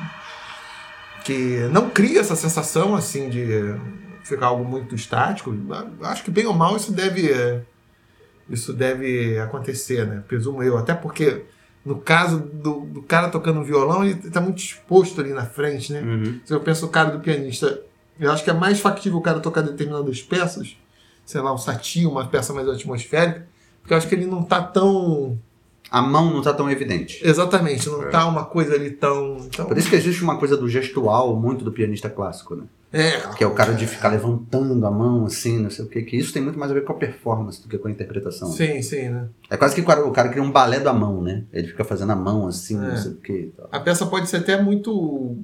Que 1.23 1.67
não 1.71 1.89
cria 1.89 2.21
essa 2.21 2.35
sensação 2.35 2.95
assim 2.95 3.29
de 3.29 3.75
ficar 4.23 4.47
algo 4.47 4.63
muito 4.63 4.95
estático. 4.95 5.53
Acho 6.01 6.23
que 6.23 6.31
bem 6.31 6.45
ou 6.45 6.53
mal 6.53 6.75
isso 6.77 6.91
deve 6.91 7.61
isso 8.49 8.73
deve 8.73 9.37
acontecer, 9.39 10.05
né? 10.05 10.23
Presumo 10.27 10.63
eu, 10.63 10.77
até 10.77 10.93
porque 10.93 11.43
no 11.85 11.97
caso 11.99 12.39
do, 12.39 12.81
do 12.81 13.01
cara 13.01 13.29
tocando 13.29 13.63
violão, 13.63 14.05
ele 14.05 14.19
está 14.25 14.39
muito 14.39 14.59
exposto 14.59 15.19
ali 15.19 15.33
na 15.33 15.45
frente, 15.45 15.91
né? 15.91 16.01
Uhum. 16.01 16.39
Se 16.45 16.53
eu 16.53 16.59
penso 16.61 16.85
no 16.85 16.91
cara 16.91 17.11
do 17.11 17.19
pianista 17.19 17.81
eu 18.19 18.31
acho 18.31 18.43
que 18.43 18.49
é 18.49 18.53
mais 18.53 18.79
factível 18.79 19.17
o 19.17 19.21
cara 19.21 19.39
tocar 19.39 19.61
determinadas 19.61 20.21
peças, 20.21 20.77
sei 21.25 21.41
lá, 21.41 21.53
um 21.53 21.57
satie, 21.57 22.05
uma 22.05 22.27
peça 22.27 22.53
mais 22.53 22.67
atmosférica, 22.67 23.47
porque 23.81 23.93
eu 23.93 23.97
acho 23.97 24.07
que 24.07 24.15
ele 24.15 24.25
não 24.25 24.43
tá 24.43 24.61
tão. 24.61 25.37
A 25.91 26.01
mão 26.01 26.33
não 26.33 26.41
tá 26.41 26.53
tão 26.53 26.71
evidente. 26.71 27.19
Exatamente, 27.23 27.87
não 27.87 28.03
é. 28.03 28.09
tá 28.09 28.25
uma 28.25 28.45
coisa 28.45 28.73
ali 28.73 28.91
tão, 28.91 29.47
tão. 29.55 29.65
Por 29.67 29.77
isso 29.77 29.89
que 29.89 29.95
existe 29.95 30.23
uma 30.23 30.37
coisa 30.37 30.57
do 30.57 30.67
gestual 30.67 31.35
muito 31.35 31.63
do 31.63 31.71
pianista 31.71 32.09
clássico, 32.09 32.55
né? 32.55 32.63
É. 32.91 33.19
Que 33.35 33.43
é 33.43 33.47
o 33.47 33.55
cara 33.55 33.73
de 33.73 33.87
ficar 33.87 34.09
levantando 34.09 34.85
a 34.85 34.91
mão 34.91 35.25
assim, 35.25 35.59
não 35.59 35.69
sei 35.71 35.83
o 35.83 35.87
que, 35.87 36.03
que 36.03 36.15
isso 36.15 36.31
tem 36.31 36.43
muito 36.43 36.59
mais 36.59 36.71
a 36.71 36.75
ver 36.75 36.83
com 36.83 36.93
a 36.93 36.95
performance 36.95 37.61
do 37.61 37.67
que 37.67 37.77
com 37.77 37.87
a 37.87 37.91
interpretação. 37.91 38.51
Sim, 38.51 38.81
sim, 38.83 39.09
né? 39.09 39.27
É 39.49 39.57
quase 39.57 39.73
que 39.73 39.81
o 39.81 39.85
cara, 39.85 40.05
o 40.05 40.11
cara 40.11 40.29
cria 40.29 40.43
um 40.43 40.51
balé 40.51 40.79
da 40.79 40.93
mão, 40.93 41.21
né? 41.21 41.43
Ele 41.51 41.67
fica 41.67 41.83
fazendo 41.83 42.11
a 42.11 42.15
mão 42.15 42.47
assim, 42.47 42.77
é. 42.77 42.87
não 42.87 42.95
sei 42.95 43.11
o 43.11 43.15
que. 43.15 43.51
A 43.71 43.79
peça 43.79 44.05
pode 44.05 44.29
ser 44.29 44.37
até 44.37 44.61
muito 44.61 45.35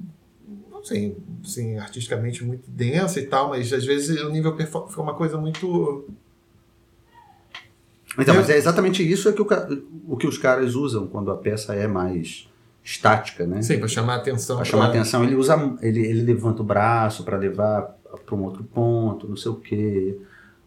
não 0.80 0.84
sei, 0.84 1.16
assim, 1.44 1.78
artisticamente 1.78 2.42
muito 2.42 2.68
densa 2.68 3.20
e 3.20 3.26
tal, 3.26 3.50
mas 3.50 3.70
às 3.72 3.84
vezes 3.84 4.20
o 4.22 4.30
nível 4.30 4.56
fica 4.56 5.00
uma 5.00 5.14
coisa 5.14 5.36
muito. 5.36 6.06
Então, 8.18 8.34
mas 8.34 8.50
é 8.50 8.56
exatamente 8.56 9.08
isso 9.08 9.28
é 9.28 9.32
que 9.32 9.42
o, 9.42 9.46
o 10.08 10.16
que 10.16 10.26
os 10.26 10.38
caras 10.38 10.74
usam 10.74 11.06
quando 11.06 11.30
a 11.30 11.36
peça 11.36 11.74
é 11.74 11.86
mais 11.86 12.48
estática, 12.82 13.46
né? 13.46 13.62
Sim, 13.62 13.78
para 13.78 13.88
chamar 13.88 14.14
a 14.14 14.16
atenção. 14.16 14.56
Para 14.56 14.64
chamar 14.64 14.86
a 14.86 14.88
atenção, 14.88 15.22
ele 15.22 15.34
usa, 15.34 15.54
ele, 15.82 16.00
ele 16.00 16.22
levanta 16.22 16.62
o 16.62 16.64
braço 16.64 17.24
para 17.24 17.36
levar 17.36 17.82
para 18.24 18.34
um 18.34 18.42
outro 18.42 18.64
ponto, 18.64 19.28
não 19.28 19.36
sei 19.36 19.52
o 19.52 19.56
quê, 19.56 20.16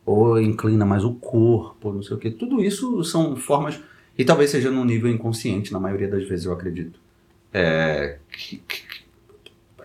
ou 0.06 0.40
inclina 0.40 0.86
mais 0.86 1.04
o 1.04 1.14
corpo, 1.16 1.92
não 1.92 2.04
sei 2.04 2.16
o 2.16 2.20
quê. 2.20 2.30
Tudo 2.30 2.64
isso 2.64 3.04
são 3.04 3.36
formas 3.36 3.80
e 4.18 4.24
talvez 4.24 4.52
seja 4.52 4.70
num 4.70 4.86
nível 4.86 5.12
inconsciente 5.12 5.74
na 5.74 5.80
maioria 5.80 6.08
das 6.08 6.24
vezes, 6.28 6.46
eu 6.46 6.54
acredito. 6.54 7.00
É, 7.52 8.18
que, 8.32 8.58
que, 8.58 8.93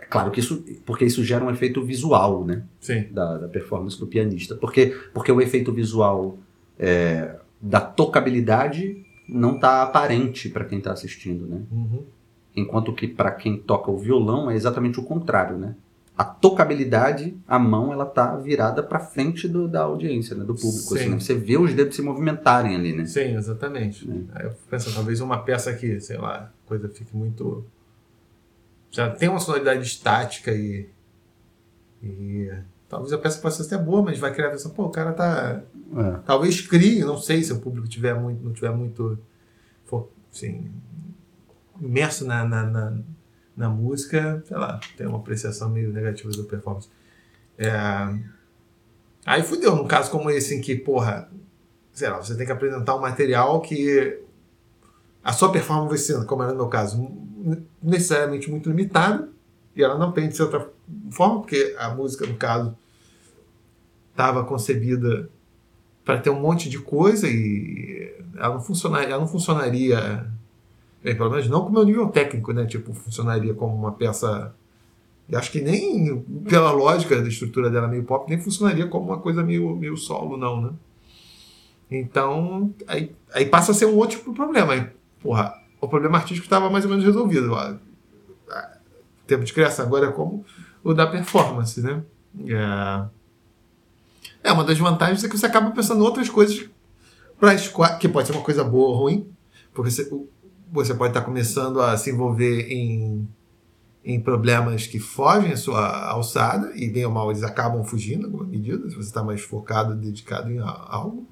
Claro 0.08 0.30
que 0.30 0.40
isso, 0.40 0.64
porque 0.86 1.04
isso 1.04 1.22
gera 1.22 1.44
um 1.44 1.50
efeito 1.50 1.82
visual, 1.84 2.44
né? 2.44 2.64
Sim. 2.80 3.06
Da, 3.10 3.38
da 3.38 3.48
performance 3.48 3.98
do 3.98 4.06
pianista. 4.06 4.54
Porque, 4.54 4.96
porque 5.12 5.30
o 5.30 5.40
efeito 5.40 5.72
visual 5.72 6.38
é, 6.78 7.36
da 7.60 7.80
tocabilidade 7.80 9.04
não 9.28 9.56
está 9.56 9.82
aparente 9.82 10.48
para 10.48 10.64
quem 10.64 10.78
está 10.78 10.92
assistindo, 10.92 11.46
né? 11.46 11.60
Uhum. 11.70 12.02
Enquanto 12.56 12.92
que 12.94 13.06
para 13.06 13.30
quem 13.30 13.58
toca 13.58 13.90
o 13.90 13.98
violão 13.98 14.50
é 14.50 14.56
exatamente 14.56 14.98
o 14.98 15.02
contrário, 15.02 15.58
né? 15.58 15.74
A 16.16 16.24
tocabilidade, 16.24 17.36
a 17.46 17.60
mão, 17.60 17.92
ela 17.92 18.04
tá 18.04 18.34
virada 18.34 18.82
para 18.82 18.98
frente 18.98 19.46
do, 19.46 19.68
da 19.68 19.82
audiência, 19.82 20.34
né? 20.34 20.44
do 20.44 20.54
público. 20.54 20.94
Assim, 20.96 21.10
né? 21.10 21.20
Você 21.20 21.34
vê 21.34 21.56
os 21.56 21.72
dedos 21.72 21.94
se 21.94 22.02
movimentarem 22.02 22.74
ali, 22.74 22.92
né? 22.92 23.04
Sim, 23.04 23.36
exatamente. 23.36 24.10
É. 24.10 24.40
Aí 24.40 24.46
eu 24.46 24.52
penso, 24.68 24.92
talvez 24.92 25.20
uma 25.20 25.38
peça 25.38 25.72
que, 25.74 26.00
sei 26.00 26.16
lá, 26.16 26.50
a 26.64 26.68
coisa 26.68 26.88
fique 26.88 27.16
muito 27.16 27.64
já 28.90 29.10
tem 29.10 29.28
uma 29.28 29.40
sonoridade 29.40 29.82
estática 29.82 30.52
e, 30.52 30.88
e 32.02 32.50
talvez 32.88 33.12
a 33.12 33.18
peça 33.18 33.40
possa 33.40 33.62
ser 33.62 33.74
até 33.74 33.84
boa, 33.84 34.02
mas 34.02 34.18
vai 34.18 34.32
criar 34.32 34.46
a 34.46 34.50
versão, 34.50 34.70
pô, 34.70 34.84
o 34.84 34.90
cara 34.90 35.12
tá. 35.12 35.62
É. 35.96 36.18
Talvez 36.24 36.60
crie, 36.60 37.00
não 37.00 37.18
sei 37.18 37.42
se 37.42 37.52
o 37.52 37.60
público 37.60 37.88
tiver 37.88 38.14
muito, 38.14 38.42
não 38.42 38.52
tiver 38.52 38.70
muito 38.70 39.18
for, 39.84 40.10
assim, 40.32 40.70
imerso 41.80 42.26
na, 42.26 42.44
na, 42.44 42.64
na, 42.64 42.98
na, 43.56 43.68
música, 43.68 44.42
sei 44.46 44.56
lá, 44.56 44.80
tem 44.96 45.06
uma 45.06 45.18
apreciação 45.18 45.70
meio 45.70 45.92
negativa 45.92 46.30
da 46.30 46.42
performance. 46.44 46.88
É, 47.56 47.70
aí 49.24 49.42
fudeu, 49.42 49.76
num 49.76 49.86
caso 49.86 50.10
como 50.10 50.30
esse 50.30 50.54
em 50.54 50.60
que, 50.60 50.76
porra, 50.76 51.30
sei 51.92 52.08
lá, 52.08 52.18
você 52.18 52.36
tem 52.36 52.46
que 52.46 52.52
apresentar 52.52 52.96
um 52.96 53.00
material 53.00 53.60
que 53.60 54.20
a 55.22 55.32
sua 55.32 55.50
performance 55.50 56.24
como 56.26 56.42
era 56.42 56.52
no 56.52 56.58
meu 56.58 56.68
caso, 56.68 57.10
necessariamente 57.82 58.50
muito 58.50 58.68
limitada, 58.68 59.28
e 59.74 59.82
ela 59.82 59.96
não 59.96 60.12
tem 60.12 60.28
de 60.28 60.42
outra 60.42 60.68
forma, 61.10 61.40
porque 61.40 61.76
a 61.78 61.90
música, 61.90 62.26
no 62.26 62.34
caso, 62.34 62.76
estava 64.10 64.44
concebida 64.44 65.30
para 66.04 66.18
ter 66.18 66.30
um 66.30 66.40
monte 66.40 66.68
de 66.68 66.78
coisa 66.78 67.28
e 67.28 68.12
ela 68.36 68.54
não 68.54 68.60
funcionaria, 68.60 69.10
ela 69.10 69.20
não 69.20 69.28
funcionaria 69.28 70.26
bem, 71.02 71.16
pelo 71.16 71.30
menos 71.30 71.48
não 71.48 71.62
com 71.62 71.68
o 71.68 71.72
meu 71.72 71.84
nível 71.84 72.08
técnico, 72.08 72.52
né? 72.52 72.66
Tipo, 72.66 72.92
funcionaria 72.92 73.54
como 73.54 73.76
uma 73.76 73.92
peça. 73.92 74.54
Acho 75.32 75.52
que 75.52 75.60
nem 75.60 76.18
pela 76.48 76.72
lógica 76.72 77.20
da 77.20 77.28
estrutura 77.28 77.70
dela 77.70 77.86
meio 77.86 78.04
pop, 78.04 78.28
nem 78.28 78.40
funcionaria 78.40 78.86
como 78.86 79.06
uma 79.06 79.18
coisa 79.18 79.42
meio, 79.42 79.76
meio 79.76 79.96
solo, 79.96 80.36
não, 80.36 80.60
né? 80.60 80.70
Então, 81.90 82.72
aí, 82.86 83.14
aí 83.32 83.46
passa 83.46 83.72
a 83.72 83.74
ser 83.74 83.86
um 83.86 83.96
outro 83.96 84.18
tipo 84.18 84.32
problema. 84.32 84.72
Aí, 84.72 84.86
porra, 85.22 85.54
o 85.80 85.88
problema 85.88 86.18
artístico 86.18 86.46
estava 86.46 86.68
mais 86.70 86.84
ou 86.84 86.90
menos 86.90 87.04
resolvido. 87.04 87.52
tempo 89.26 89.44
de 89.44 89.52
criação. 89.52 89.86
Agora 89.86 90.06
é 90.06 90.12
como 90.12 90.44
o 90.82 90.94
da 90.94 91.06
performance, 91.06 91.80
né? 91.80 92.02
É, 92.46 93.06
é 94.44 94.52
uma 94.52 94.64
das 94.64 94.78
vantagens 94.78 95.22
é 95.24 95.28
que 95.28 95.36
você 95.36 95.46
acaba 95.46 95.70
pensando 95.70 96.00
em 96.00 96.04
outras 96.04 96.28
coisas 96.28 96.68
para 97.38 97.54
escoar, 97.54 97.98
que 97.98 98.08
pode 98.08 98.26
ser 98.26 98.34
uma 98.34 98.42
coisa 98.42 98.64
boa 98.64 98.88
ou 98.90 98.96
ruim, 98.96 99.28
porque 99.72 99.90
você, 99.90 100.10
você 100.72 100.94
pode 100.94 101.10
estar 101.10 101.22
começando 101.22 101.80
a 101.80 101.96
se 101.96 102.10
envolver 102.10 102.68
em, 102.68 103.28
em 104.04 104.20
problemas 104.20 104.86
que 104.86 104.98
fogem 104.98 105.52
à 105.52 105.56
sua 105.56 106.08
alçada, 106.08 106.72
e 106.74 106.88
bem 106.88 107.04
ou 107.04 107.12
mal 107.12 107.30
eles 107.30 107.42
acabam 107.42 107.84
fugindo 107.84 108.22
em 108.22 108.24
alguma 108.24 108.44
medida, 108.44 108.88
se 108.88 108.96
você 108.96 109.08
está 109.08 109.22
mais 109.22 109.40
focado, 109.40 109.94
dedicado 109.94 110.50
em 110.50 110.58
algo. 110.58 111.26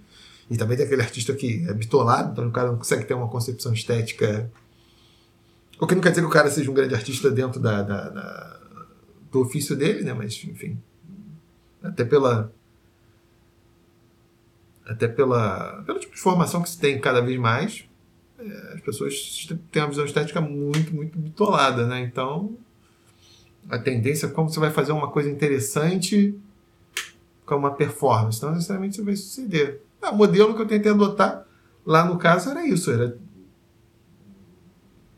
E 0.50 0.56
também 0.56 0.76
tem 0.76 0.86
aquele 0.86 1.02
artista 1.02 1.34
que 1.34 1.66
é 1.68 1.74
bitolado, 1.74 2.32
então 2.32 2.48
o 2.48 2.52
cara 2.52 2.68
não 2.68 2.78
consegue 2.78 3.04
ter 3.04 3.14
uma 3.14 3.28
concepção 3.28 3.72
estética. 3.72 4.50
O 5.80 5.86
que 5.86 5.94
não 5.94 6.02
quer 6.02 6.10
dizer 6.10 6.22
que 6.22 6.28
o 6.28 6.30
cara 6.30 6.50
seja 6.50 6.70
um 6.70 6.74
grande 6.74 6.94
artista 6.94 7.30
dentro 7.30 7.60
da, 7.60 7.82
da, 7.82 8.08
da 8.08 8.56
do 9.30 9.40
ofício 9.40 9.76
dele, 9.76 10.02
né? 10.02 10.12
Mas, 10.12 10.42
enfim. 10.44 10.78
Até 11.82 12.04
pela. 12.04 12.52
Até 14.84 15.08
pela, 15.08 15.82
pelo 15.84 15.98
tipo 15.98 16.14
de 16.14 16.20
formação 16.20 16.62
que 16.62 16.70
se 16.70 16.78
tem 16.78 17.00
cada 17.00 17.20
vez 17.20 17.36
mais, 17.40 17.84
é, 18.38 18.74
as 18.74 18.80
pessoas 18.82 19.48
têm 19.72 19.82
uma 19.82 19.88
visão 19.88 20.04
estética 20.04 20.40
muito, 20.40 20.94
muito 20.94 21.18
bitolada, 21.18 21.88
né? 21.88 22.00
Então, 22.02 22.56
a 23.68 23.78
tendência 23.78 24.26
é 24.26 24.30
como 24.30 24.48
você 24.48 24.60
vai 24.60 24.70
fazer 24.70 24.92
uma 24.92 25.10
coisa 25.10 25.28
interessante 25.28 26.38
com 27.44 27.56
uma 27.56 27.74
performance. 27.74 28.40
Não 28.40 28.52
necessariamente 28.52 28.96
você 28.96 29.02
vai 29.02 29.16
suceder. 29.16 29.82
Ah, 30.00 30.10
o 30.10 30.16
modelo 30.16 30.54
que 30.54 30.62
eu 30.62 30.66
tentei 30.66 30.92
adotar 30.92 31.44
lá 31.84 32.04
no 32.04 32.18
caso 32.18 32.50
era 32.50 32.66
isso, 32.66 32.90
era 32.90 33.16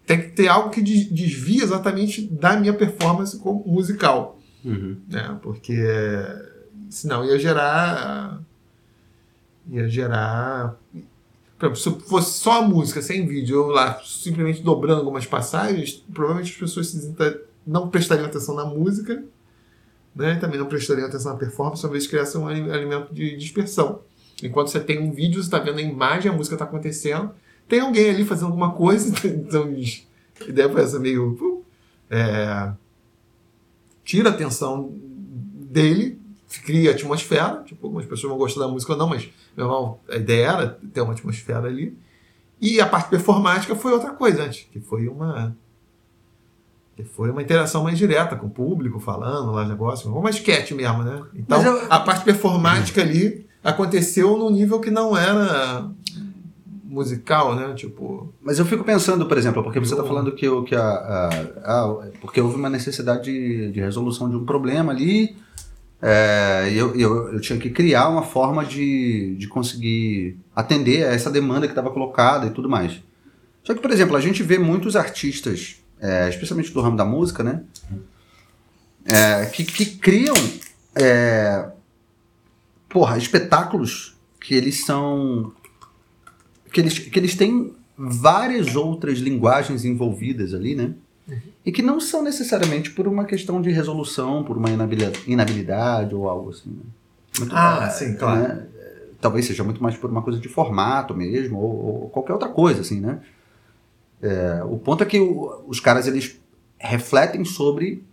tem 0.08 0.22
que 0.22 0.28
ter 0.28 0.48
algo 0.48 0.70
que 0.70 0.80
desvia 0.80 1.62
exatamente 1.62 2.22
da 2.22 2.56
minha 2.56 2.72
performance 2.72 3.38
musical. 3.66 4.38
Uhum. 4.64 4.96
Né? 5.06 5.38
Porque 5.42 5.76
senão 6.88 7.26
ia 7.26 7.38
gerar. 7.38 8.40
ia 9.68 9.86
gerar. 9.86 10.76
Se 11.74 11.90
fosse 11.90 12.38
só 12.38 12.62
a 12.62 12.62
música, 12.62 13.02
sem 13.02 13.26
vídeo, 13.26 13.56
eu 13.56 13.66
lá 13.66 14.00
simplesmente 14.02 14.62
dobrando 14.62 15.00
algumas 15.00 15.26
passagens, 15.26 16.02
provavelmente 16.14 16.52
as 16.52 16.58
pessoas 16.58 17.14
não 17.66 17.90
prestariam 17.90 18.26
atenção 18.26 18.54
na 18.54 18.64
música, 18.64 19.22
né? 20.16 20.36
também 20.36 20.58
não 20.58 20.66
prestariam 20.66 21.06
atenção 21.06 21.32
na 21.32 21.38
performance, 21.38 21.82
talvez 21.82 22.06
criasse 22.06 22.38
um 22.38 22.46
alimento 22.48 23.12
de 23.12 23.36
dispersão. 23.36 24.00
Enquanto 24.43 24.68
você 24.68 24.80
tem 24.80 24.99
um 25.01 25.12
vídeo, 25.12 25.43
você 25.43 25.49
está 25.49 25.59
vendo 25.59 25.78
a 25.78 25.82
imagem, 25.82 26.30
a 26.30 26.34
música 26.34 26.55
está 26.55 26.64
acontecendo, 26.64 27.32
tem 27.68 27.80
alguém 27.80 28.11
ali 28.11 28.24
fazendo 28.24 28.47
alguma 28.47 28.72
coisa, 28.72 29.14
então 29.26 29.64
a 30.41 30.49
ideia 30.49 30.68
foi 30.68 30.82
essa 30.82 30.99
meio. 30.99 31.64
É, 32.11 32.72
tira 34.05 34.30
a 34.30 34.32
atenção 34.32 34.91
dele, 34.93 36.18
cria 36.64 36.93
atmosfera. 36.93 37.62
Tipo, 37.64 37.86
algumas 37.86 38.07
pessoas 38.07 38.30
vão 38.30 38.39
gostar 38.39 38.61
da 38.61 38.68
música 38.68 38.93
ou 38.93 38.99
não, 38.99 39.09
mas 39.09 39.28
irmão, 39.57 39.99
a 40.09 40.16
ideia 40.16 40.47
era 40.47 40.78
ter 40.93 41.01
uma 41.01 41.12
atmosfera 41.12 41.66
ali. 41.66 41.97
E 42.61 42.80
a 42.80 42.86
parte 42.86 43.11
performática 43.11 43.74
foi 43.76 43.93
outra 43.93 44.11
coisa 44.11 44.45
antes, 44.45 44.66
que 44.70 44.80
foi 44.80 45.09
uma. 45.09 45.57
Que 46.97 47.05
foi 47.05 47.30
uma 47.30 47.43
interação 47.43 47.84
mais 47.84 47.97
direta 47.97 48.34
com 48.34 48.47
o 48.47 48.51
público, 48.51 48.99
falando 48.99 49.53
lá 49.53 49.64
negócio, 49.64 50.12
uma 50.12 50.30
sketch 50.30 50.72
mesmo, 50.72 51.05
né? 51.05 51.24
Então, 51.34 51.62
eu... 51.62 51.86
a 51.89 52.01
parte 52.01 52.24
performática 52.24 53.01
ali 53.01 53.47
aconteceu 53.68 54.36
num 54.36 54.50
nível 54.50 54.80
que 54.80 54.90
não 54.90 55.16
era 55.16 55.90
musical, 56.84 57.54
né? 57.54 57.74
Tipo. 57.74 58.32
Mas 58.40 58.58
eu 58.58 58.64
fico 58.64 58.82
pensando, 58.82 59.26
por 59.26 59.36
exemplo, 59.36 59.62
porque 59.62 59.78
você 59.78 59.94
está 59.94 60.04
falando 60.04 60.32
que, 60.32 60.46
que 60.64 60.74
a, 60.74 60.82
a, 60.82 61.28
a, 61.64 62.08
porque 62.20 62.40
houve 62.40 62.56
uma 62.56 62.70
necessidade 62.70 63.24
de, 63.24 63.70
de 63.70 63.80
resolução 63.80 64.28
de 64.28 64.36
um 64.36 64.44
problema 64.44 64.92
ali. 64.92 65.36
É, 66.00 66.70
eu, 66.72 66.94
eu, 66.94 67.32
eu 67.32 67.40
tinha 67.40 67.58
que 67.58 67.70
criar 67.70 68.08
uma 68.08 68.22
forma 68.22 68.64
de, 68.64 69.34
de 69.36 69.48
conseguir 69.48 70.38
atender 70.54 71.04
a 71.04 71.12
essa 71.12 71.28
demanda 71.28 71.66
que 71.66 71.72
estava 71.72 71.90
colocada 71.90 72.46
e 72.46 72.50
tudo 72.50 72.68
mais. 72.68 73.02
Só 73.64 73.74
que, 73.74 73.80
por 73.80 73.90
exemplo, 73.90 74.16
a 74.16 74.20
gente 74.20 74.42
vê 74.42 74.58
muitos 74.58 74.96
artistas, 74.96 75.76
é, 76.00 76.28
especialmente 76.28 76.72
do 76.72 76.80
ramo 76.80 76.96
da 76.96 77.04
música, 77.04 77.42
né? 77.42 77.62
É, 79.04 79.46
que, 79.46 79.64
que 79.64 79.86
criam 79.86 80.36
é, 80.94 81.68
porra, 82.89 83.18
espetáculos 83.18 84.16
que 84.41 84.55
eles 84.55 84.84
são. 84.84 85.53
que 86.72 86.80
eles, 86.80 86.99
que 86.99 87.18
eles 87.18 87.34
têm 87.34 87.74
várias 87.97 88.76
outras 88.76 89.18
linguagens 89.18 89.84
envolvidas 89.84 90.55
ali, 90.55 90.74
né? 90.74 90.95
Uhum. 91.26 91.39
E 91.66 91.72
que 91.72 91.82
não 91.82 92.01
são 92.01 92.22
necessariamente 92.22 92.91
por 92.91 93.07
uma 93.07 93.24
questão 93.24 93.61
de 93.61 93.70
resolução, 93.70 94.45
por 94.45 94.57
uma 94.57 94.68
inabilidade 95.26 96.14
ou 96.14 96.28
algo 96.28 96.51
assim. 96.51 96.70
Né? 96.70 96.82
Muito, 97.41 97.55
ah, 97.55 97.84
é, 97.86 97.91
sim, 97.91 98.14
claro. 98.14 98.41
Né? 98.41 98.66
Talvez 99.20 99.47
seja 99.47 99.64
muito 99.64 99.82
mais 99.82 99.97
por 99.97 100.11
uma 100.11 100.22
coisa 100.22 100.39
de 100.39 100.49
formato 100.49 101.14
mesmo, 101.14 101.59
ou, 101.59 102.03
ou 102.03 102.09
qualquer 102.11 102.32
outra 102.32 102.49
coisa, 102.49 102.80
assim, 102.82 103.01
né? 103.01 103.20
É, 104.22 104.62
o 104.64 104.78
ponto 104.78 105.03
é 105.03 105.07
que 105.07 105.18
o, 105.18 105.64
os 105.66 105.80
caras, 105.80 106.07
eles 106.07 106.41
refletem 106.78 107.45
sobre 107.45 108.05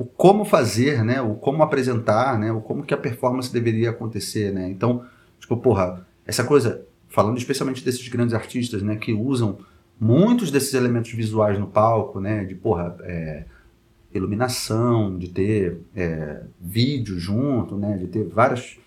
o 0.00 0.06
como 0.06 0.46
fazer, 0.46 1.04
né? 1.04 1.20
O 1.20 1.34
como 1.34 1.62
apresentar, 1.62 2.38
né? 2.38 2.50
O 2.50 2.62
como 2.62 2.82
que 2.82 2.94
a 2.94 2.96
performance 2.96 3.52
deveria 3.52 3.90
acontecer, 3.90 4.50
né? 4.50 4.66
Então, 4.70 5.04
tipo, 5.38 5.54
porra, 5.58 6.06
essa 6.24 6.42
coisa, 6.42 6.86
falando 7.10 7.36
especialmente 7.36 7.84
desses 7.84 8.08
grandes 8.08 8.32
artistas, 8.32 8.80
né? 8.80 8.96
Que 8.96 9.12
usam 9.12 9.58
muitos 10.00 10.50
desses 10.50 10.72
elementos 10.72 11.12
visuais 11.12 11.58
no 11.58 11.66
palco, 11.66 12.18
né? 12.18 12.46
De, 12.46 12.54
porra, 12.54 12.96
é, 13.02 13.44
iluminação, 14.14 15.18
de 15.18 15.28
ter 15.28 15.76
é, 15.94 16.44
vídeo 16.58 17.18
junto, 17.18 17.76
né? 17.76 17.98
De 17.98 18.06
ter 18.06 18.24
várias 18.24 18.78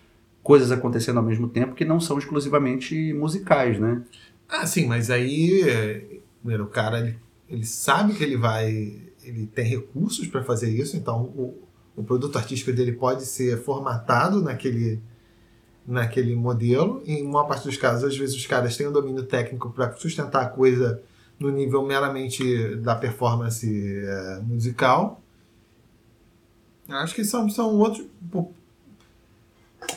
coisas 0.42 0.72
acontecendo 0.72 1.18
ao 1.18 1.24
mesmo 1.24 1.48
tempo 1.48 1.76
que 1.76 1.86
não 1.86 2.00
são 2.00 2.18
exclusivamente 2.18 3.14
musicais, 3.14 3.80
né? 3.80 4.02
Ah, 4.50 4.66
sim, 4.66 4.88
mas 4.88 5.12
aí 5.12 5.62
é, 5.70 6.60
o 6.60 6.66
cara 6.66 7.02
ele, 7.02 7.18
ele 7.48 7.66
sabe 7.68 8.16
que 8.16 8.24
ele 8.24 8.36
vai 8.36 9.13
ele 9.24 9.48
tem 9.48 9.66
recursos 9.66 10.28
para 10.28 10.44
fazer 10.44 10.70
isso, 10.70 10.98
então 10.98 11.24
o, 11.24 11.58
o 11.96 12.04
produto 12.04 12.38
artístico 12.38 12.72
dele 12.72 12.92
pode 12.92 13.26
ser 13.26 13.62
formatado 13.62 14.42
naquele, 14.42 15.02
naquele 15.86 16.36
modelo. 16.36 17.02
Em 17.06 17.26
uma 17.26 17.46
parte 17.46 17.68
dos 17.68 17.78
casos, 17.78 18.04
às 18.04 18.18
vezes 18.18 18.36
os 18.36 18.46
caras 18.46 18.76
têm 18.76 18.88
um 18.88 18.92
domínio 18.92 19.24
técnico 19.24 19.70
para 19.72 19.94
sustentar 19.94 20.42
a 20.44 20.50
coisa 20.50 21.02
no 21.40 21.50
nível 21.50 21.86
meramente 21.86 22.76
da 22.78 22.96
performance 22.96 23.68
é, 23.68 24.40
musical. 24.42 25.22
Acho 26.88 27.16
que 27.16 27.24
são, 27.24 27.50
são 27.50 27.76
outros. 27.76 28.06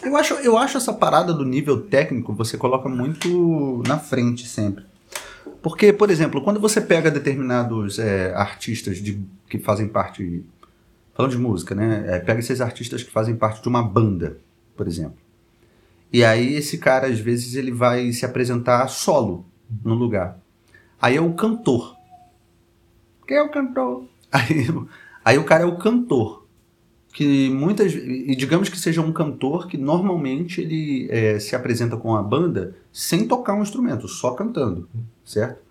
Eu 0.03 0.16
acho, 0.16 0.35
eu 0.35 0.57
acho 0.57 0.77
essa 0.77 0.93
parada 0.93 1.33
do 1.33 1.45
nível 1.45 1.83
técnico 1.83 2.33
você 2.33 2.57
coloca 2.57 2.89
muito 2.89 3.83
na 3.87 3.99
frente 3.99 4.47
sempre. 4.47 4.85
Porque, 5.67 5.93
por 5.93 6.11
exemplo, 6.12 6.41
quando 6.43 6.61
você 6.61 6.81
pega 6.81 7.11
determinados 7.11 7.99
é, 7.99 8.33
artistas 8.37 8.99
de, 8.99 9.21
que 9.51 9.59
fazem 9.59 9.89
parte. 9.89 10.45
Falando 11.12 11.33
de 11.33 11.39
música, 11.39 11.75
né? 11.75 12.05
É, 12.07 12.21
pega 12.21 12.39
esses 12.39 12.61
artistas 12.61 13.03
que 13.03 13.11
fazem 13.11 13.35
parte 13.35 13.61
de 13.61 13.69
uma 13.69 13.83
banda, 13.83 14.39
por 14.77 14.87
exemplo. 14.87 15.17
E 16.12 16.25
aí 16.25 16.55
esse 16.55 16.79
cara, 16.79 17.09
às 17.09 17.19
vezes, 17.19 17.57
ele 17.57 17.73
vai 17.73 18.12
se 18.12 18.25
apresentar 18.25 18.87
solo 18.87 19.45
no 19.85 19.95
lugar. 19.95 20.39
Aí 21.03 21.17
é 21.17 21.21
o 21.21 21.35
cantor. 21.35 21.97
Quem 23.27 23.37
é 23.37 23.43
o 23.43 23.51
cantor? 23.51 24.05
Aí, 24.31 24.69
aí 25.25 25.37
o 25.37 25.43
cara 25.43 25.64
é 25.64 25.67
o 25.67 25.79
cantor. 25.79 26.46
Que 27.17 27.49
muitas. 27.49 27.95
E 27.95 28.37
digamos 28.37 28.69
que 28.69 28.79
seja 28.79 29.01
um 29.01 29.11
cantor 29.11 29.69
que 29.69 29.79
normalmente 29.79 30.61
ele 30.61 31.09
é, 31.11 31.39
se 31.39 31.57
apresenta 31.57 31.97
com 31.97 32.14
a 32.14 32.23
banda 32.23 32.77
sem 32.93 33.27
tocar 33.27 33.55
um 33.55 33.62
instrumento, 33.62 34.07
só 34.07 34.33
cantando 34.33 34.87
certo? 35.25 35.62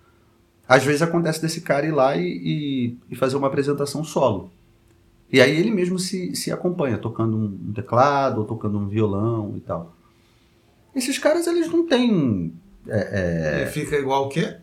Às 0.68 0.84
vezes 0.84 1.02
acontece 1.02 1.40
desse 1.40 1.60
cara 1.60 1.86
ir 1.86 1.92
lá 1.92 2.16
e, 2.16 2.96
e, 3.08 3.14
fazer 3.14 3.36
uma 3.36 3.46
apresentação 3.46 4.02
solo. 4.02 4.50
E 5.32 5.40
aí 5.40 5.56
ele 5.56 5.70
mesmo 5.70 6.00
se, 6.00 6.34
se 6.34 6.50
acompanha, 6.50 6.98
tocando 6.98 7.36
um 7.36 7.72
teclado, 7.72 8.40
ou 8.40 8.44
tocando 8.44 8.76
um 8.76 8.88
violão 8.88 9.54
e 9.56 9.60
tal. 9.60 9.94
Esses 10.96 11.16
caras, 11.16 11.46
eles 11.46 11.70
não 11.70 11.86
têm... 11.86 12.52
É, 12.88 13.62
é... 13.62 13.66
Fica 13.66 13.96
igual 13.96 14.26
o 14.26 14.28
quê? 14.28 14.56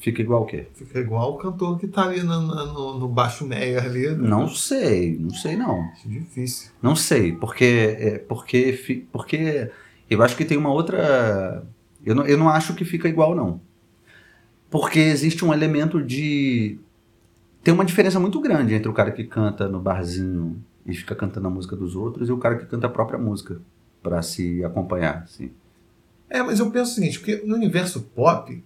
Fica 0.00 0.22
igual 0.22 0.42
o 0.42 0.46
quê? 0.46 0.66
Fica 0.74 0.98
igual 0.98 1.34
o 1.34 1.36
cantor 1.36 1.78
que 1.78 1.86
tá 1.86 2.04
ali 2.04 2.22
no, 2.22 2.40
no, 2.40 2.98
no 2.98 3.06
baixo 3.06 3.46
meia 3.46 3.82
ali. 3.82 4.08
Né? 4.08 4.16
Não 4.16 4.48
sei, 4.48 5.18
não 5.18 5.30
sei 5.30 5.56
não. 5.56 5.78
É 6.04 6.08
difícil. 6.08 6.70
Não 6.82 6.96
sei, 6.96 7.32
porque, 7.32 7.96
é, 7.98 8.18
porque, 8.18 9.06
porque 9.12 9.70
eu 10.08 10.22
acho 10.22 10.34
que 10.36 10.46
tem 10.46 10.56
uma 10.56 10.72
outra... 10.72 11.62
Eu 12.04 12.14
não, 12.14 12.24
eu 12.26 12.38
não 12.38 12.48
acho 12.48 12.74
que 12.74 12.82
fica 12.82 13.08
igual 13.08 13.34
não. 13.34 13.60
Porque 14.70 15.00
existe 15.00 15.44
um 15.44 15.52
elemento 15.52 16.02
de. 16.02 16.78
Tem 17.62 17.74
uma 17.74 17.84
diferença 17.84 18.18
muito 18.18 18.40
grande 18.40 18.72
entre 18.72 18.88
o 18.88 18.94
cara 18.94 19.10
que 19.10 19.24
canta 19.24 19.68
no 19.68 19.80
barzinho 19.80 20.64
e 20.86 20.94
fica 20.94 21.14
cantando 21.14 21.48
a 21.48 21.50
música 21.50 21.76
dos 21.76 21.94
outros 21.94 22.28
e 22.28 22.32
o 22.32 22.38
cara 22.38 22.56
que 22.56 22.64
canta 22.64 22.86
a 22.86 22.90
própria 22.90 23.18
música 23.18 23.60
para 24.02 24.22
se 24.22 24.64
acompanhar, 24.64 25.24
assim. 25.24 25.50
É, 26.30 26.42
mas 26.42 26.60
eu 26.60 26.70
penso 26.70 26.92
o 26.92 26.94
seguinte, 26.94 27.18
porque 27.18 27.42
no 27.44 27.56
universo 27.56 28.00
pop, 28.14 28.62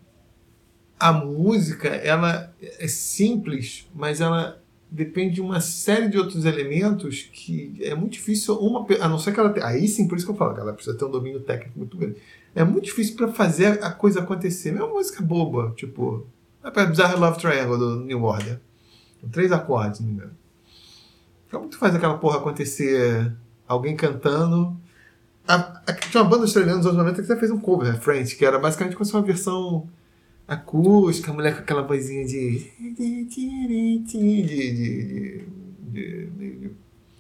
a 0.99 1.13
música, 1.13 1.89
ela 1.89 2.53
é 2.61 2.89
simples, 2.89 3.89
mas 3.95 4.21
ela 4.21 4.61
depende 4.91 5.35
de 5.35 5.41
uma 5.41 5.61
série 5.61 6.09
de 6.09 6.17
outros 6.17 6.45
elementos 6.45 7.29
que 7.33 7.77
é 7.81 7.95
muito 7.95 8.13
difícil 8.13 8.55
uma 8.57 8.87
a 9.01 9.09
não 9.09 9.19
ser 9.19 9.33
que 9.33 9.41
ela 9.41 9.51
tenha, 9.51 9.67
aí 9.67 9.89
sim 9.89 10.07
por 10.07 10.17
isso 10.17 10.25
que 10.25 10.31
eu 10.31 10.37
falo 10.37 10.55
que 10.55 10.61
ela 10.61 10.73
precisa 10.73 10.97
ter 10.97 11.05
um 11.05 11.11
domínio 11.11 11.41
técnico 11.41 11.77
muito 11.77 11.97
grande. 11.97 12.17
É 12.55 12.63
muito 12.63 12.85
difícil 12.85 13.17
para 13.17 13.33
fazer 13.33 13.83
a 13.83 13.91
coisa 13.91 14.21
acontecer. 14.21 14.71
É 14.71 14.75
uma 14.75 14.95
música 14.95 15.21
boba 15.21 15.73
tipo 15.77 16.25
a 16.63 16.71
Bizarre 16.85 17.19
Love 17.19 17.39
Triangle 17.39 17.77
do 17.77 17.97
New 18.01 18.23
Order. 18.23 18.61
Três 19.33 19.51
acordes 19.51 20.01
não 20.01 20.07
me 20.07 20.15
engano. 20.15 20.33
Como 21.51 21.69
tu 21.69 21.77
faz 21.77 21.95
aquela 21.95 22.19
porra 22.19 22.39
acontecer 22.39 23.33
alguém 23.67 23.97
cantando. 23.97 24.77
A, 25.47 25.55
a, 25.87 25.93
tinha 25.93 26.23
uma 26.23 26.31
banda 26.31 26.45
australiana 26.45 26.79
nos 26.79 26.87
anos 26.87 26.99
90 26.99 27.23
que 27.23 27.33
até 27.33 27.39
fez 27.39 27.51
um 27.51 27.59
cover, 27.59 28.01
Friends, 28.01 28.33
que 28.33 28.45
era 28.45 28.59
basicamente 28.59 28.97
como 28.97 29.05
se 29.05 29.13
uma 29.13 29.23
versão 29.23 29.89
acústica, 30.47 31.31
a 31.31 31.35
mulher 31.35 31.55
com 31.55 31.61
aquela 31.61 31.83
vozinha 31.83 32.25
de. 32.25 32.71
de. 32.97 33.25
de. 33.25 33.99
de. 35.93 36.71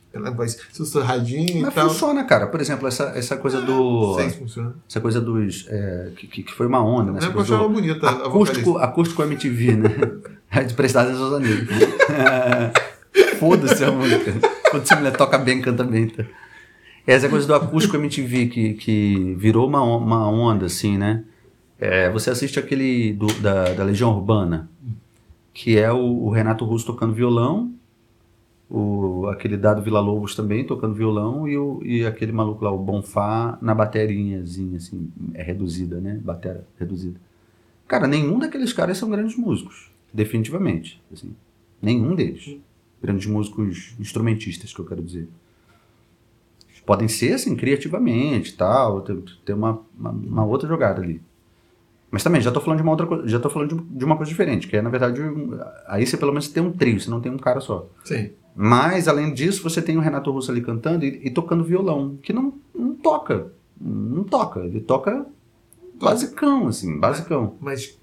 aquela 0.08 0.30
voz 0.30 0.58
sussurradinha 0.72 1.62
Mas 1.62 1.72
e 1.72 1.74
tal. 1.74 1.88
funciona, 1.88 2.24
cara. 2.24 2.46
Por 2.46 2.60
exemplo, 2.60 2.86
essa, 2.86 3.12
essa 3.16 3.36
coisa 3.36 3.60
do. 3.60 4.18
Se 4.18 4.38
funciona. 4.38 4.74
Essa 4.88 5.00
coisa 5.00 5.20
dos. 5.20 5.66
É, 5.68 6.12
que, 6.16 6.42
que 6.42 6.52
foi 6.52 6.66
uma 6.66 6.84
onda, 6.84 7.12
né? 7.12 7.18
Essa 7.18 7.30
coisa 7.30 7.56
do 7.56 7.68
bonita 7.68 8.08
acústico, 8.08 8.78
acústico 8.78 9.22
MTV, 9.22 9.76
né? 9.76 9.88
É 10.50 10.62
de 10.62 10.74
prestar 10.74 11.02
atenção 11.02 11.24
aos 11.24 11.34
amigos. 11.34 11.68
Foda-se 13.40 13.84
a 13.84 13.90
música. 13.90 14.34
Quando 14.70 14.82
essa 14.84 14.94
mulher 14.94 15.16
toca 15.16 15.36
bem, 15.36 15.60
canta 15.60 15.82
bem. 15.82 16.08
Tá? 16.08 16.24
Essa 17.06 17.28
coisa 17.28 17.46
do 17.46 17.54
acústico 17.54 17.96
MTV 17.96 18.46
que, 18.46 18.74
que 18.74 19.34
virou 19.36 19.66
uma, 19.66 19.82
uma 19.82 20.28
onda, 20.28 20.66
assim, 20.66 20.96
né? 20.96 21.24
É, 21.86 22.08
você 22.10 22.30
assiste 22.30 22.58
aquele 22.58 23.12
do- 23.12 23.26
da, 23.42 23.74
da 23.74 23.84
Legião 23.84 24.10
Urbana, 24.16 24.70
que 25.52 25.78
é 25.78 25.92
o, 25.92 25.98
o 25.98 26.30
Renato 26.30 26.64
Russo 26.64 26.86
tocando 26.86 27.12
violão, 27.12 27.74
o, 28.70 29.26
aquele 29.28 29.58
Dado 29.58 29.82
Vila 29.82 30.00
Lobos 30.00 30.34
também 30.34 30.64
tocando 30.64 30.94
violão 30.94 31.46
e, 31.46 31.58
o, 31.58 31.82
e 31.84 32.06
aquele 32.06 32.32
maluco 32.32 32.64
lá, 32.64 32.72
o 32.72 32.78
Bonfá, 32.78 33.58
na 33.60 33.74
baterinhazinha, 33.74 34.78
assim, 34.78 35.10
é 35.34 35.42
reduzida, 35.42 36.00
né? 36.00 36.18
Batera 36.24 36.66
reduzida. 36.80 37.20
Cara, 37.86 38.06
nenhum 38.06 38.38
daqueles 38.38 38.72
caras 38.72 38.96
são 38.96 39.10
grandes 39.10 39.36
músicos, 39.36 39.90
definitivamente. 40.10 41.02
Assim, 41.12 41.34
nenhum 41.82 42.14
deles. 42.14 42.56
Grandes 43.02 43.26
músicos 43.26 43.94
instrumentistas, 44.00 44.72
que 44.72 44.80
eu 44.80 44.86
quero 44.86 45.02
dizer. 45.02 45.28
Podem 46.86 47.08
ser, 47.08 47.34
assim, 47.34 47.54
criativamente 47.54 48.56
tal, 48.56 49.02
ter 49.02 49.52
uma, 49.52 49.80
uma, 49.98 50.10
uma 50.10 50.44
outra 50.46 50.66
jogada 50.66 51.02
ali. 51.02 51.20
Mas 52.14 52.22
também, 52.22 52.40
já 52.40 52.52
tô 52.52 52.60
falando 52.60 52.76
de 52.76 52.84
uma 52.84 52.92
outra 52.92 53.08
coisa, 53.08 53.26
já 53.26 53.40
tô 53.40 53.50
falando 53.50 53.84
de, 53.90 54.04
uma 54.04 54.16
coisa 54.16 54.30
diferente, 54.30 54.68
que 54.68 54.76
é, 54.76 54.80
na 54.80 54.88
verdade, 54.88 55.20
aí 55.88 56.06
você 56.06 56.16
pelo 56.16 56.30
menos 56.30 56.46
tem 56.46 56.62
um 56.62 56.70
trio, 56.70 57.00
você 57.00 57.10
não 57.10 57.20
tem 57.20 57.32
um 57.32 57.36
cara 57.36 57.60
só. 57.60 57.88
Sim. 58.04 58.30
Mas, 58.54 59.08
além 59.08 59.34
disso, 59.34 59.64
você 59.64 59.82
tem 59.82 59.96
o 59.96 60.00
Renato 60.00 60.30
Russo 60.30 60.52
ali 60.52 60.60
cantando 60.60 61.04
e, 61.04 61.26
e 61.26 61.30
tocando 61.30 61.64
violão, 61.64 62.16
que 62.22 62.32
não, 62.32 62.54
não 62.72 62.94
toca. 62.94 63.50
Não 63.80 64.22
toca. 64.22 64.60
Ele 64.60 64.80
toca 64.80 65.26
basicão, 65.94 66.68
assim, 66.68 67.00
basicão. 67.00 67.56
Mas 67.60 67.86
o 67.88 67.98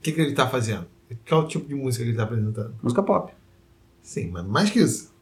que, 0.00 0.12
que 0.12 0.22
ele 0.22 0.30
está 0.30 0.48
fazendo? 0.48 0.86
Qual 1.28 1.42
o 1.42 1.46
tipo 1.46 1.68
de 1.68 1.74
música 1.74 2.02
que 2.02 2.08
ele 2.08 2.16
está 2.16 2.22
apresentando? 2.22 2.74
Música 2.82 3.02
pop. 3.02 3.30
Sim, 4.00 4.30
mas 4.30 4.46
mais 4.46 4.70
que 4.70 4.80
isso. 4.80 5.12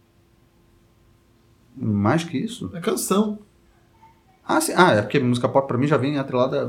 Mais 1.77 2.23
que 2.23 2.39
isso. 2.39 2.71
É 2.73 2.81
canção. 2.81 3.41
Ah, 4.47 4.61
sim. 4.61 4.73
ah 4.77 4.93
é 4.95 5.03
porque 5.03 5.21
música 5.21 5.49
pop 5.49 5.69
pra 5.69 5.79
mim 5.79 5.87
já 5.87 5.97
vem 5.97 6.19
atrelada 6.19 6.69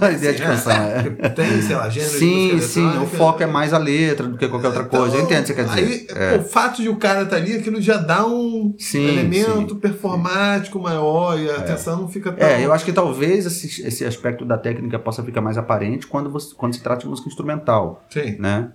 à 0.00 0.10
ideia 0.10 0.32
de 0.32 0.38
Sim, 0.38 0.44
canção. 0.44 0.72
É. 0.72 1.28
Tem, 1.28 1.60
sei 1.60 1.76
lá, 1.76 1.88
gênero 1.90 2.10
de 2.12 2.18
Sim, 2.18 2.60
sim, 2.60 2.98
o 3.02 3.06
foco 3.06 3.42
é 3.42 3.46
mais 3.46 3.74
a 3.74 3.78
letra 3.78 4.26
do 4.26 4.38
que 4.38 4.48
qualquer 4.48 4.68
outra 4.68 4.84
coisa. 4.84 5.16
Eu 5.16 5.22
entendo 5.22 5.40
o 5.40 5.42
que 5.42 5.48
você 5.48 5.54
quer 5.54 5.64
dizer. 5.66 6.04
Então, 6.04 6.16
Aí, 6.16 6.38
pô, 6.38 6.42
o 6.42 6.48
fato 6.48 6.80
de 6.80 6.88
o 6.88 6.96
cara 6.96 7.22
estar 7.22 7.36
ali, 7.36 7.54
aquilo 7.54 7.80
já 7.82 7.98
dá 7.98 8.26
um 8.26 8.74
Sim, 8.78 9.06
elemento 9.06 9.74
sim. 9.74 9.80
performático 9.80 10.78
maior 10.78 11.38
e 11.38 11.50
a 11.50 11.56
atenção 11.56 12.00
não 12.00 12.08
fica 12.08 12.32
tão. 12.32 12.48
É, 12.48 12.64
eu 12.64 12.72
acho 12.72 12.84
que 12.84 12.92
talvez 12.92 13.44
esse, 13.44 13.86
esse 13.86 14.04
aspecto 14.06 14.44
da 14.44 14.56
técnica 14.56 14.98
possa 14.98 15.22
ficar 15.22 15.42
mais 15.42 15.58
aparente 15.58 16.06
quando, 16.06 16.30
você, 16.30 16.54
quando 16.54 16.74
se 16.74 16.82
trata 16.82 17.02
de 17.02 17.08
música 17.08 17.28
instrumental. 17.28 18.04
Sim. 18.08 18.36
né? 18.38 18.70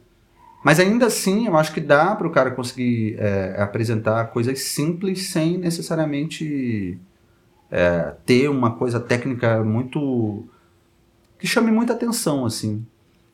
Mas 0.64 0.80
ainda 0.80 1.06
assim, 1.08 1.48
eu 1.48 1.56
acho 1.58 1.74
que 1.74 1.80
dá 1.80 2.16
para 2.16 2.28
o 2.28 2.32
cara 2.32 2.52
conseguir 2.52 3.16
é, 3.20 3.56
apresentar 3.58 4.26
coisas 4.26 4.60
simples 4.60 5.30
sem 5.30 5.58
necessariamente 5.58 7.00
é, 7.72 8.14
ter 8.26 8.50
uma 8.50 8.72
coisa 8.76 9.00
técnica 9.00 9.64
muito 9.64 10.46
que 11.40 11.48
chame 11.48 11.72
muita 11.72 11.94
atenção, 11.94 12.46
assim. 12.46 12.86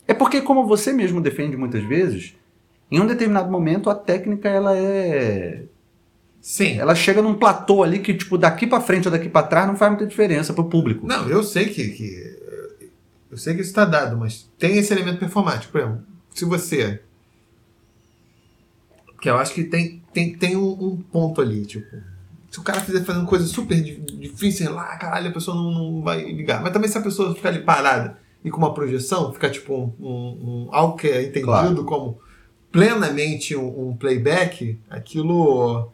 É 0.07 0.13
porque, 0.13 0.41
como 0.41 0.67
você 0.67 0.91
mesmo 0.91 1.21
defende 1.21 1.55
muitas 1.55 1.83
vezes, 1.83 2.35
em 2.91 2.99
um 2.99 3.07
determinado 3.07 3.49
momento 3.49 3.89
a 3.89 3.95
técnica 3.95 4.49
ela 4.49 4.77
é, 4.77 5.63
Sim. 6.41 6.77
ela 6.77 6.93
chega 6.93 7.21
num 7.21 7.35
platô 7.35 7.83
ali 7.83 7.99
que 7.99 8.13
tipo 8.13 8.37
daqui 8.37 8.67
para 8.67 8.81
frente 8.81 9.07
ou 9.07 9.11
daqui 9.11 9.29
para 9.29 9.47
trás 9.47 9.67
não 9.67 9.77
faz 9.77 9.91
muita 9.91 10.05
diferença 10.05 10.53
pro 10.53 10.65
público. 10.65 11.07
Não, 11.07 11.29
eu 11.29 11.41
sei 11.43 11.67
que, 11.67 11.89
que 11.89 12.43
eu 13.33 13.37
sei 13.37 13.55
que 13.55 13.61
isso 13.61 13.71
está 13.71 13.83
dado, 13.83 14.15
mas 14.15 14.47
tem 14.59 14.77
esse 14.77 14.93
elemento 14.93 15.17
performático. 15.17 15.71
Por 15.71 15.81
exemplo, 15.81 16.03
se 16.35 16.45
você. 16.45 17.01
Que 19.19 19.27
eu 19.27 19.37
acho 19.37 19.55
que 19.55 19.63
tem, 19.63 20.03
tem, 20.13 20.37
tem 20.37 20.55
um, 20.55 20.71
um 20.71 20.97
ponto 20.97 21.41
ali, 21.41 21.65
tipo. 21.65 21.95
Se 22.53 22.59
o 22.59 22.63
cara 22.63 22.79
fizer 22.81 23.03
fazendo 23.03 23.25
coisa 23.25 23.47
super 23.47 23.81
di- 23.81 23.99
difícil 24.19 24.71
lá, 24.75 24.95
caralho, 24.97 25.29
a 25.29 25.33
pessoa 25.33 25.57
não, 25.57 25.71
não 25.71 26.01
vai 26.03 26.23
ligar. 26.23 26.61
Mas 26.61 26.71
também 26.71 26.87
se 26.87 26.95
a 26.95 27.01
pessoa 27.01 27.33
ficar 27.33 27.49
ali 27.49 27.63
parada 27.63 28.19
e 28.45 28.51
com 28.51 28.57
uma 28.59 28.75
projeção, 28.75 29.33
ficar 29.33 29.49
tipo 29.49 29.73
um, 29.75 29.91
um- 29.99 30.67
um- 30.67 30.67
algo 30.71 30.95
que 30.95 31.07
é 31.07 31.21
entendido 31.23 31.45
Claro. 31.47 31.83
como 31.83 32.19
plenamente 32.71 33.55
um, 33.55 33.89
um 33.89 33.97
playback, 33.97 34.77
aquilo. 34.87 35.89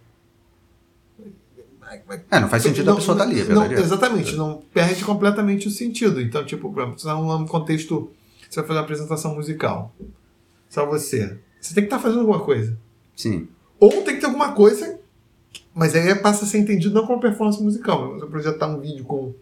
É, 2.30 2.39
não 2.41 2.49
faz 2.49 2.62
sentido 2.62 2.91
a 2.91 2.95
pessoa 2.95 3.16
estar 3.16 3.24
ali, 3.26 3.39
é 3.41 3.45
não, 3.45 3.62
verdade. 3.62 3.76
é. 3.76 3.80
Exatamente, 3.80 4.36
não 4.36 4.62
perde 4.74 5.03
completamente 5.05 5.68
o 5.68 5.72
sentido. 5.72 6.20
Então, 6.22 6.45
tipo, 6.45 6.72
por 6.74 6.82
exemplo, 6.84 6.99
se 6.99 7.07
é 7.07 7.14
um 7.14 7.45
contexto. 7.47 8.12
Você 8.49 8.60
vai 8.60 8.68
fazer 8.68 8.80
uma 8.80 8.84
apresentação 8.84 9.34
musical. 9.36 9.93
Só 10.70 10.86
você. 10.86 11.38
Você 11.62 11.74
tem 11.74 11.84
que 11.84 11.88
estar 11.88 11.99
fazendo 11.99 12.20
alguma 12.22 12.39
coisa. 12.41 12.78
Sim. 13.16 13.47
Ou 13.80 13.89
tem 14.03 14.16
que 14.16 14.20
ter 14.20 14.26
alguma 14.26 14.51
coisa, 14.51 14.99
mas 15.74 15.95
aí 15.95 16.13
passa 16.15 16.45
a 16.45 16.47
ser 16.47 16.59
entendido 16.59 16.93
não 16.93 17.05
como 17.05 17.20
performance 17.20 17.61
musical. 17.61 18.11
Mas 18.11 18.22
Você 18.22 18.28
projetar 18.28 18.67
um 18.67 18.80
vídeo 18.80 19.03
com, 19.05 19.34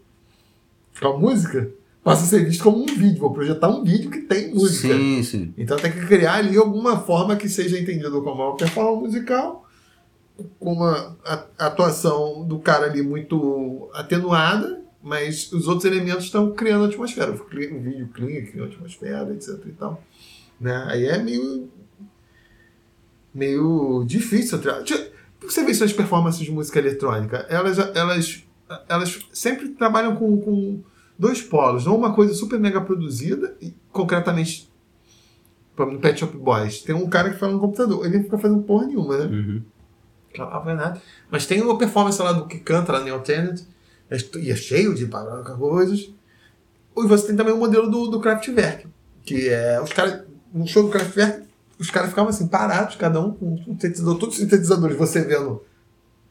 com 1.00 1.08
a 1.08 1.18
música, 1.18 1.70
passa 2.02 2.24
a 2.24 2.26
ser 2.26 2.44
visto 2.44 2.62
como 2.62 2.82
um 2.82 2.86
vídeo. 2.86 3.18
Vou 3.18 3.32
projetar 3.32 3.68
um 3.68 3.82
vídeo 3.82 4.10
que 4.10 4.20
tem 4.20 4.54
música. 4.54 4.94
Sim, 4.94 5.22
sim. 5.22 5.54
Então 5.56 5.76
tem 5.76 5.90
que 5.90 6.06
criar 6.06 6.34
ali 6.34 6.56
alguma 6.56 7.00
forma 7.00 7.36
que 7.36 7.48
seja 7.48 7.78
entendido 7.78 8.22
como 8.22 8.42
uma 8.42 8.56
performance 8.56 9.02
musical, 9.02 9.68
com 10.60 10.72
uma 10.72 11.16
atuação 11.58 12.46
do 12.46 12.58
cara 12.58 12.86
ali 12.86 13.02
muito 13.02 13.90
atenuada, 13.94 14.80
mas 15.02 15.50
os 15.52 15.66
outros 15.66 15.84
elementos 15.84 16.24
estão 16.24 16.52
criando 16.52 16.84
atmosfera. 16.84 17.32
O 17.32 17.46
vídeo 17.80 18.08
clean, 18.12 18.44
cria 18.44 18.64
atmosfera, 18.64 19.32
etc 19.32 19.58
e 19.66 19.72
tal. 19.72 20.02
Né? 20.60 20.84
Aí 20.88 21.06
é 21.06 21.18
meio 21.18 21.68
meio 23.34 24.04
difícil. 24.04 24.58
Você 25.42 25.64
vê 25.64 25.72
suas 25.72 25.92
performances 25.92 26.40
de 26.40 26.50
música 26.50 26.78
eletrônica, 26.78 27.46
elas, 27.48 27.78
elas, 27.78 28.44
elas 28.88 29.18
sempre 29.32 29.68
trabalham 29.70 30.16
com, 30.16 30.40
com 30.40 30.82
dois 31.18 31.40
polos. 31.40 31.86
Não 31.86 31.96
uma 31.96 32.12
coisa 32.12 32.34
super 32.34 32.58
mega 32.58 32.80
produzida, 32.80 33.56
e 33.60 33.72
concretamente 33.92 34.68
no 35.76 36.00
Pet 36.00 36.18
Shop 36.18 36.36
Boys, 36.36 36.82
tem 36.82 36.94
um 36.94 37.08
cara 37.08 37.30
que 37.30 37.38
fala 37.38 37.52
no 37.52 37.60
computador, 37.60 38.04
ele 38.04 38.16
não 38.16 38.24
fica 38.24 38.38
fazendo 38.38 38.62
porra 38.62 38.86
nenhuma, 38.86 39.16
né? 39.16 39.24
Uhum. 39.26 39.62
Não 40.36 40.50
faz 40.50 40.76
nada. 40.76 41.02
Mas 41.30 41.46
tem 41.46 41.62
uma 41.62 41.78
performance 41.78 42.20
lá 42.20 42.32
do 42.32 42.46
que 42.46 42.58
canta 42.58 42.92
lá 42.92 43.00
no 43.00 43.12
Alternate, 43.12 43.64
e 44.40 44.50
é 44.50 44.56
cheio 44.56 44.94
de 44.94 45.06
palavras, 45.06 45.56
coisas. 45.56 46.12
E 46.96 47.06
você 47.06 47.28
tem 47.28 47.36
também 47.36 47.54
o 47.54 47.58
modelo 47.58 47.88
do, 47.88 48.08
do 48.08 48.20
Kraftwerk, 48.20 48.88
que 49.24 49.48
é 49.48 49.80
os 49.80 49.92
caras, 49.92 50.24
no 50.52 50.66
show 50.66 50.82
do 50.82 50.88
Kraftwerk, 50.88 51.46
os 51.78 51.90
caras 51.90 52.10
ficavam 52.10 52.30
assim, 52.30 52.48
parados, 52.48 52.96
cada 52.96 53.20
um 53.20 53.32
com 53.32 53.54
um 53.54 53.64
sintetizador, 53.64 54.18
todos 54.18 54.34
os 54.34 54.40
sintetizadores 54.40 54.96
você 54.96 55.22
vendo 55.22 55.62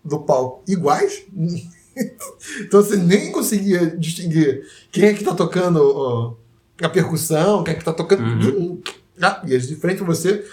do 0.04 0.20
palco 0.20 0.64
iguais. 0.68 1.24
então 2.62 2.82
você 2.82 2.98
nem 2.98 3.32
conseguia 3.32 3.98
distinguir 3.98 4.66
quem 4.92 5.06
é 5.06 5.14
que 5.14 5.24
tá 5.24 5.34
tocando 5.34 5.78
ó, 5.82 6.36
a 6.82 6.90
percussão, 6.90 7.64
quem 7.64 7.74
é 7.74 7.78
que 7.78 7.86
tá 7.86 7.94
tocando. 7.94 8.24
Uhum. 8.24 8.82
Ah, 9.22 9.42
e 9.48 9.54
eles 9.54 9.68
de 9.68 9.76
frente 9.76 10.02
a 10.02 10.06
você. 10.06 10.46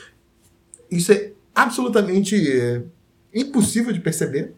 Isso 0.90 1.12
é 1.12 1.32
absolutamente 1.54 2.36
é, 2.50 2.82
impossível 3.34 3.92
de 3.92 4.00
perceber. 4.00 4.54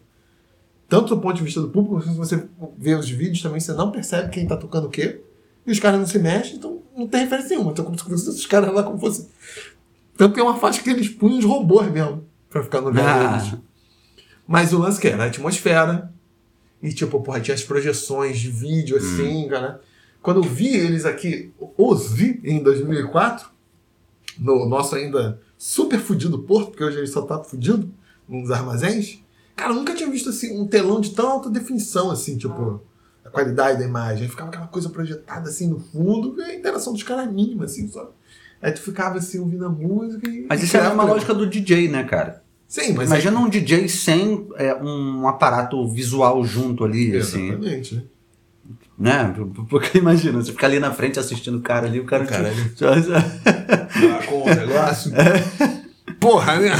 Tanto 0.87 1.15
do 1.15 1.21
ponto 1.21 1.35
de 1.35 1.43
vista 1.43 1.59
do 1.59 1.69
público, 1.69 2.01
se 2.01 2.15
você 2.15 2.47
vê 2.77 2.95
os 2.95 3.09
vídeos 3.09 3.41
também, 3.41 3.59
você 3.59 3.73
não 3.73 3.91
percebe 3.91 4.29
quem 4.29 4.47
tá 4.47 4.55
tocando 4.55 4.87
o 4.87 4.89
quê. 4.89 5.19
E 5.65 5.71
os 5.71 5.79
caras 5.79 5.99
não 5.99 6.07
se 6.07 6.17
mexem, 6.17 6.55
então 6.55 6.81
não 6.95 7.07
tem 7.07 7.21
referência 7.21 7.49
nenhuma. 7.49 7.71
Então, 7.71 7.83
como 7.83 7.97
se 7.97 8.05
fosse 8.05 8.29
os 8.29 8.45
caras 8.45 8.73
lá 8.73 8.83
como 8.83 8.97
fosse. 8.97 9.27
Tanto 10.17 10.33
que 10.33 10.39
é 10.39 10.43
uma 10.43 10.57
faixa 10.57 10.81
que 10.81 10.89
eles 10.89 11.07
punham 11.09 11.37
os 11.39 11.45
robôs 11.45 11.89
mesmo, 11.91 12.25
pra 12.49 12.63
ficar 12.63 12.81
no 12.81 12.87
lugar 12.87 13.05
Ah. 13.05 13.37
deles. 13.37 13.53
Mas 14.47 14.73
o 14.73 14.79
lance 14.79 14.99
que 14.99 15.07
era 15.07 15.23
a 15.23 15.27
atmosfera. 15.27 16.11
E 16.81 16.91
tipo, 16.93 17.19
porra, 17.21 17.39
tinha 17.41 17.55
as 17.55 17.63
projeções 17.63 18.39
de 18.39 18.49
vídeo 18.49 18.97
assim, 18.97 19.47
cara. 19.49 19.81
Quando 20.21 20.37
eu 20.37 20.43
vi 20.43 20.67
eles 20.75 21.05
aqui, 21.05 21.51
os 21.77 22.11
vi 22.11 22.39
em 22.43 22.61
2004, 22.61 23.47
no 24.37 24.67
nosso 24.67 24.95
ainda 24.95 25.39
super 25.57 25.99
fudido 25.99 26.39
porto, 26.39 26.69
porque 26.69 26.83
hoje 26.83 26.97
ele 26.97 27.07
só 27.07 27.21
tá 27.23 27.43
fudido, 27.43 27.91
nos 28.27 28.51
armazéns. 28.51 29.19
Cara, 29.55 29.71
eu 29.71 29.75
nunca 29.75 29.95
tinha 29.95 30.09
visto 30.09 30.29
assim 30.29 30.59
um 30.59 30.67
telão 30.67 31.01
de 31.01 31.11
tão 31.11 31.27
alta 31.29 31.49
definição, 31.49 32.11
assim, 32.11 32.37
tipo, 32.37 32.79
a 33.25 33.29
qualidade 33.29 33.79
da 33.79 33.85
imagem. 33.85 34.27
Ficava 34.29 34.49
aquela 34.49 34.67
coisa 34.67 34.89
projetada 34.89 35.49
assim 35.49 35.67
no 35.67 35.79
fundo, 35.79 36.39
e 36.39 36.43
a 36.43 36.55
interação 36.55 36.93
dos 36.93 37.01
caras 37.03 37.31
mínima, 37.31 37.65
assim, 37.65 37.87
só. 37.87 38.11
Aí 38.61 38.71
tu 38.71 38.81
ficava 38.81 39.17
assim 39.17 39.39
ouvindo 39.39 39.65
a 39.65 39.69
música 39.69 40.27
e. 40.29 40.45
Mas 40.49 40.63
isso 40.63 40.75
é 40.77 40.87
uma 40.89 41.03
lógica 41.03 41.33
do 41.33 41.45
DJ, 41.47 41.87
né, 41.89 42.03
cara? 42.03 42.41
Sim, 42.67 42.93
mas. 42.93 43.07
Imagina 43.09 43.39
um 43.39 43.49
DJ 43.49 43.87
sem 43.87 44.47
é, 44.57 44.73
um 44.75 45.27
aparato 45.27 45.87
visual 45.87 46.43
junto 46.43 46.83
ali, 46.83 47.15
assim. 47.15 47.49
Exatamente, 47.49 47.95
né? 47.95 48.03
Né? 48.99 49.35
Porque 49.69 49.99
imagina, 49.99 50.41
você 50.41 50.51
fica 50.51 50.65
ali 50.65 50.79
na 50.79 50.91
frente 50.91 51.19
assistindo 51.19 51.59
o 51.59 51.61
cara 51.61 51.85
ali, 51.85 51.99
o 51.99 52.05
cara. 52.05 52.23
O 52.23 52.27
cara 52.27 52.51
te- 52.75 52.83
Lá 52.83 54.23
com 54.27 54.41
o 54.41 54.45
negócio. 54.47 55.11
Porra, 56.19 56.59
né? 56.59 56.71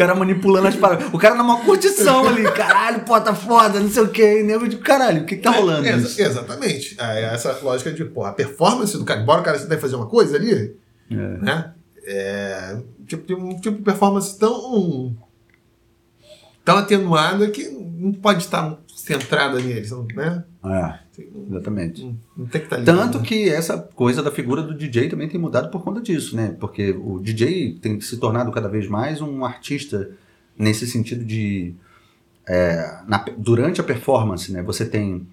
O 0.00 0.06
cara 0.06 0.14
manipulando 0.14 0.66
as 0.68 0.74
paradas. 0.76 1.08
O 1.12 1.18
cara 1.18 1.34
numa 1.34 1.60
curtição 1.60 2.26
ali, 2.26 2.42
caralho, 2.52 3.00
pô, 3.00 3.20
tá 3.20 3.34
foda, 3.34 3.78
não 3.80 3.90
sei 3.90 4.02
o 4.02 4.08
que. 4.08 4.42
Nego 4.42 4.66
de 4.66 4.76
caralho, 4.78 5.22
o 5.22 5.26
que, 5.26 5.36
que 5.36 5.42
tá 5.42 5.50
rolando? 5.50 5.86
É, 5.86 5.92
exa- 5.92 6.22
exatamente. 6.22 6.96
É 6.98 7.34
essa 7.34 7.52
lógica 7.62 7.92
de, 7.92 8.04
pô, 8.06 8.24
a 8.24 8.32
performance 8.32 8.96
do 8.96 9.04
cara, 9.04 9.20
embora 9.20 9.40
o 9.42 9.44
cara 9.44 9.58
tenha 9.58 9.68
que 9.68 9.76
fazer 9.80 9.96
uma 9.96 10.06
coisa 10.06 10.36
ali, 10.36 10.74
É. 11.10 11.14
né? 11.14 11.72
É, 12.04 12.78
tipo, 13.06 13.24
tem 13.24 13.36
um 13.36 13.54
tipo 13.60 13.76
de 13.76 13.82
performance 13.82 14.38
tão, 14.38 15.14
tão 16.64 16.78
atenuada 16.78 17.48
que 17.50 17.68
não 17.68 18.12
pode 18.12 18.42
estar 18.42 18.78
centrada 18.96 19.58
neles, 19.60 19.90
não- 19.90 20.06
né? 20.14 20.44
É, 20.64 20.98
exatamente. 21.50 22.04
Não, 22.04 22.16
não 22.38 22.46
tem 22.46 22.60
que 22.60 22.66
estar 22.66 22.76
ali. 22.76 22.84
Tanto 22.84 23.18
né? 23.18 23.24
que 23.24 23.48
essa 23.48 23.76
coisa 23.78 24.22
da 24.22 24.30
figura 24.30 24.62
do 24.62 24.74
DJ 24.74 25.08
também 25.08 25.28
tem 25.28 25.40
mudado 25.40 25.70
por 25.70 25.82
conta 25.82 26.00
disso, 26.00 26.36
né? 26.36 26.56
Porque 26.58 26.90
o 26.90 27.18
DJ 27.20 27.78
tem 27.80 28.00
se 28.00 28.16
tornado 28.18 28.50
cada 28.52 28.68
vez 28.68 28.88
mais 28.88 29.20
um 29.20 29.44
artista 29.44 30.10
nesse 30.58 30.86
sentido 30.86 31.24
de. 31.24 31.74
é, 32.48 32.98
na- 33.06 33.24
durante 33.36 33.80
a 33.80 33.84
performance, 33.84 34.50
né? 34.52 34.62
Você 34.62 34.84
tem, 34.84 35.26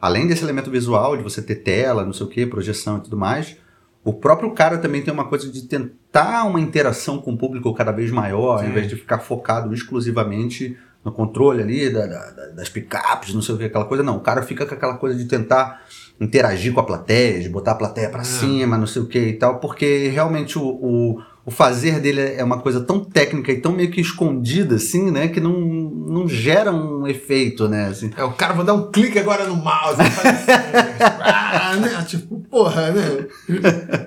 além 0.00 0.26
desse 0.26 0.42
elemento 0.42 0.70
visual, 0.70 1.16
de 1.16 1.22
você 1.22 1.42
ter 1.42 1.56
tela, 1.56 2.04
não 2.04 2.12
sei 2.12 2.26
o 2.26 2.28
que, 2.28 2.46
projeção 2.46 2.98
e 2.98 3.00
tudo 3.02 3.16
mais, 3.16 3.56
o 4.04 4.12
próprio 4.12 4.50
cara 4.52 4.78
também 4.78 5.02
tem 5.02 5.12
uma 5.12 5.26
coisa 5.26 5.50
de 5.50 5.62
tentar 5.62 6.44
uma 6.44 6.60
interação 6.60 7.18
com 7.18 7.32
o 7.34 7.36
público 7.38 7.72
cada 7.74 7.92
vez 7.92 8.10
maior, 8.10 8.54
ao 8.54 8.58
Sim. 8.60 8.70
invés 8.70 8.88
de 8.88 8.96
ficar 8.96 9.18
focado 9.18 9.72
exclusivamente 9.74 10.76
no 11.04 11.10
controle 11.12 11.62
ali 11.62 11.90
da- 11.90 12.06
da- 12.06 12.30
da- 12.30 12.46
das 12.56 12.68
picapes, 12.68 13.34
não 13.34 13.42
sei 13.42 13.54
o 13.54 13.58
que, 13.58 13.64
aquela 13.64 13.84
coisa. 13.84 14.02
Não, 14.02 14.16
o 14.16 14.20
cara 14.20 14.42
fica 14.42 14.64
com 14.64 14.74
aquela 14.74 14.94
coisa 14.96 15.16
de 15.18 15.24
tentar 15.24 15.82
interagir 16.20 16.72
com 16.72 16.80
a 16.80 16.84
plateia, 16.84 17.40
de 17.40 17.48
botar 17.48 17.72
a 17.72 17.76
plateia 17.76 18.08
pra 18.08 18.20
É. 18.20 18.24
cima, 18.24 18.78
não 18.78 18.86
sei 18.86 19.02
o 19.02 19.06
que 19.06 19.18
e 19.18 19.32
tal, 19.32 19.58
porque 19.58 20.08
realmente 20.08 20.56
o, 20.56 20.62
o, 20.64 21.22
o 21.44 21.50
fazer 21.50 21.98
dele 21.98 22.20
é 22.20 22.44
uma 22.44 22.60
coisa 22.60 22.80
tão 22.80 23.00
técnica 23.02 23.50
e 23.50 23.60
tão 23.60 23.72
meio 23.72 23.90
que 23.90 24.00
escondida, 24.00 24.76
assim, 24.76 25.10
né, 25.10 25.26
que 25.26 25.40
não, 25.40 25.52
não 25.58 26.28
gera 26.28 26.70
um 26.70 27.04
efeito, 27.08 27.68
né, 27.68 27.86
assim. 27.88 28.12
É, 28.16 28.22
o 28.22 28.30
cara, 28.32 28.52
vou 28.54 28.64
dar 28.64 28.74
um 28.74 28.92
clique 28.92 29.18
agora 29.18 29.44
no 29.48 29.56
mouse. 29.56 30.00
e 30.00 30.10
faz 30.10 30.48
assim, 30.48 31.02
ah, 31.20 31.76
né? 31.80 32.04
Tipo, 32.06 32.38
porra, 32.48 32.92
né? 32.92 33.26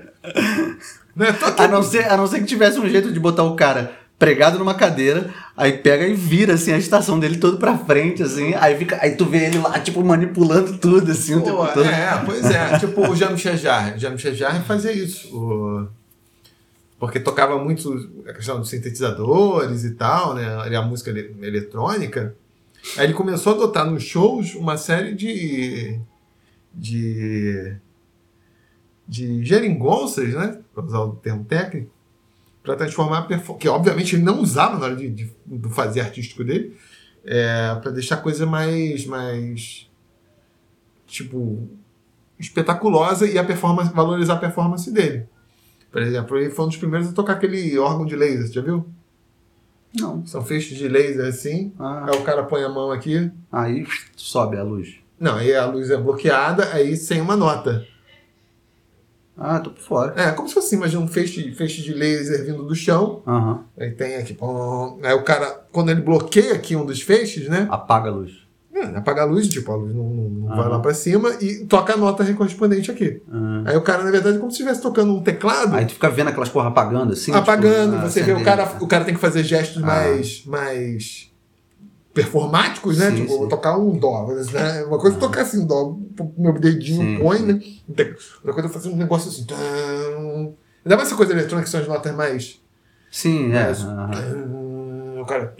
né? 1.15 1.27
A 1.57 1.67
não, 1.67 1.83
ser, 1.83 2.09
a 2.11 2.17
não 2.17 2.27
ser 2.27 2.39
que 2.39 2.45
tivesse 2.45 2.79
um 2.79 2.87
jeito 2.87 3.11
de 3.11 3.19
botar 3.19 3.43
o 3.43 3.55
cara 3.55 3.91
pregado 4.17 4.57
numa 4.57 4.73
cadeira, 4.73 5.33
aí 5.57 5.73
pega 5.73 6.07
e 6.07 6.13
vira, 6.13 6.53
assim, 6.53 6.71
a 6.71 6.77
estação 6.77 7.19
dele 7.19 7.37
todo 7.37 7.57
pra 7.57 7.77
frente, 7.77 8.23
assim, 8.23 8.53
aí, 8.55 8.77
fica, 8.77 8.97
aí 9.01 9.15
tu 9.15 9.25
vê 9.25 9.45
ele 9.47 9.57
lá, 9.59 9.77
tipo, 9.79 10.03
manipulando 10.03 10.77
tudo, 10.77 11.11
assim, 11.11 11.35
o 11.35 11.41
Pô, 11.41 11.45
tempo 11.65 11.73
todo. 11.73 11.85
é, 11.85 12.23
pois 12.25 12.45
é. 12.45 12.77
tipo 12.79 13.01
o 13.09 13.15
Jean-Michel 13.15 13.57
Jarre. 13.57 13.95
O 13.95 13.99
Jean-Michel 13.99 14.33
Jarre 14.35 14.63
fazia 14.63 14.91
isso. 14.93 15.27
O- 15.35 15.87
Porque 16.97 17.19
tocava 17.19 17.61
muito 17.61 18.09
a 18.27 18.33
questão 18.33 18.57
dos 18.59 18.69
sintetizadores 18.69 19.83
e 19.83 19.91
tal, 19.91 20.33
né? 20.33 20.47
ali 20.61 20.75
A 20.75 20.81
música 20.81 21.09
ele- 21.09 21.35
eletrônica. 21.41 22.33
Aí 22.97 23.05
ele 23.07 23.13
começou 23.13 23.51
a 23.53 23.55
adotar 23.57 23.85
nos 23.89 24.01
shows 24.03 24.55
uma 24.55 24.77
série 24.77 25.13
de. 25.13 25.99
de. 26.73 27.75
de 29.07 29.43
geringonças, 29.43 30.33
né? 30.33 30.57
Para 30.73 30.83
usar 30.85 30.99
o 30.99 31.15
termo 31.15 31.43
técnico. 31.43 31.91
Para 32.65 32.75
transformar 32.75 33.19
a 33.19 33.21
performance. 33.21 33.61
Que 33.61 33.69
obviamente 33.69 34.15
ele 34.15 34.23
não 34.23 34.41
usava 34.41 34.77
na 34.79 34.85
hora 34.85 34.95
de, 34.95 35.09
de- 35.09 35.31
do 35.45 35.69
fazer 35.69 36.01
artístico 36.01 36.43
dele. 36.43 36.75
É, 37.23 37.75
para 37.81 37.91
deixar 37.91 38.15
a 38.15 38.21
coisa 38.21 38.45
mais. 38.45 39.05
mais 39.05 39.89
tipo, 41.07 41.67
espetaculosa 42.39 43.25
e 43.27 43.37
a 43.37 43.43
performance, 43.43 43.93
valorizar 43.93 44.33
a 44.33 44.37
performance 44.37 44.91
dele. 44.91 45.25
Por 45.91 46.01
exemplo, 46.01 46.37
ele 46.37 46.49
foi 46.49 46.65
um 46.65 46.67
dos 46.67 46.77
primeiros 46.77 47.07
a 47.07 47.13
tocar 47.13 47.33
aquele 47.33 47.77
órgão 47.77 48.05
de 48.05 48.15
laser, 48.15 48.51
já 48.51 48.61
viu? 48.61 48.85
Não. 49.97 50.25
São 50.25 50.43
feixes 50.43 50.77
de 50.77 50.89
laser 50.89 51.25
assim. 51.25 51.71
Ah, 51.79 52.07
Aí 52.09 52.17
o 52.19 52.23
cara 52.23 52.43
põe 52.43 52.63
a 52.63 52.69
mão 52.69 52.91
aqui. 52.91 53.31
aí 53.51 53.87
sobe 54.15 54.57
a 54.57 54.63
luz. 54.63 54.95
Não, 55.17 55.35
aí 55.37 55.55
a 55.55 55.65
luz 55.65 55.89
é 55.89 55.95
bloqueada, 55.97 56.73
aí 56.73 56.97
sem 56.97 57.21
uma 57.21 57.37
nota. 57.37 57.87
Ah, 59.37 59.59
tô 59.59 59.69
por 59.71 59.81
fora. 59.81 60.13
É, 60.15 60.31
como 60.31 60.47
se 60.47 60.53
fosse, 60.53 60.75
imagina 60.75 61.01
um 61.01 61.07
feixe, 61.07 61.51
feixe 61.53 61.81
de 61.81 61.93
laser 61.93 62.45
vindo 62.45 62.63
do 62.63 62.73
chão. 62.75 63.21
Aham. 63.27 63.63
Aí 63.77 63.91
tem 63.91 64.15
aqui. 64.15 64.33
pom. 64.33 64.99
Aí 65.03 65.13
o 65.13 65.23
cara, 65.23 65.65
quando 65.71 65.91
ele 65.91 66.01
bloqueia 66.01 66.53
aqui 66.53 66.75
um 66.75 66.85
dos 66.85 67.01
feixes, 67.01 67.49
né? 67.49 67.67
Apaga 67.69 68.09
a 68.09 68.13
luz. 68.13 68.31
É, 68.73 68.83
apaga 68.97 69.21
a 69.21 69.25
luz, 69.25 69.47
tipo, 69.47 69.71
a 69.71 69.75
luz 69.75 69.95
não, 69.95 70.03
não- 70.03 70.29
não 70.29 70.55
vai 70.55 70.67
lá 70.69 70.79
pra 70.79 70.93
cima 70.93 71.29
e 71.41 71.65
toca 71.65 71.93
a 71.93 71.97
nota 71.97 72.25
correspondente 72.33 72.91
aqui. 72.91 73.21
Ah. 73.31 73.63
Aí 73.67 73.77
o 73.77 73.81
cara, 73.81 74.03
na 74.03 74.11
verdade, 74.11 74.35
é 74.35 74.39
como 74.39 74.51
se 74.51 74.57
estivesse 74.57 74.81
tocando 74.81 75.13
um 75.13 75.21
teclado. 75.23 75.75
Aí 75.75 75.85
tu 75.85 75.93
fica 75.93 76.09
vendo 76.09 76.27
aquelas 76.29 76.49
porra 76.49 76.67
apagando, 76.67 77.13
assim. 77.13 77.31
apagando, 77.33 77.95
tipo, 77.95 78.09
você 78.09 78.21
vê 78.21 78.31
o 78.31 78.35
acender. 78.35 78.45
cara, 78.57 78.77
o 78.81 78.87
cara 78.87 79.05
tem 79.05 79.13
que 79.13 79.19
fazer 79.19 79.43
gestos 79.43 79.81
Ah. 79.81 79.85
mais, 79.85 80.43
mais 80.45 81.31
performáticos, 82.15 82.97
né? 82.97 83.09
Sim, 83.09 83.15
tipo, 83.17 83.27
sim. 83.29 83.37
vou 83.37 83.49
tocar 83.49 83.77
um 83.77 83.91
dó, 83.99 84.25
né? 84.53 84.83
Uma 84.85 84.97
coisa 84.97 85.17
é 85.17 85.19
tocar 85.19 85.41
assim, 85.41 85.59
um 85.63 85.67
dó, 85.67 85.97
meu 86.37 86.53
dedinho 86.53 87.01
Sim, 87.01 87.19
põe, 87.19 87.37
sim. 87.39 87.45
né? 87.45 87.59
Outra 88.37 88.53
coisa 88.53 88.69
é 88.69 88.71
fazer 88.71 88.89
um 88.89 88.95
negócio 88.95 89.29
assim. 89.29 89.45
Ainda 90.85 90.95
mais 90.95 91.09
essa 91.09 91.15
coisa 91.17 91.33
eletrônica 91.33 91.65
que 91.65 91.69
são 91.69 91.81
as 91.81 91.87
notas 91.87 92.15
mais. 92.15 92.61
Sim, 93.11 93.51
é. 93.51 93.67
Mas- 93.67 93.85
O 95.21 95.25
cara. 95.25 95.53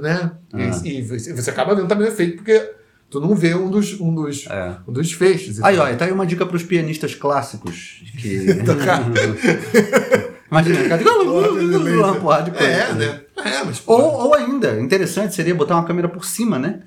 Né? 0.00 0.32
Ah. 0.52 0.58
E, 0.84 0.98
e 0.98 1.02
você 1.02 1.50
acaba 1.50 1.74
vendo 1.76 1.86
também 1.86 2.08
o 2.08 2.10
efeito, 2.10 2.36
porque 2.38 2.72
tu 3.08 3.20
não 3.20 3.36
vê 3.36 3.54
um 3.54 3.70
dos, 3.70 4.00
um 4.00 4.12
dos, 4.12 4.46
É. 4.50 4.76
um 4.88 4.92
dos 4.92 5.12
feixes. 5.12 5.62
Aí, 5.62 5.76
tal. 5.76 5.86
ó, 5.86 5.94
tá 5.96 6.04
aí 6.06 6.12
uma 6.12 6.26
dica 6.26 6.44
pros 6.44 6.64
pianistas 6.64 7.14
clássicos. 7.14 8.02
Que... 8.18 8.54
Tocar. 8.66 9.02
Imagina, 10.50 10.84
cara, 10.88 11.02
uma 11.02 12.14
porrada 12.16 12.50
de 12.50 12.56
coisa. 12.56 12.66
É, 12.72 12.92
né? 12.92 13.20
É, 13.44 13.64
mas. 13.64 13.82
Ou, 13.86 14.00
ou 14.00 14.34
ainda, 14.34 14.80
interessante 14.80 15.34
seria 15.34 15.54
botar 15.54 15.74
uma 15.76 15.86
câmera 15.86 16.08
por 16.08 16.24
cima, 16.24 16.58
né? 16.58 16.82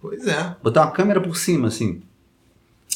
Pois 0.00 0.26
é. 0.26 0.56
Botar 0.62 0.82
uma 0.82 0.92
câmera 0.92 1.20
por 1.20 1.36
cima, 1.36 1.68
assim. 1.68 2.02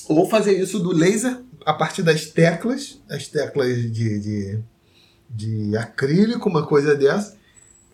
Ou 0.08 0.28
fazer 0.28 0.58
isso 0.58 0.78
do 0.80 0.92
laser 0.92 1.38
a 1.64 1.72
partir 1.72 2.02
das 2.02 2.26
teclas, 2.26 3.00
as 3.08 3.26
teclas 3.26 3.90
de, 3.90 4.18
de, 4.18 4.58
de 5.30 5.76
acrílico, 5.76 6.48
uma 6.48 6.66
coisa 6.66 6.94
dessa, 6.94 7.36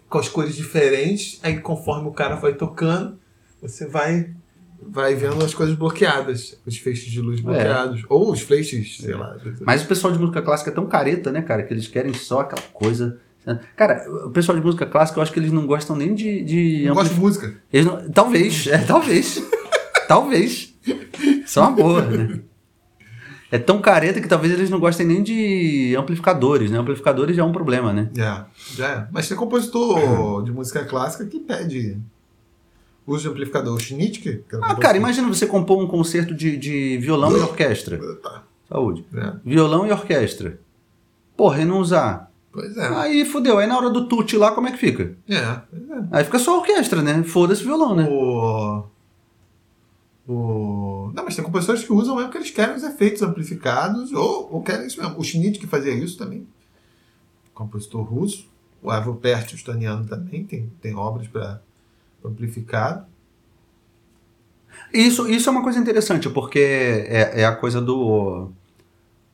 com 0.09 0.19
as 0.19 0.29
cores 0.29 0.57
diferentes. 0.57 1.39
Aí 1.43 1.61
conforme 1.61 2.09
o 2.09 2.13
cara 2.13 2.37
vai 2.37 2.55
tocando, 2.55 3.19
você 3.61 3.87
vai 3.87 4.31
vai 4.83 5.15
vendo 5.15 5.45
as 5.45 5.53
coisas 5.55 5.77
bloqueadas, 5.77 6.59
os 6.65 6.79
feixes 6.79 7.11
de 7.11 7.21
luz 7.21 7.41
bloqueados. 7.41 8.03
Ou 8.09 8.33
os 8.33 8.41
feixes, 8.41 8.97
sei 8.97 9.15
lá. 9.15 9.37
Mas 9.61 9.83
o 9.83 9.87
pessoal 9.87 10.13
de 10.13 10.19
música 10.19 10.41
clássica 10.41 10.71
é 10.71 10.75
tão 10.75 10.87
careta, 10.87 11.31
né, 11.31 11.43
cara? 11.43 11.63
Que 11.63 11.75
eles 11.75 11.87
querem 11.87 12.15
só 12.15 12.41
aquela 12.41 12.63
coisa. 12.73 13.21
Cara, 13.77 14.05
o 14.27 14.31
pessoal 14.31 14.57
de 14.59 14.65
música 14.65 14.85
clássica, 14.87 15.19
eu 15.19 15.23
acho 15.23 15.33
que 15.33 15.39
eles 15.41 15.51
não 15.53 15.67
gostam 15.67 15.97
nem 15.97 16.15
de. 16.15 16.43
de 16.43 16.85
Eu 16.85 16.95
gosto 16.95 17.15
de 17.15 17.21
música. 17.21 17.55
Eles 17.73 17.87
não- 17.87 18.09
Talvez, 18.11 18.67
é, 18.67 18.79
talvez. 18.79 19.43
talvez. 20.07 20.75
Só 21.47 21.63
uma 21.63 21.71
boa, 21.73 22.03
né? 22.03 22.41
É 23.53 23.59
tão 23.59 23.81
careta 23.81 24.21
que 24.21 24.29
talvez 24.29 24.53
eles 24.53 24.71
não 24.71 24.79
gostem 24.79 25.05
nem 25.05 25.23
de 25.25 25.97
amplificadores, 25.99 26.71
né? 26.71 26.79
Amplificadores 26.79 27.35
já 27.35 27.43
é 27.43 27.45
um 27.45 27.51
problema, 27.51 27.93
né? 27.93 28.09
Já, 28.15 28.47
já 28.77 28.89
é. 28.89 29.09
Mas 29.11 29.27
tem 29.27 29.37
compositor 29.37 30.45
de 30.45 30.53
música 30.53 30.85
clássica 30.85 31.25
que 31.27 31.41
pede 31.41 31.99
uso 33.05 33.23
de 33.23 33.29
amplificador. 33.29 33.75
O 33.75 33.81
Schnittke, 33.81 34.45
que 34.49 34.55
era 34.55 34.61
um 34.61 34.65
Ah, 34.65 34.77
cara, 34.77 34.97
imagina 34.97 35.27
você 35.27 35.47
compor 35.49 35.83
um 35.83 35.89
concerto 35.89 36.33
de, 36.33 36.57
de 36.57 36.99
violão 36.99 37.37
e 37.37 37.41
orquestra. 37.43 37.99
Tá. 38.23 38.45
Saúde. 38.69 39.05
É. 39.15 39.33
Violão 39.45 39.85
e 39.85 39.91
orquestra. 39.91 40.61
Porra, 41.37 41.63
e 41.63 41.65
não 41.65 41.79
usar. 41.81 42.30
Pois 42.53 42.77
é. 42.77 42.89
Aí 42.89 43.25
fudeu. 43.25 43.59
Aí 43.59 43.67
na 43.67 43.77
hora 43.77 43.91
do 43.91 44.09
tute 44.09 44.37
lá, 44.37 44.53
como 44.53 44.69
é 44.69 44.73
que 44.73 44.79
fica? 44.79 45.17
É, 45.29 45.61
pois 45.71 45.91
é. 45.91 46.09
Aí 46.11 46.25
fica 46.25 46.39
só 46.39 46.57
a 46.57 46.59
orquestra, 46.59 47.03
né? 47.03 47.23
Foda-se 47.23 47.63
violão, 47.63 47.95
né? 47.95 48.09
O... 48.09 48.85
O... 50.29 51.11
Não, 51.13 51.25
mas 51.25 51.35
tem 51.35 51.45
compositores 51.45 51.83
que 51.83 51.93
usam 51.93 52.15
mesmo 52.15 52.29
porque 52.29 52.39
eles 52.39 52.53
querem 52.53 52.77
os 52.77 52.85
efeitos 52.85 53.21
amplificados 53.21 54.13
ou, 54.13 54.53
ou 54.53 54.63
querem 54.63 54.87
isso 54.87 55.01
mesmo. 55.01 55.19
O 55.19 55.25
Schnitt 55.25 55.59
que 55.59 55.67
fazia 55.67 55.93
isso 55.93 56.17
também. 56.17 56.47
Compositor 57.53 58.03
russo. 58.03 58.49
O 58.83 58.93
Ivo 58.93 59.15
Pert, 59.17 59.53
estoniano 59.53 60.07
também, 60.07 60.45
tem, 60.45 60.71
tem 60.81 60.95
obras 60.95 61.29
para 61.29 61.61
amplificado. 62.25 63.07
Isso, 64.93 65.29
isso 65.29 65.49
é 65.49 65.53
uma 65.53 65.63
coisa 65.63 65.79
interessante, 65.79 66.29
porque 66.31 66.59
é, 66.59 67.43
é 67.43 67.45
a 67.45 67.55
coisa 67.55 67.81
do. 67.81 68.51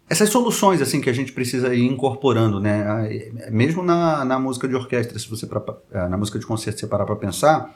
Essas 0.08 0.28
soluções 0.30 0.80
assim 0.80 1.00
que 1.00 1.10
a 1.10 1.12
gente 1.12 1.32
precisa 1.32 1.74
ir 1.74 1.84
incorporando, 1.84 2.60
né? 2.60 2.82
A- 2.86 3.50
Mesmo 3.50 3.82
na, 3.82 4.24
na 4.24 4.38
música 4.38 4.68
de 4.68 4.74
orquestra, 4.74 5.18
se 5.18 5.28
você 5.28 5.46
pra- 5.46 5.62
eh, 5.92 6.08
na 6.08 6.16
música 6.16 6.38
de 6.38 6.46
concerto 6.46 6.80
você 6.80 6.86
parar 6.86 7.04
para 7.06 7.16
pensar, 7.16 7.74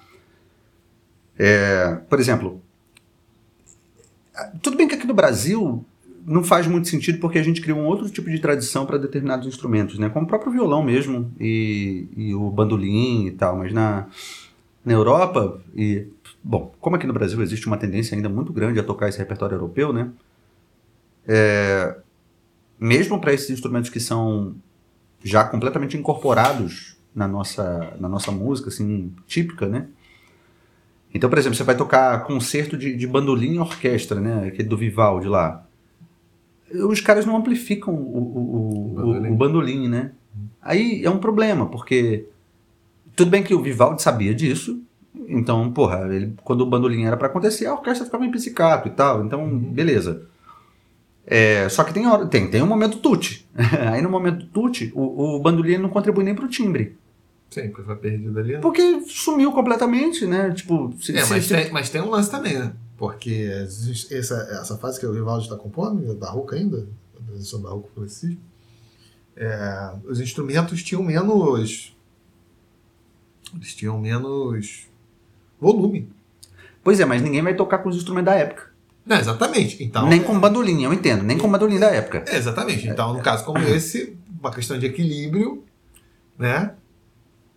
é, 1.38 1.96
por 2.08 2.20
exemplo, 2.20 2.62
tudo 4.62 4.76
bem 4.76 4.88
que 4.88 4.94
aqui 4.94 5.06
no 5.06 5.14
Brasil 5.14 5.84
não 6.26 6.44
faz 6.44 6.66
muito 6.66 6.88
sentido 6.88 7.18
porque 7.18 7.38
a 7.38 7.42
gente 7.42 7.60
criou 7.60 7.78
um 7.78 7.86
outro 7.86 8.08
tipo 8.10 8.30
de 8.30 8.38
tradição 8.38 8.84
para 8.86 8.98
determinados 8.98 9.46
instrumentos, 9.46 9.98
né? 9.98 10.08
Como 10.08 10.26
o 10.26 10.28
próprio 10.28 10.52
violão 10.52 10.82
mesmo 10.82 11.32
e, 11.40 12.06
e 12.16 12.34
o 12.34 12.50
bandolim 12.50 13.26
e 13.26 13.30
tal, 13.32 13.56
mas 13.56 13.72
na, 13.72 14.06
na 14.84 14.92
Europa 14.92 15.60
e 15.76 16.06
bom, 16.42 16.72
como 16.80 16.96
aqui 16.96 17.06
no 17.06 17.12
Brasil 17.14 17.42
existe 17.42 17.66
uma 17.66 17.76
tendência 17.78 18.16
ainda 18.16 18.28
muito 18.28 18.52
grande 18.52 18.78
a 18.80 18.84
tocar 18.84 19.08
esse 19.08 19.18
repertório 19.18 19.54
europeu, 19.56 19.92
né? 19.92 20.10
É, 21.26 21.96
mesmo 22.80 23.20
para 23.20 23.32
esses 23.34 23.50
instrumentos 23.50 23.90
que 23.90 24.00
são 24.00 24.54
já 25.22 25.44
completamente 25.44 25.96
incorporados 25.96 26.96
na 27.14 27.28
nossa, 27.28 27.94
na 28.00 28.08
nossa 28.08 28.32
música, 28.32 28.68
assim, 28.70 29.12
típica, 29.26 29.68
né? 29.68 29.88
Então, 31.12 31.28
por 31.28 31.38
exemplo, 31.38 31.56
você 31.56 31.64
vai 31.64 31.76
tocar 31.76 32.22
concerto 32.24 32.76
de, 32.76 32.94
de 32.96 33.06
bandolim 33.06 33.54
e 33.54 33.58
orquestra, 33.58 34.20
né? 34.20 34.46
Aquele 34.48 34.68
do 34.68 34.76
Vivaldi 34.76 35.28
lá. 35.28 35.66
Os 36.72 37.00
caras 37.00 37.26
não 37.26 37.36
amplificam 37.36 37.92
o, 37.94 37.98
o, 37.98 38.90
o, 38.92 38.94
bandolim. 38.94 39.30
o- 39.30 39.36
bandolim, 39.36 39.88
né? 39.88 40.12
Aí 40.62 41.04
é 41.04 41.10
um 41.10 41.18
problema, 41.18 41.66
porque 41.66 42.26
tudo 43.16 43.30
bem 43.30 43.42
que 43.42 43.54
o 43.54 43.62
Vivaldi 43.62 44.02
sabia 44.02 44.34
disso, 44.34 44.82
então, 45.28 45.72
porra, 45.72 46.08
ele, 46.14 46.34
quando 46.44 46.62
o 46.62 46.66
bandolim 46.66 47.04
era 47.04 47.16
para 47.16 47.28
acontecer, 47.28 47.66
a 47.66 47.74
orquestra 47.74 48.06
ficava 48.06 48.24
em 48.26 48.30
pizzicato 48.30 48.88
e 48.88 48.92
tal, 48.92 49.24
então, 49.24 49.58
beleza. 49.58 50.28
É, 51.26 51.68
só 51.68 51.84
que 51.84 51.92
tem, 51.94 52.06
hora, 52.06 52.26
tem, 52.26 52.50
tem 52.50 52.62
um 52.62 52.66
momento 52.66 52.98
tute. 52.98 53.48
Aí 53.92 54.02
no 54.02 54.08
momento 54.10 54.46
tute, 54.46 54.90
o, 54.94 55.36
o 55.36 55.40
bandolim 55.40 55.76
não 55.78 55.88
contribui 55.90 56.24
nem 56.24 56.34
pro 56.34 56.48
timbre. 56.48 56.96
Sim, 57.50 57.68
porque 57.68 57.82
foi 57.82 57.96
perdido 57.96 58.38
ali. 58.38 58.52
né? 58.54 58.58
Porque 58.60 59.00
sumiu 59.06 59.52
completamente, 59.52 60.24
né? 60.26 60.50
Tipo, 60.52 60.92
se, 61.00 61.16
É, 61.16 61.24
se- 61.24 61.30
mas 61.30 61.44
se- 61.46 61.54
tem, 61.54 61.72
mas 61.72 61.90
tem 61.90 62.00
um 62.00 62.10
lance 62.10 62.30
também, 62.30 62.58
né? 62.58 62.72
Porque 62.96 63.48
essa, 64.10 64.34
essa 64.60 64.76
fase 64.76 65.00
que 65.00 65.06
o 65.06 65.12
Vivaldi 65.12 65.44
está 65.44 65.56
compondo, 65.56 66.14
barroca 66.14 66.54
ainda, 66.56 66.86
a 67.18 67.26
transição 67.26 67.60
barroco 67.60 67.88
progressismo, 67.94 68.38
é, 69.36 69.92
os 70.04 70.20
instrumentos 70.20 70.82
tinham 70.82 71.02
menos. 71.02 71.96
Eles 73.54 73.74
tinham 73.74 73.98
menos 73.98 74.86
volume. 75.60 76.08
Pois 76.84 77.00
é, 77.00 77.04
mas 77.04 77.20
ninguém 77.22 77.42
vai 77.42 77.54
tocar 77.54 77.78
com 77.78 77.88
os 77.88 77.96
instrumentos 77.96 78.32
da 78.32 78.38
época. 78.38 78.69
Não, 79.10 79.18
exatamente. 79.18 79.82
Então, 79.82 80.08
nem 80.08 80.22
com 80.22 80.38
bandolim, 80.38 80.84
eu 80.84 80.92
entendo, 80.92 81.24
nem 81.24 81.36
com 81.36 81.50
bandolim 81.50 81.80
da 81.80 81.88
época. 81.88 82.24
É, 82.28 82.36
exatamente. 82.36 82.86
Então, 82.86 83.12
no 83.12 83.20
caso 83.20 83.44
como 83.44 83.58
esse, 83.58 84.16
uma 84.38 84.52
questão 84.52 84.78
de 84.78 84.86
equilíbrio, 84.86 85.64
né? 86.38 86.74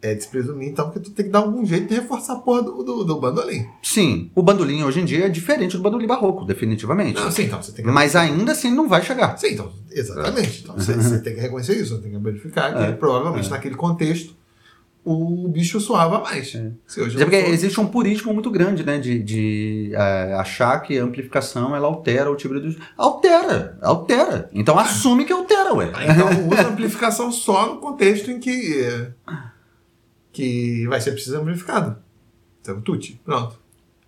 É 0.01 0.15
de 0.15 0.23
se 0.23 0.29
presumir, 0.29 0.67
então, 0.67 0.89
que 0.89 0.99
tu 0.99 1.11
tem 1.11 1.25
que 1.27 1.31
dar 1.31 1.39
algum 1.39 1.63
jeito 1.63 1.87
de 1.87 1.93
reforçar 1.93 2.33
a 2.33 2.35
porra 2.37 2.63
do, 2.63 2.83
do, 2.83 3.05
do 3.05 3.19
bandolim. 3.19 3.67
Sim, 3.83 4.31
o 4.35 4.41
bandolim 4.41 4.83
hoje 4.83 4.99
em 4.99 5.05
dia 5.05 5.27
é 5.27 5.29
diferente 5.29 5.77
do 5.77 5.83
bandolim 5.83 6.07
barroco, 6.07 6.43
definitivamente. 6.43 7.21
Não, 7.21 7.31
sim, 7.31 7.43
então 7.43 7.61
você 7.61 7.71
tem 7.71 7.85
que. 7.85 7.91
Mas 7.91 8.15
ainda 8.15 8.51
assim 8.51 8.73
não 8.73 8.89
vai 8.89 9.03
chegar. 9.03 9.37
Sim, 9.37 9.53
então, 9.53 9.71
exatamente. 9.91 10.63
Então, 10.63 10.75
você, 10.75 10.91
você 10.97 11.19
tem 11.19 11.35
que 11.35 11.39
reconhecer 11.39 11.79
isso, 11.79 11.95
você 11.95 12.01
tem 12.01 12.11
que 12.11 12.17
verificar 12.17 12.73
que 12.73 12.83
É, 12.83 12.91
provavelmente 12.93 13.49
naquele 13.49 13.75
contexto 13.75 14.35
o 15.05 15.47
bicho 15.49 15.79
soava 15.81 16.19
mais. 16.19 16.55
É. 16.55 16.59
É 16.67 17.23
porque 17.25 17.41
for- 17.41 17.49
existe 17.51 17.79
um 17.79 17.87
purismo 17.87 18.33
muito 18.33 18.49
grande, 18.49 18.83
né? 18.85 18.97
De, 18.97 19.19
de 19.21 19.91
eh, 19.93 20.33
achar 20.39 20.79
que 20.81 20.97
a 20.97 21.03
amplificação 21.03 21.75
ela 21.75 21.87
altera 21.87 22.31
o 22.31 22.35
timbre 22.35 22.59
dos. 22.59 22.77
Altera, 22.97 23.77
altera. 23.81 24.49
Então 24.53 24.79
assume 24.79 25.25
que 25.25 25.33
altera, 25.33 25.73
ué. 25.73 25.91
Ah, 25.93 26.05
Então 26.05 26.27
usa 26.47 26.67
amplificação 26.69 27.31
só 27.31 27.73
no 27.73 27.81
contexto 27.81 28.31
em 28.31 28.39
que, 28.39 29.09
que 30.31 30.87
vai 30.87 30.99
ser 31.01 31.11
preciso 31.11 31.37
amplificado. 31.37 31.97
Então, 32.61 32.79
tute, 32.81 33.19
pronto. 33.25 33.59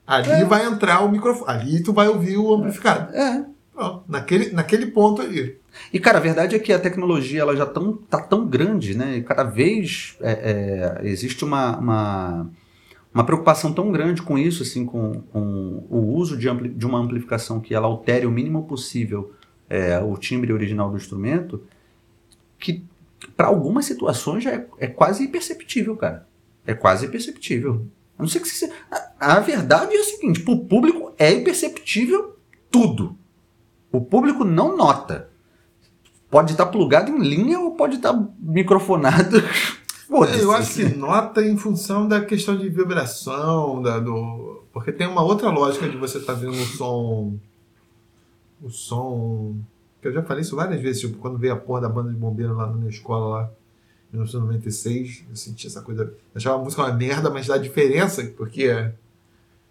Ali 0.08 0.30
É. 0.32 0.46
vai 0.46 0.66
entrar 0.66 1.02
o 1.04 1.12
microfone. 1.12 1.50
Ali 1.52 1.84
tu 1.84 1.92
vai 1.92 2.08
ouvir 2.08 2.38
o 2.38 2.54
amplificado. 2.54 3.14
É. 3.16 3.46
Naquele, 4.08 4.52
naquele 4.52 4.88
ponto 4.88 5.22
ali. 5.22 5.58
E 5.92 6.00
cara, 6.00 6.18
a 6.18 6.22
verdade 6.22 6.56
é 6.56 6.60
que 6.60 6.72
a 6.72 6.80
tecnologia 6.80 7.42
ela 7.42 7.56
já 7.56 7.66
tão, 7.66 7.94
tá 7.94 8.22
tão 8.22 8.48
grande, 8.48 8.98
né? 8.98 9.18
E 9.18 9.24
cada 9.24 9.44
vez 9.44 10.16
é, 10.22 11.02
é, 11.02 11.08
existe 11.08 11.44
uma, 11.44 11.78
uma, 11.78 12.50
uma 13.14 13.24
preocupação 13.26 13.74
tão 13.74 13.92
grande 13.92 14.22
com 14.22 14.38
isso, 14.38 14.64
assim, 14.64 14.86
com, 14.86 15.22
com 15.34 15.84
o 15.90 16.14
uso 16.16 16.38
de, 16.38 16.48
ampli- 16.48 16.70
de 16.70 16.86
uma 16.86 17.00
amplificação 17.00 17.60
que 17.60 17.76
ela 17.76 17.88
altere 17.88 18.26
o 18.26 18.32
mínimo 18.32 18.64
possível 18.64 19.34
é, 19.70 20.00
o 20.00 20.16
timbre 20.16 20.54
original 20.54 20.90
do 20.90 20.98
instrumento, 20.98 21.62
que 22.58 22.84
para 23.36 23.48
algumas 23.48 23.86
situações 23.86 24.44
já 24.44 24.52
é, 24.52 24.68
é 24.78 24.88
quase 24.88 25.24
imperceptível, 25.24 25.98
cara. 25.98 26.28
É 26.66 26.74
quase 26.74 27.06
imperceptível. 27.06 27.86
A 28.18 28.22
não 28.24 28.30
ser 28.30 28.40
que 28.40 28.48
você. 28.48 28.72
A, 28.90 29.36
a 29.36 29.40
verdade 29.42 29.94
é 29.96 30.00
a 30.00 30.04
seguinte: 30.04 30.40
para 30.40 30.54
o 30.54 30.66
público 30.66 31.14
é 31.18 31.34
imperceptível 31.34 32.38
tudo. 32.72 33.18
O 33.96 34.02
público 34.02 34.44
não 34.44 34.76
nota. 34.76 35.30
Pode 36.30 36.52
estar 36.52 36.66
plugado 36.66 37.12
em 37.12 37.20
linha 37.20 37.60
ou 37.60 37.72
pode 37.72 37.96
estar 37.96 38.14
microfonado. 38.40 39.38
Foda-se. 40.08 40.42
Eu 40.42 40.52
acho 40.52 40.76
que 40.76 40.96
nota 40.96 41.42
em 41.42 41.58
função 41.58 42.08
da 42.08 42.24
questão 42.24 42.58
de 42.58 42.70
vibração, 42.70 43.82
da, 43.82 44.00
do... 44.00 44.64
porque 44.72 44.92
tem 44.92 45.08
uma 45.08 45.24
outra 45.24 45.50
lógica 45.50 45.88
de 45.88 45.98
você 45.98 46.18
estar 46.18 46.34
vendo 46.34 46.52
o 46.52 46.66
som. 46.66 47.38
O 48.62 48.70
som. 48.70 49.56
Que 50.02 50.10
eu 50.10 50.14
já 50.14 50.22
falei 50.22 50.42
isso 50.42 50.56
várias 50.56 50.82
vezes, 50.82 51.02
tipo, 51.02 51.18
quando 51.18 51.38
veio 51.38 51.54
a 51.54 51.58
porra 51.58 51.82
da 51.82 51.90
banda 51.90 52.12
de 52.12 52.18
bombeiro 52.18 52.56
lá 52.56 52.68
na 52.68 52.74
minha 52.74 52.90
escola 52.90 53.28
lá, 53.28 53.52
em 54.14 54.18
1996, 54.18 55.26
eu 55.30 55.36
senti 55.36 55.68
essa 55.68 55.82
coisa. 55.82 56.04
Eu 56.04 56.18
achava 56.36 56.62
a 56.62 56.64
música 56.64 56.84
uma 56.84 56.94
merda, 56.94 57.30
mas 57.30 57.48
dá 57.48 57.58
diferença, 57.58 58.24
porque 58.38 58.92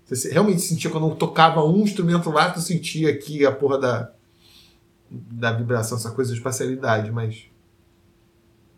você 0.07 0.31
realmente 0.31 0.61
sentia 0.61 0.91
quando 0.91 1.09
eu 1.09 1.15
tocava 1.15 1.65
um 1.65 1.79
instrumento 1.83 2.31
lá, 2.31 2.51
tu 2.51 2.61
sentia 2.61 3.11
aqui 3.11 3.45
a 3.47 3.51
porra 3.53 3.79
da, 3.79 4.11
da 5.11 5.53
vibração, 5.53 5.97
essa 5.97 6.11
coisa 6.11 6.33
de 6.33 6.39
espacialidade, 6.39 7.11
mas. 7.11 7.45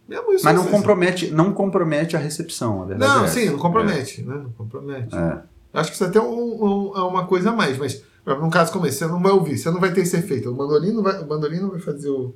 Mesmo 0.08 0.32
isso, 0.32 0.44
Mas 0.44 0.54
não 0.54 0.62
sei- 0.62 0.70
compromete, 0.72 1.30
não 1.32 1.52
compromete 1.52 2.16
a 2.16 2.20
recepção, 2.20 2.82
a 2.82 2.86
verdade 2.86 3.12
não, 3.12 3.24
é 3.24 3.28
sim, 3.28 3.46
não 3.50 3.58
compromete, 3.58 4.22
né? 4.22 4.36
Não 4.36 4.50
compromete. 4.52 5.16
É. 5.16 5.42
Acho 5.74 5.90
que 5.90 5.96
isso 5.96 6.04
até 6.04 6.18
é 6.18 6.22
um, 6.22 6.64
um- 6.64 6.92
é 6.96 7.02
uma 7.02 7.26
coisa 7.26 7.50
a 7.50 7.52
mais, 7.52 7.76
mas 7.76 8.02
num 8.24 8.48
caso 8.48 8.72
como 8.72 8.86
esse, 8.86 8.98
você 8.98 9.06
não 9.08 9.20
vai 9.20 9.32
ouvir, 9.32 9.58
você 9.58 9.68
não 9.70 9.80
vai 9.80 9.92
ter 9.92 10.02
esse 10.02 10.16
efeito. 10.16 10.48
O 10.50 10.54
bandolim 10.54 10.92
não 10.92 11.02
vai, 11.02 11.20
o 11.20 11.24
bandolim 11.26 11.58
não 11.58 11.70
vai 11.70 11.80
fazer 11.80 12.08
o. 12.08 12.32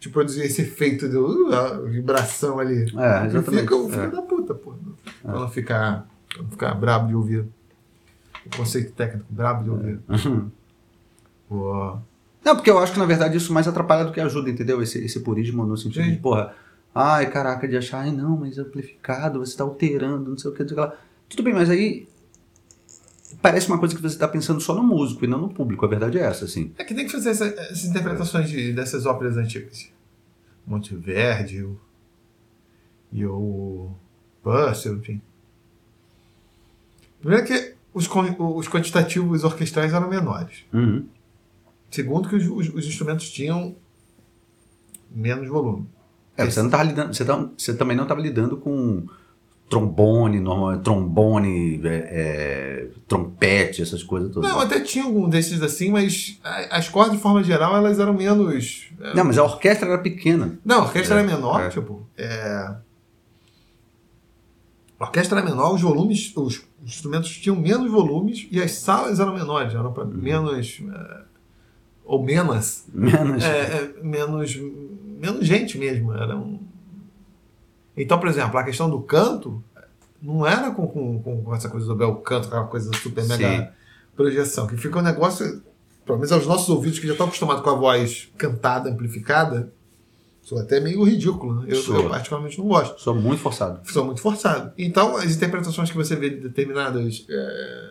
te 0.00 0.08
produzir 0.08 0.40
esse 0.42 0.62
efeito 0.62 1.06
de 1.08 1.16
uh, 1.18 1.52
a 1.54 1.68
vibração 1.82 2.58
ali. 2.58 2.80
É, 2.96 3.26
exatamente. 3.26 3.60
Fica 3.60 3.76
o 3.76 3.88
filho 3.90 4.02
É. 4.04 4.08
da 4.10 4.22
puta, 4.22 4.54
pô. 4.54 4.72
Pra 5.22 5.32
não 5.38 5.48
ficar, 5.50 6.08
não 6.38 6.48
ficar 6.48 6.74
brabo 6.74 7.08
de 7.08 7.14
ouvir. 7.14 7.44
Conceito 8.56 8.92
técnico, 8.92 9.26
brabo 9.30 9.64
de 9.64 9.70
ouvir. 9.70 10.00
Uhum. 10.08 10.50
Pô. 11.48 11.96
Não, 12.44 12.56
porque 12.56 12.70
eu 12.70 12.78
acho 12.78 12.92
que 12.92 12.98
na 12.98 13.06
verdade 13.06 13.36
isso 13.36 13.52
mais 13.52 13.66
atrapalha 13.68 14.04
do 14.04 14.12
que 14.12 14.20
ajuda, 14.20 14.50
entendeu? 14.50 14.82
Esse, 14.82 14.98
esse 15.04 15.20
purismo 15.20 15.64
no 15.64 15.76
sentido 15.76 16.04
Sim. 16.04 16.10
de, 16.12 16.16
porra, 16.18 16.54
ai 16.94 17.30
caraca, 17.30 17.66
de 17.68 17.76
achar, 17.76 18.00
ai 18.00 18.10
não, 18.10 18.36
mas 18.36 18.58
amplificado, 18.58 19.38
você 19.38 19.56
tá 19.56 19.64
alterando, 19.64 20.30
não 20.30 20.38
sei 20.38 20.50
o 20.50 20.54
que, 20.54 20.62
não 20.62 20.68
sei 20.68 20.76
o 20.76 20.80
que 20.80 20.86
lá. 20.86 20.96
Tudo 21.28 21.42
bem, 21.44 21.54
mas 21.54 21.70
aí 21.70 22.08
parece 23.40 23.68
uma 23.68 23.78
coisa 23.78 23.94
que 23.94 24.02
você 24.02 24.18
tá 24.18 24.28
pensando 24.28 24.60
só 24.60 24.74
no 24.74 24.82
músico 24.82 25.24
e 25.24 25.28
não 25.28 25.38
no 25.40 25.48
público, 25.48 25.84
a 25.84 25.88
verdade 25.88 26.18
é 26.18 26.22
essa, 26.22 26.44
assim. 26.44 26.72
É 26.76 26.84
que 26.84 26.94
tem 26.94 27.06
que 27.06 27.12
fazer 27.12 27.30
essa- 27.30 27.46
essas 27.46 27.84
interpretações 27.84 28.50
de- 28.50 28.72
dessas 28.72 29.06
óperas 29.06 29.36
antigas. 29.36 29.88
Monteverdi 30.66 31.62
o- 31.62 31.78
e 33.12 33.24
o 33.24 33.90
Purcell, 34.42 34.96
enfim. 34.96 35.20
Primeiro 37.20 37.46
que 37.46 37.71
os, 37.94 38.08
os 38.38 38.68
quantitativos 38.68 39.44
orquestrais 39.44 39.92
eram 39.92 40.08
menores. 40.08 40.64
Uhum. 40.72 41.04
Segundo 41.90 42.28
que 42.28 42.36
os, 42.36 42.46
os- 42.46 42.74
os 42.74 42.86
instrumentos 42.86 43.30
tinham 43.30 43.74
menos 45.10 45.46
volume. 45.48 45.86
É, 46.36 46.44
você, 46.44 46.62
não 46.62 46.70
tava 46.70 46.84
lidando, 46.84 47.14
você, 47.14 47.24
tá- 47.24 47.48
você 47.56 47.74
também 47.74 47.94
não 47.96 48.04
estava 48.04 48.20
lidando 48.20 48.56
com 48.56 49.04
trombone, 49.68 50.38
normal, 50.40 50.78
trombone, 50.80 51.80
é, 51.84 51.88
é, 51.88 52.88
trompete, 53.08 53.80
essas 53.82 54.02
coisas 54.02 54.30
todas. 54.32 54.50
Não, 54.50 54.60
até 54.60 54.80
tinha 54.80 55.04
algum 55.04 55.28
desses 55.28 55.62
assim, 55.62 55.90
mas 55.90 56.38
as 56.70 56.88
cordas, 56.90 57.14
de 57.16 57.22
forma 57.22 57.42
geral, 57.42 57.74
elas 57.76 57.98
eram 57.98 58.12
menos... 58.12 58.88
Não, 59.14 59.24
mas 59.24 59.38
a 59.38 59.44
orquestra 59.44 59.88
era 59.88 59.98
pequena. 59.98 60.58
Não, 60.64 60.80
a 60.80 60.84
orquestra 60.84 61.16
É, 61.16 61.18
era 61.22 61.26
menor, 61.26 61.60
é. 61.62 61.68
tipo. 61.70 62.06
É... 62.18 62.74
A 64.98 65.04
orquestra 65.04 65.40
era 65.40 65.48
menor, 65.48 65.74
os 65.74 65.80
volumes, 65.80 66.32
os 66.36 66.62
instrumentos 66.84 67.30
tinham 67.30 67.56
menos 67.56 67.90
volumes 67.90 68.48
e 68.50 68.60
as 68.60 68.72
salas 68.72 69.20
eram 69.20 69.34
menores, 69.34 69.74
eram 69.74 69.86
Uhum. 69.86 69.92
para 69.92 70.04
menos. 70.04 70.80
é, 70.92 71.22
ou 72.04 72.22
menos. 72.22 72.84
Menos. 72.92 73.44
é, 73.44 73.58
é, 73.58 74.02
menos. 74.02 74.56
menos 74.56 75.46
gente 75.46 75.78
mesmo. 75.78 76.12
Era 76.12 76.36
um... 76.36 76.60
Então, 77.96 78.18
por 78.18 78.28
exemplo, 78.28 78.58
a 78.58 78.64
questão 78.64 78.90
do 78.90 79.00
canto 79.00 79.62
não 80.20 80.46
era 80.46 80.70
com, 80.70 80.86
com, 80.86 81.42
com 81.42 81.54
essa 81.54 81.68
coisa 81.68 81.86
do 81.86 81.94
bel 81.94 82.16
canto, 82.16 82.46
aquela 82.48 82.66
coisa 82.66 82.90
super 82.96 83.24
mega 83.26 83.48
Sim. 83.48 83.68
projeção, 84.16 84.66
que 84.66 84.76
fica 84.76 84.98
um 84.98 85.02
negócio 85.02 85.62
pelo 86.04 86.18
menos 86.18 86.32
aos 86.32 86.46
nossos 86.46 86.68
ouvidos 86.68 86.98
que 86.98 87.06
já 87.06 87.12
estão 87.12 87.26
acostumados 87.26 87.62
com 87.62 87.70
a 87.70 87.74
voz 87.74 88.30
cantada, 88.36 88.90
amplificada, 88.90 89.72
sou 90.42 90.58
até 90.58 90.80
meio 90.80 91.02
ridículo. 91.04 91.62
Né? 91.62 91.68
Eu, 91.68 91.94
eu 91.94 92.08
particularmente 92.10 92.58
não 92.58 92.66
gosto. 92.66 93.00
Sou 93.00 93.14
muito 93.14 93.40
forçado. 93.40 93.80
São 93.90 94.04
muito 94.04 94.20
forçados. 94.20 94.72
Então, 94.76 95.16
as 95.16 95.34
interpretações 95.34 95.90
que 95.90 95.96
você 95.96 96.14
vê 96.16 96.28
de 96.28 96.36
determinadas 96.36 97.24
é, 97.30 97.90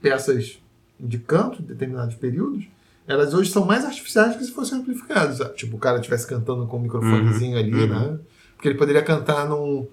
peças 0.00 0.58
de 0.98 1.18
canto, 1.18 1.60
de 1.60 1.68
determinados 1.68 2.14
períodos, 2.14 2.64
elas 3.06 3.34
hoje 3.34 3.50
são 3.50 3.64
mais 3.64 3.84
artificiais 3.84 4.36
que 4.36 4.44
se 4.44 4.52
fossem 4.52 4.78
amplificadas. 4.78 5.38
Tipo, 5.56 5.76
o 5.76 5.78
cara 5.78 5.98
estivesse 5.98 6.26
cantando 6.26 6.66
com 6.66 6.78
um 6.78 6.82
microfonezinho 6.82 7.58
ali, 7.58 7.74
uhum. 7.74 7.88
né? 7.88 8.18
Porque 8.54 8.68
ele 8.68 8.78
poderia 8.78 9.02
cantar 9.02 9.48
num, 9.48 9.88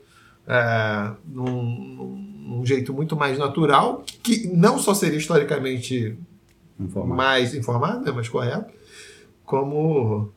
é, 0.48 1.12
num, 1.26 2.24
num- 2.48 2.66
jeito 2.66 2.94
muito 2.94 3.16
mais 3.16 3.38
natural, 3.40 4.04
que 4.22 4.48
não 4.48 4.78
só 4.78 4.94
seria 4.94 5.18
historicamente 5.18 6.16
Informado. 6.80 7.16
mais 7.16 7.56
informado, 7.56 8.06
né, 8.06 8.12
mais 8.12 8.30
correto, 8.30 8.72
como. 9.44 10.32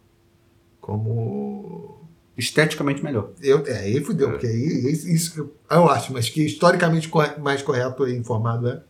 Como. 0.83 1.99
Esteticamente 2.37 3.03
melhor. 3.05 3.30
Eu, 3.41 3.64
é, 3.66 3.78
aí 3.80 4.03
fudeu, 4.03 4.30
porque 4.30 4.47
aí 4.47 4.91
isso 4.93 5.39
eu, 5.39 5.55
eu 5.70 5.89
acho, 5.89 6.12
mas 6.12 6.28
que 6.30 6.43
historicamente 6.45 7.09
corre- 7.09 7.37
mais 7.39 7.62
correto 7.62 8.07
e 8.09 8.16
informado 8.16 8.68
é. 8.68 8.83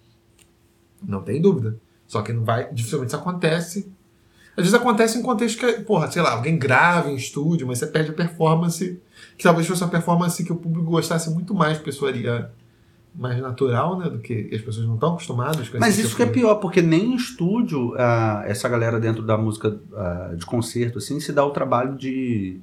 Não 1.07 1.23
tem 1.23 1.41
dúvida. 1.41 1.77
Só 2.07 2.23
que 2.23 2.33
não 2.33 2.45
vai. 2.45 2.73
Dificilmente 2.73 3.09
isso 3.09 3.17
acontece. 3.17 3.93
Às 4.57 4.65
vezes 4.65 4.75
acontece 4.75 5.19
em 5.19 5.23
contexto 5.23 5.59
que, 5.59 5.73
porra, 5.83 6.11
sei 6.11 6.23
lá, 6.23 6.33
alguém 6.33 6.59
grava 6.59 7.11
em 7.11 7.17
estúdio, 7.17 7.67
mas 7.67 7.79
você 7.79 7.87
perde 7.87 8.11
a 8.11 8.15
performance, 8.15 9.01
que 9.37 9.43
talvez 9.43 9.67
fosse 9.67 9.83
uma 9.83 9.91
performance 9.91 10.45
que 10.45 10.53
o 10.53 10.57
público 10.57 10.91
gostasse 10.91 11.31
muito 11.31 11.55
mais, 11.55 11.79
porque 11.79 11.91
soaria 11.91 12.51
mais 13.15 13.39
natural, 13.41 13.99
né? 13.99 14.09
Do 14.09 14.19
que 14.19 14.49
as 14.53 14.61
pessoas 14.63 14.87
não 14.87 14.95
estão 14.95 15.11
acostumadas 15.11 15.69
com 15.69 15.79
Mas 15.79 15.91
esse 15.95 16.01
isso 16.01 16.09
tipo 16.11 16.17
que 16.17 16.23
é 16.23 16.27
de- 16.27 16.33
pior, 16.33 16.55
porque 16.57 16.81
nem 16.81 17.13
em 17.13 17.15
estúdio 17.15 17.95
ah, 17.99 18.43
essa 18.47 18.69
galera 18.69 18.99
dentro 18.99 19.23
da 19.23 19.37
música 19.37 19.79
ah, 19.95 20.33
de 20.37 20.47
concerto 20.47 20.99
assim 20.99 21.21
se 21.21 21.33
dá 21.33 21.45
o 21.45 21.51
trabalho 21.51 21.97
de 21.97 22.59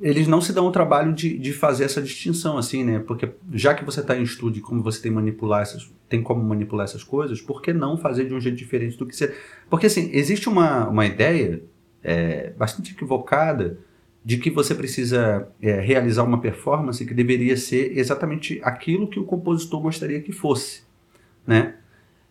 eles 0.00 0.26
não 0.26 0.40
se 0.40 0.52
dão 0.52 0.66
o 0.66 0.72
trabalho 0.72 1.12
de, 1.12 1.38
de 1.38 1.52
fazer 1.52 1.84
essa 1.84 2.02
distinção 2.02 2.58
assim, 2.58 2.84
né? 2.84 2.98
Porque 2.98 3.30
já 3.52 3.74
que 3.74 3.84
você 3.84 4.00
está 4.00 4.16
em 4.16 4.22
estúdio, 4.22 4.60
como 4.62 4.82
você 4.82 5.00
tem 5.00 5.10
manipular 5.10 5.62
essas, 5.62 5.90
tem 6.08 6.22
como 6.22 6.42
manipular 6.42 6.84
essas 6.84 7.02
coisas, 7.04 7.40
por 7.40 7.62
que 7.62 7.72
não 7.72 7.96
fazer 7.96 8.26
de 8.26 8.34
um 8.34 8.40
jeito 8.40 8.56
diferente 8.56 8.98
do 8.98 9.06
que 9.06 9.14
você? 9.14 9.34
Porque 9.70 9.86
assim 9.86 10.10
existe 10.12 10.48
uma, 10.48 10.88
uma 10.88 11.06
ideia 11.06 11.62
é, 12.02 12.50
bastante 12.50 12.92
equivocada 12.92 13.78
de 14.24 14.38
que 14.38 14.50
você 14.50 14.74
precisa 14.74 15.48
é, 15.60 15.80
realizar 15.80 16.22
uma 16.22 16.40
performance 16.40 17.04
que 17.04 17.12
deveria 17.12 17.56
ser 17.56 17.96
exatamente 17.98 18.58
aquilo 18.62 19.06
que 19.06 19.20
o 19.20 19.24
compositor 19.24 19.80
gostaria 19.80 20.20
que 20.20 20.32
fosse, 20.32 20.82
né? 21.46 21.74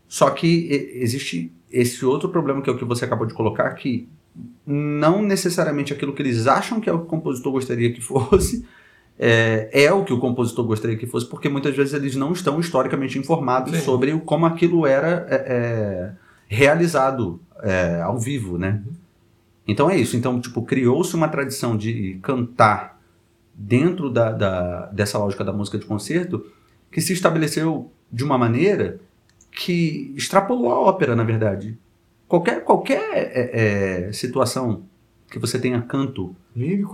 Só 0.07 0.29
que 0.31 0.67
existe 0.95 1.51
esse 1.71 2.05
outro 2.05 2.29
problema 2.29 2.61
que 2.61 2.69
é 2.69 2.73
o 2.73 2.77
que 2.77 2.85
você 2.85 3.05
acabou 3.05 3.27
de 3.27 3.33
colocar, 3.33 3.71
que 3.73 4.07
não 4.65 5.21
necessariamente 5.21 5.93
aquilo 5.93 6.13
que 6.13 6.21
eles 6.21 6.47
acham 6.47 6.79
que 6.79 6.89
é 6.89 6.93
o 6.93 6.99
que 6.99 7.05
o 7.05 7.07
compositor 7.07 7.51
gostaria 7.51 7.93
que 7.93 8.01
fosse 8.01 8.65
é, 9.17 9.69
é 9.71 9.91
o 9.91 10.03
que 10.03 10.13
o 10.13 10.19
compositor 10.19 10.65
gostaria 10.65 10.97
que 10.97 11.05
fosse, 11.05 11.27
porque 11.27 11.49
muitas 11.49 11.75
vezes 11.75 11.93
eles 11.93 12.15
não 12.15 12.31
estão 12.31 12.59
historicamente 12.59 13.17
informados 13.19 13.75
Sim. 13.75 13.81
sobre 13.81 14.19
como 14.21 14.45
aquilo 14.45 14.87
era 14.87 15.27
é, 15.29 15.35
é, 15.35 16.11
realizado 16.47 17.39
é, 17.61 18.01
ao 18.01 18.17
vivo, 18.17 18.57
né? 18.57 18.81
Então 19.67 19.89
é 19.89 19.95
isso. 19.97 20.15
Então, 20.17 20.39
tipo, 20.41 20.61
criou-se 20.63 21.15
uma 21.15 21.27
tradição 21.27 21.75
de 21.77 22.19
cantar 22.21 23.01
dentro 23.53 24.09
da, 24.09 24.31
da- 24.31 24.85
dessa 24.87 25.17
lógica 25.17 25.43
da 25.43 25.53
música 25.53 25.77
de 25.77 25.85
concerto 25.85 26.45
que 26.91 26.99
se 27.01 27.13
estabeleceu 27.13 27.91
de 28.11 28.23
uma 28.23 28.37
maneira 28.37 28.99
que 29.51 30.13
extrapolou 30.15 30.71
a 30.71 30.79
ópera, 30.79 31.15
na 31.15 31.23
verdade. 31.23 31.77
Qualquer, 32.27 32.63
qualquer 32.63 33.01
é, 33.13 34.07
é, 34.07 34.11
situação 34.11 34.83
que 35.29 35.37
você 35.39 35.59
tenha 35.59 35.81
canto 35.81 36.35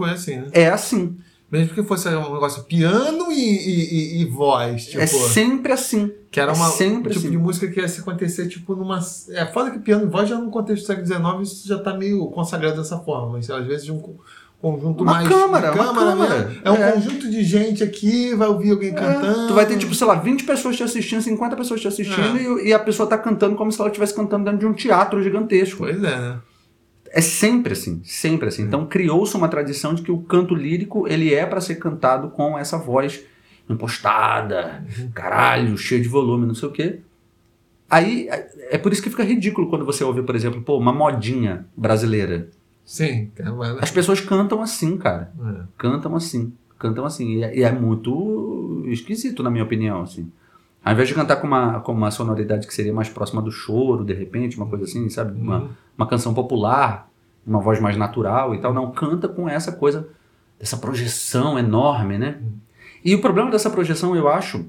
é 0.05 0.11
assim, 0.11 0.35
né? 0.37 0.47
é 0.53 0.67
assim. 0.69 1.17
Mesmo 1.51 1.73
que 1.73 1.81
fosse 1.83 2.07
um 2.09 2.33
negócio 2.33 2.63
piano 2.65 3.31
e, 3.31 3.33
e, 3.35 4.19
e- 4.19 4.21
e 4.21 4.25
voz, 4.25 4.85
tipo. 4.85 4.99
é 5.01 5.07
sempre 5.07 5.71
assim. 5.73 6.11
que 6.29 6.39
era 6.39 6.51
é 6.51 6.55
uma, 6.55 6.67
um 6.69 6.71
sempre 6.71 7.09
tipo 7.13 7.19
assim. 7.25 7.31
de 7.31 7.37
música 7.37 7.67
que 7.67 7.79
ia 7.79 7.87
se 7.87 8.01
acontecer, 8.01 8.47
tipo, 8.47 8.75
numa. 8.75 8.99
É 9.29 9.45
foda 9.47 9.71
que 9.71 9.79
piano 9.79 10.03
e 10.03 10.07
voz 10.07 10.29
já 10.29 10.37
no 10.37 10.51
contexto 10.51 10.83
do 10.83 10.87
século 10.87 11.07
XIX 11.07 11.51
isso 11.51 11.67
já 11.67 11.79
tá 11.79 11.93
meio 11.95 12.27
consagrado 12.27 12.77
dessa 12.77 12.99
forma, 12.99 13.33
mas 13.33 13.49
às 13.49 13.65
vezes 13.65 13.85
de 13.85 13.91
um 13.91 13.99
co- 13.99 14.15
conjunto 14.61 15.01
Uma 15.03 15.13
mais. 15.13 15.27
câmara, 15.29 15.71
uma 15.73 15.93
câmara. 15.93 16.37
mesmo. 16.45 16.61
É 16.65 16.69
um 16.71 16.75
É. 16.75 16.91
conjunto 16.91 17.29
de 17.31 17.43
gente 17.43 17.81
aqui, 17.83 18.35
vai 18.35 18.47
ouvir 18.47 18.71
alguém 18.71 18.93
cantando. 18.93 19.45
É, 19.45 19.47
tu 19.47 19.53
vai 19.55 19.65
ter, 19.65 19.77
tipo, 19.77 19.95
sei 19.95 20.05
lá, 20.05 20.15
20 20.15 20.43
pessoas 20.43 20.75
te 20.75 20.83
assistindo, 20.83 21.21
50 21.21 21.55
pessoas 21.55 21.79
te 21.81 21.87
assistindo, 21.87 22.59
e, 22.59 22.67
e 22.67 22.73
a 22.73 22.79
pessoa 22.79 23.07
tá 23.09 23.17
cantando 23.17 23.55
como 23.55 23.71
se 23.71 23.79
ela 23.79 23.89
estivesse 23.89 24.13
cantando 24.13 24.43
dentro 24.45 24.59
de 24.59 24.65
um 24.67 24.73
teatro 24.73 25.23
gigantesco. 25.23 25.77
Pois 25.79 25.95
é, 25.97 26.15
né? 26.19 26.37
É 27.11 27.21
sempre 27.21 27.73
assim, 27.73 28.01
sempre 28.03 28.47
assim. 28.47 28.63
Então 28.63 28.85
criou-se 28.85 29.35
uma 29.35 29.47
tradição 29.47 29.93
de 29.93 30.01
que 30.01 30.11
o 30.11 30.19
canto 30.19 30.53
lírico 30.55 31.07
ele 31.07 31.33
é 31.33 31.45
para 31.45 31.61
ser 31.61 31.75
cantado 31.75 32.29
com 32.29 32.57
essa 32.57 32.77
voz 32.77 33.21
impostada, 33.69 34.83
caralho, 35.13 35.77
cheio 35.77 36.01
de 36.01 36.07
volume, 36.07 36.45
não 36.45 36.55
sei 36.55 36.69
o 36.69 36.71
quê. 36.71 36.99
Aí 37.89 38.27
é 38.29 38.49
é 38.71 38.77
por 38.77 38.93
isso 38.93 39.01
que 39.01 39.09
fica 39.09 39.23
ridículo 39.23 39.67
quando 39.67 39.83
você 39.83 40.03
ouve, 40.03 40.21
por 40.21 40.35
exemplo, 40.35 40.61
pô, 40.61 40.77
uma 40.77 40.93
modinha 40.93 41.65
brasileira. 41.75 42.49
Sim, 42.85 43.31
é, 43.37 43.43
As 43.81 43.91
pessoas 43.91 44.19
cantam 44.19 44.61
assim, 44.61 44.97
cara. 44.97 45.31
é. 45.43 45.63
Cantam 45.77 46.15
assim, 46.15 46.53
cantam 46.77 47.05
assim. 47.05 47.37
E 47.37 47.43
é, 47.43 47.57
e 47.57 47.63
é 47.63 47.71
muito 47.71 48.83
esquisito, 48.87 49.41
na 49.43 49.49
minha 49.49 49.63
opinião, 49.63 50.01
assim. 50.01 50.31
Ao 50.83 50.93
invés 50.93 51.07
de 51.09 51.13
cantar 51.13 51.35
com 51.37 51.47
uma, 51.47 51.79
com 51.81 51.91
uma 51.91 52.09
sonoridade 52.09 52.65
que 52.65 52.73
seria 52.73 52.93
mais 52.93 53.09
próxima 53.09 53.41
do 53.41 53.51
choro, 53.51 54.03
de 54.05 54.13
repente, 54.13 54.57
uma 54.57 54.65
coisa 54.65 54.85
assim, 54.85 55.09
sabe? 55.09 55.39
Uma, 55.39 55.59
Uhum. 55.59 55.69
uma 55.97 56.07
canção 56.07 56.33
popular, 56.33 57.09
uma 57.45 57.59
voz 57.59 57.79
mais 57.79 57.97
natural 57.97 58.55
e 58.55 58.59
tal. 58.61 58.73
Não, 58.73 58.89
canta 58.91 59.27
com 59.27 59.47
essa 59.49 59.71
coisa, 59.71 60.07
dessa 60.59 60.77
projeção 60.77 61.59
enorme, 61.59 62.17
né? 62.17 62.39
E 63.03 63.13
o 63.15 63.21
problema 63.21 63.51
dessa 63.51 63.69
projeção, 63.69 64.15
eu 64.15 64.27
acho, 64.29 64.65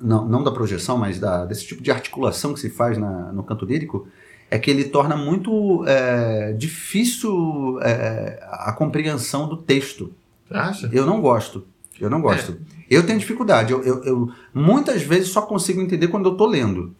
não, 0.00 0.26
não 0.26 0.42
da 0.44 0.50
projeção, 0.50 0.96
mas 0.98 1.18
da, 1.18 1.44
desse 1.44 1.66
tipo 1.66 1.82
de 1.82 1.90
articulação 1.90 2.52
que 2.54 2.60
se 2.60 2.70
faz 2.70 2.96
na- 2.98 3.32
no 3.32 3.42
canto 3.42 3.64
lírico, 3.64 4.06
é 4.50 4.58
que 4.58 4.70
ele 4.70 4.84
torna 4.84 5.16
muito 5.16 5.84
é, 5.86 6.52
difícil 6.52 7.78
é, 7.82 8.38
a 8.50 8.72
compreensão 8.72 9.48
do 9.48 9.56
texto. 9.56 10.12
Você 10.46 10.54
acha? 10.54 10.90
Eu 10.92 11.06
não 11.06 11.20
gosto. 11.20 11.66
Eu 12.00 12.10
não 12.10 12.20
gosto. 12.20 12.58
Eu 12.90 13.06
tenho 13.06 13.18
dificuldade. 13.18 13.72
Eu, 13.72 13.82
eu- 13.84 14.04
eu 14.04 14.32
muitas 14.52 15.02
vezes 15.02 15.28
só 15.28 15.42
consigo 15.42 15.80
entender 15.80 16.08
quando 16.08 16.28
eu 16.28 16.36
tô 16.36 16.46
lendo. 16.46 16.94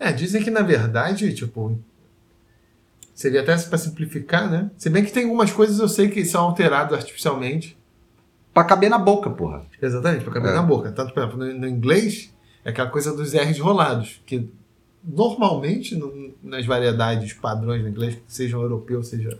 É, 0.00 0.12
dizem 0.12 0.42
que 0.42 0.50
na 0.50 0.62
verdade, 0.62 1.32
tipo. 1.34 1.78
Seria 3.14 3.40
até 3.40 3.56
para 3.58 3.78
simplificar, 3.78 4.48
né? 4.50 4.70
Se 4.78 4.88
bem 4.88 5.04
que 5.04 5.10
tem 5.12 5.24
algumas 5.24 5.50
coisas 5.50 5.78
eu 5.80 5.88
sei 5.88 6.08
que 6.08 6.24
são 6.24 6.44
alteradas 6.44 6.96
artificialmente. 6.98 7.76
Pra 8.54 8.64
caber 8.64 8.88
na 8.88 8.98
boca, 8.98 9.28
porra. 9.30 9.64
Exatamente, 9.80 10.24
para 10.24 10.34
caber 10.34 10.50
É. 10.52 10.54
na 10.54 10.62
boca. 10.62 10.90
Tanto, 10.92 11.12
por 11.12 11.22
exemplo, 11.22 11.38
no, 11.38 11.52
no 11.60 11.68
inglês, 11.68 12.32
é 12.64 12.70
aquela 12.70 12.88
coisa 12.90 13.12
dos 13.14 13.32
R's 13.34 13.58
rolados, 13.58 14.20
que 14.24 14.48
normalmente 15.04 15.94
no- 15.96 16.32
nas 16.42 16.64
variedades 16.66 17.32
padrões 17.32 17.82
do 17.82 17.88
inglês, 17.88 18.18
sejam 18.26 18.62
europeu, 18.62 19.02
seja. 19.02 19.38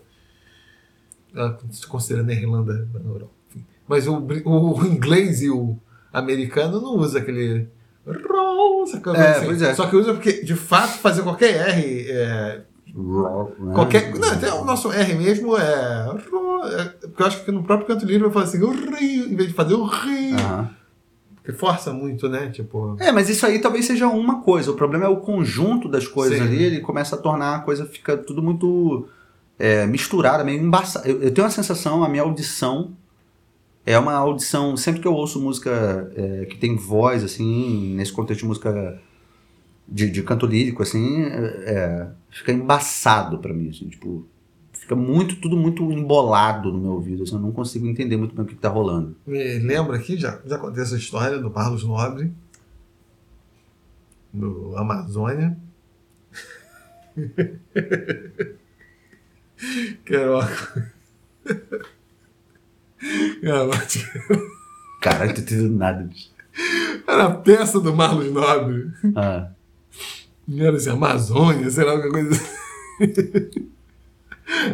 ah, 1.34 1.56
considerando 1.88 2.30
a 2.30 2.34
Irlanda 2.34 2.88
na 2.94 3.00
Europa. 3.00 3.30
Mas 3.88 4.06
o, 4.06 4.18
o 4.44 4.84
inglês 4.86 5.42
e 5.42 5.50
o 5.50 5.76
americano 6.12 6.80
não 6.80 6.96
usa 6.96 7.18
aquele. 7.18 7.68
coisa 9.02 9.18
É, 9.18 9.30
assim. 9.36 9.46
pois 9.46 9.62
é. 9.62 9.74
Só 9.74 9.86
que 9.86 9.96
usa 9.96 10.12
porque, 10.12 10.42
de 10.44 10.54
fato, 10.54 10.98
fazer 10.98 11.22
qualquer 11.22 11.68
R. 11.70 12.06
é, 12.10 12.60
Né? 13.58 13.74
qualquer, 13.74 14.14
não, 14.14 14.28
até 14.30 14.52
o 14.52 14.64
nosso 14.64 14.90
R 14.92 15.14
mesmo 15.14 15.56
é. 15.56 15.62
é, 15.62 16.84
Porque 17.08 17.22
eu 17.22 17.26
acho 17.26 17.44
que 17.44 17.50
no 17.50 17.62
próprio 17.62 17.86
canto 17.86 18.04
livre 18.06 18.26
eu 18.26 18.30
falo 18.30 18.44
assim, 18.44 18.62
o 18.62 18.70
ri, 18.70 19.32
em 19.32 19.36
vez 19.36 19.48
de 19.48 19.54
fazer 19.54 19.74
o 19.74 19.84
ri. 19.84 20.32
Aham. 20.34 20.70
Porque 21.36 21.52
força 21.52 21.92
muito, 21.92 22.28
né? 22.28 22.50
Tipo. 22.50 22.96
É, 22.98 23.10
mas 23.10 23.28
isso 23.30 23.46
aí 23.46 23.58
talvez 23.58 23.86
seja 23.86 24.06
uma 24.06 24.42
coisa. 24.42 24.70
O 24.70 24.74
problema 24.74 25.06
é 25.06 25.08
o 25.08 25.16
conjunto 25.18 25.88
das 25.88 26.06
coisas 26.06 26.38
Sim. 26.38 26.44
ali. 26.44 26.62
Ele 26.62 26.80
começa 26.80 27.14
a 27.16 27.18
tornar 27.18 27.56
a 27.56 27.58
coisa, 27.60 27.86
fica 27.86 28.16
tudo 28.18 28.42
muito 28.42 29.08
é, 29.58 29.86
misturada, 29.86 30.44
meio 30.44 30.62
embaçada. 30.62 31.08
Eu, 31.08 31.22
eu 31.22 31.30
tenho 31.32 31.46
a 31.46 31.50
sensação, 31.50 32.04
a 32.04 32.08
minha 32.08 32.22
audição 32.22 32.92
é 33.88 33.98
uma 33.98 34.12
audição. 34.12 34.76
Sempre 34.76 35.00
que 35.00 35.08
eu 35.08 35.14
ouço 35.14 35.40
música 35.40 36.12
é, 36.14 36.44
que 36.44 36.58
tem 36.58 36.76
voz, 36.76 37.24
assim, 37.24 37.94
nesse 37.94 38.12
contexto 38.12 38.42
de 38.42 38.46
música 38.46 39.00
de, 39.86 40.10
de 40.10 40.22
canto 40.22 40.44
lírico, 40.44 40.82
assim, 40.82 41.22
é, 41.22 41.64
é, 41.66 42.10
fica 42.30 42.52
embaçado 42.52 43.38
pra 43.38 43.54
mim, 43.54 43.70
assim, 43.70 43.88
tipo. 43.88 44.26
Fica 44.74 44.94
muito, 44.94 45.36
tudo 45.36 45.56
muito 45.56 45.90
embolado 45.90 46.70
no 46.72 46.78
meu 46.78 46.92
ouvido, 46.92 47.22
assim, 47.22 47.34
eu 47.34 47.40
não 47.40 47.52
consigo 47.52 47.86
entender 47.86 48.16
muito 48.16 48.34
bem 48.34 48.44
o 48.44 48.48
que, 48.48 48.54
que 48.54 48.60
tá 48.60 48.68
rolando. 48.68 49.16
Me 49.26 49.58
lembra 49.58 49.96
aqui, 49.96 50.16
já, 50.16 50.40
já 50.46 50.58
contei 50.58 50.82
essa 50.82 50.96
história 50.96 51.38
do 51.38 51.50
Carlos 51.50 51.84
Nobre, 51.84 52.32
do 54.32 54.74
Amazônia. 54.76 55.58
que 60.04 60.14
era 60.14 60.36
uma... 60.36 60.48
Caralho, 65.00 65.28
não 65.28 65.34
tô 65.34 65.40
entendendo 65.40 65.76
nada 65.76 66.04
disso. 66.04 66.32
Era 67.06 67.24
a 67.26 67.30
peça 67.34 67.78
do 67.80 67.94
Marlos 67.94 68.32
Nobre. 68.32 68.90
Ah, 69.14 69.50
Não 70.46 70.66
era 70.66 70.76
assim, 70.76 70.90
Amazônia, 70.90 71.70
sei 71.70 71.84
lá, 71.84 71.92
alguma 71.92 72.10
coisa 72.10 72.30
assim. 72.34 73.70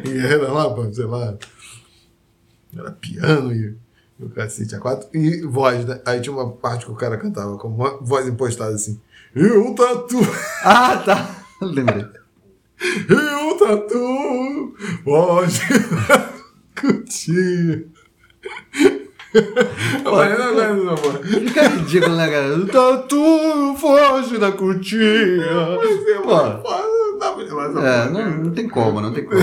e 0.07 0.19
era 0.19 0.51
lá, 0.53 0.73
pô, 0.75 0.91
sei 0.93 1.05
lá. 1.05 1.37
Era 2.77 2.91
piano 2.93 3.53
e, 3.55 3.77
o 4.19 4.29
cacete 4.31 4.75
a 4.75 4.81
quatro. 4.81 5.09
E 5.13 5.43
voz, 5.43 5.85
né? 5.85 6.01
Aí 6.07 6.21
tinha 6.21 6.33
uma 6.35 6.51
parte 6.53 6.87
que 6.87 6.91
o 6.93 6.97
cara 6.97 7.19
cantava 7.19 7.57
com 7.59 7.69
uma 7.69 7.99
voz 7.99 8.27
impostada 8.27 8.75
assim. 8.75 8.99
Eu 9.35 9.75
tatu. 9.75 10.19
Ah, 10.63 10.97
tá. 11.05 11.45
Lembrei. 11.61 12.07
Eu 13.09 13.59
tatu. 13.59 14.75
Voz 15.05 15.61
cutia. 16.81 17.87
Fica 21.25 21.69
ridículo, 21.69 22.17
né, 22.17 22.31
cara? 22.31 22.67
Tatu, 22.67 23.75
foge 23.77 24.39
da 24.39 24.53
cutia. 24.53 25.47
Pô. 26.23 26.37
É, 27.81 28.11
não, 28.11 28.31
não 28.45 28.51
tem 28.53 28.69
como, 28.69 29.01
não 29.01 29.13
tem 29.13 29.25
como. 29.25 29.41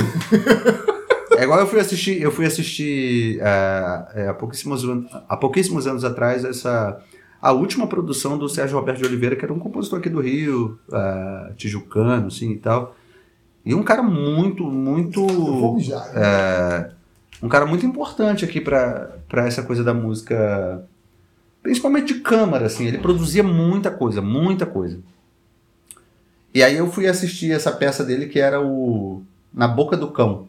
É 1.37 1.43
igual 1.43 1.59
eu 1.59 1.67
fui 1.67 1.79
assistir, 1.79 2.21
eu 2.21 2.31
fui 2.31 2.45
assistir 2.45 3.39
é, 3.41 4.05
é, 4.15 4.27
há, 4.27 4.33
pouquíssimos, 4.33 4.83
há 5.27 5.35
pouquíssimos 5.35 5.87
anos 5.87 6.03
atrás 6.03 6.45
essa 6.45 7.01
a 7.41 7.51
última 7.51 7.87
produção 7.87 8.37
do 8.37 8.47
Sérgio 8.47 8.77
Roberto 8.77 8.99
de 8.99 9.05
Oliveira, 9.05 9.35
que 9.35 9.43
era 9.43 9.53
um 9.53 9.57
compositor 9.57 9.97
aqui 9.97 10.09
do 10.09 10.21
Rio, 10.21 10.77
é, 10.93 11.53
tijucano, 11.57 12.27
assim 12.27 12.51
e 12.51 12.57
tal. 12.57 12.95
E 13.65 13.73
um 13.73 13.81
cara 13.81 14.03
muito, 14.03 14.63
muito. 14.63 15.25
Vamos 15.25 15.85
já. 15.85 16.03
é, 16.15 16.91
um 17.41 17.49
cara 17.49 17.65
muito 17.65 17.85
importante 17.85 18.45
aqui 18.45 18.61
para 18.61 19.23
essa 19.47 19.63
coisa 19.63 19.83
da 19.83 19.93
música, 19.93 20.85
principalmente 21.63 22.13
de 22.13 22.19
câmara, 22.19 22.67
assim. 22.67 22.85
Ele 22.85 22.99
produzia 22.99 23.43
muita 23.43 23.89
coisa, 23.89 24.21
muita 24.21 24.65
coisa. 24.65 24.99
E 26.53 26.61
aí 26.61 26.77
eu 26.77 26.91
fui 26.91 27.07
assistir 27.07 27.51
essa 27.51 27.71
peça 27.71 28.03
dele 28.03 28.27
que 28.27 28.39
era 28.39 28.61
o 28.61 29.23
Na 29.53 29.67
Boca 29.67 29.97
do 29.97 30.11
Cão. 30.11 30.47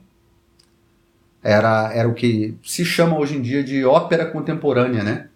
Era, 1.42 1.92
era 1.92 2.08
o 2.08 2.14
que 2.14 2.56
se 2.62 2.84
chama 2.84 3.18
hoje 3.18 3.36
em 3.36 3.42
dia 3.42 3.64
de 3.64 3.84
ópera 3.84 4.26
contemporânea, 4.26 5.02
né? 5.02 5.28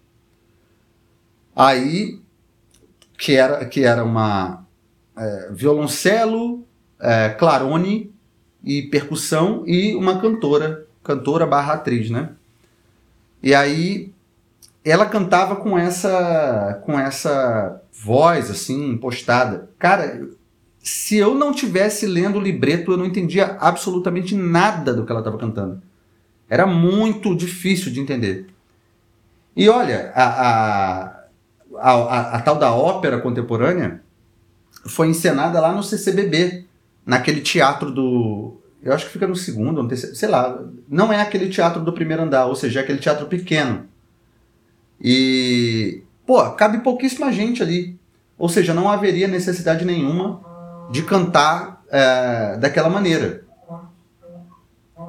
Aí, 1.54 2.20
que 3.16 3.34
era, 3.34 3.64
que 3.64 3.82
era 3.82 4.04
uma 4.04 4.64
é, 5.16 5.48
violoncelo, 5.52 6.64
é, 7.00 7.30
clarone 7.30 8.12
e 8.62 8.82
percussão 8.82 9.64
e 9.66 9.94
uma 9.94 10.20
cantora, 10.20 10.86
cantora 11.06 11.46
barra 11.46 11.74
atriz, 11.74 12.10
né? 12.10 12.30
E 13.42 13.54
aí 13.54 14.12
ela 14.84 15.06
cantava 15.06 15.56
com 15.56 15.78
essa 15.78 16.80
com 16.84 16.98
essa 16.98 17.80
voz 17.92 18.50
assim 18.50 18.90
impostada. 18.90 19.70
Cara, 19.78 20.28
se 20.82 21.16
eu 21.16 21.34
não 21.34 21.52
tivesse 21.52 22.06
lendo 22.06 22.38
o 22.38 22.42
libreto, 22.42 22.92
eu 22.92 22.96
não 22.96 23.04
entendia 23.06 23.56
absolutamente 23.60 24.34
nada 24.34 24.92
do 24.94 25.04
que 25.04 25.10
ela 25.10 25.20
estava 25.20 25.38
cantando. 25.38 25.82
Era 26.48 26.66
muito 26.66 27.34
difícil 27.34 27.92
de 27.92 28.00
entender. 28.00 28.46
E 29.56 29.68
olha, 29.68 30.12
a, 30.14 30.24
a, 30.24 31.24
a, 31.80 32.36
a- 32.36 32.40
tal 32.42 32.56
da 32.56 32.72
ópera 32.72 33.20
contemporânea 33.20 34.00
foi 34.86 35.08
encenada 35.08 35.60
lá 35.60 35.72
no 35.72 35.82
CCBB, 35.82 36.64
naquele 37.04 37.40
teatro 37.40 37.90
do. 37.90 38.60
Eu 38.86 38.92
acho 38.94 39.06
que 39.06 39.12
fica 39.12 39.26
no 39.26 39.34
segundo, 39.36 39.82
no 39.82 39.88
terceiro, 39.88 40.14
sei 40.16 40.28
lá. 40.28 40.58
Não 40.88 41.12
é 41.12 41.20
aquele 41.20 41.48
teatro 41.48 41.82
do 41.82 41.92
primeiro 41.92 42.22
andar, 42.22 42.46
ou 42.46 42.54
seja, 42.54 42.80
é 42.80 42.82
aquele 42.82 42.98
teatro 42.98 43.26
pequeno. 43.26 43.86
E. 45.00 46.02
Pô, 46.26 46.42
cabe 46.52 46.78
pouquíssima 46.78 47.32
gente 47.32 47.62
ali. 47.62 47.98
Ou 48.38 48.48
seja, 48.48 48.74
não 48.74 48.88
haveria 48.88 49.28
necessidade 49.28 49.84
nenhuma 49.84 50.40
de 50.90 51.02
cantar 51.02 51.82
é, 51.90 52.56
daquela 52.58 52.88
maneira. 52.90 53.42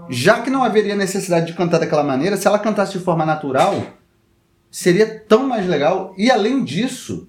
Já 0.09 0.41
que 0.41 0.49
não 0.49 0.63
haveria 0.63 0.95
necessidade 0.95 1.47
de 1.47 1.53
cantar 1.53 1.79
daquela 1.79 2.03
maneira, 2.03 2.37
se 2.37 2.47
ela 2.47 2.59
cantasse 2.59 2.93
de 2.97 3.03
forma 3.03 3.25
natural, 3.25 3.75
seria 4.71 5.05
tão 5.27 5.47
mais 5.47 5.67
legal. 5.67 6.13
E 6.17 6.29
além 6.31 6.63
disso, 6.63 7.27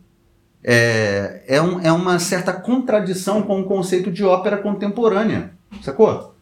é, 0.62 1.42
é, 1.48 1.60
um- 1.62 1.80
é 1.80 1.90
uma 1.90 2.18
certa 2.18 2.52
contradição 2.52 3.42
com 3.42 3.60
o 3.60 3.64
conceito 3.64 4.10
de 4.10 4.24
ópera 4.24 4.58
contemporânea, 4.58 5.52
sacou? 5.82 6.34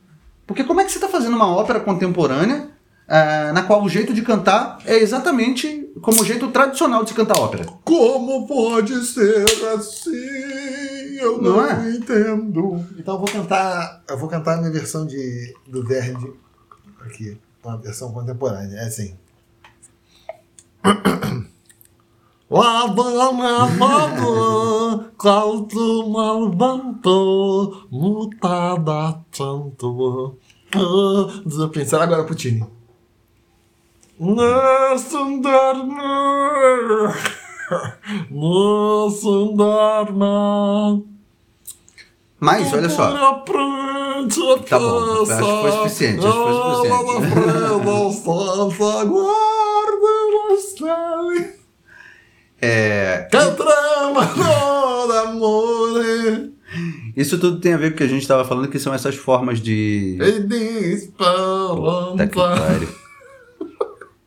Porque 0.47 0.65
como 0.65 0.81
é 0.81 0.85
que 0.85 0.93
você 0.93 0.99
está 0.99 1.09
fazendo 1.09 1.35
uma 1.35 1.49
ópera 1.49 1.81
contemporânea 1.81 2.71
ah, 3.09 3.53
na 3.53 3.63
qual 3.63 3.83
o 3.83 3.89
jeito 3.89 4.13
de 4.13 4.23
cantar 4.23 4.79
é 4.85 4.97
exatamente 4.97 5.89
como 6.03 6.23
o 6.23 6.25
jeito 6.25 6.49
tradicional 6.51 7.03
de 7.03 7.11
se 7.11 7.15
cantar 7.17 7.39
ópera? 7.39 7.67
Como 7.85 8.47
pode 8.47 9.05
ser 9.05 9.45
assim? 9.75 11.17
Eu 11.19 11.41
não, 11.41 11.57
Não 11.57 11.67
é? 11.67 11.91
entendo. 11.91 12.85
Então 12.99 13.15
eu 13.15 13.19
vou 13.21 13.29
cantar. 13.29 14.03
Eu 14.09 14.19
vou 14.19 14.29
cantar 14.29 14.55
a 14.55 14.59
minha 14.59 14.71
versão 14.71 15.07
de, 15.07 15.55
do 15.67 15.83
Verdi 15.85 16.33
aqui. 17.05 17.39
Uma 17.65 17.77
versão 17.79 18.13
contemporânea. 18.13 18.77
É 18.77 18.87
assim. 18.87 19.17
Lavando, 22.49 23.17
caldo 25.19 26.09
malvando, 26.09 27.87
mutada 27.91 29.21
tanto. 29.37 30.37
Ah, 30.75 31.69
Pensar 31.73 32.03
agora 32.03 32.25
pro 32.25 32.35
Tini. 32.35 32.65
Nessa 34.19 35.19
dorme, 35.41 35.95
nessa 38.31 39.35
dorme. 39.55 41.05
Mas, 42.41 42.73
olha 42.73 42.89
só, 42.89 43.13
Tá 44.69 44.79
bom, 44.79 45.23
acho 45.23 45.37
que 45.37 45.61
foi 45.61 45.73
suficiente, 45.73 46.27
acho 46.27 46.37
que 46.37 46.43
foi 46.43 46.53
suficiente. 46.55 46.97
é, 52.67 53.29
Cantrama 53.31 54.27
do 55.07 55.13
amore 55.13 56.53
isso 57.17 57.39
tudo 57.39 57.61
tem 57.61 57.73
a 57.73 57.77
ver 57.79 57.91
com 57.91 57.95
o 57.95 57.99
que 57.99 58.05
a 58.05 58.09
gente 58.09 58.21
estava 58.23 58.45
falando, 58.45 58.69
que 58.69 58.79
são 58.79 58.93
essas 58.93 59.15
formas 59.15 59.59
de. 59.61 60.19
Puta 62.11 62.27
que 62.27 62.35
pariu. 62.35 62.89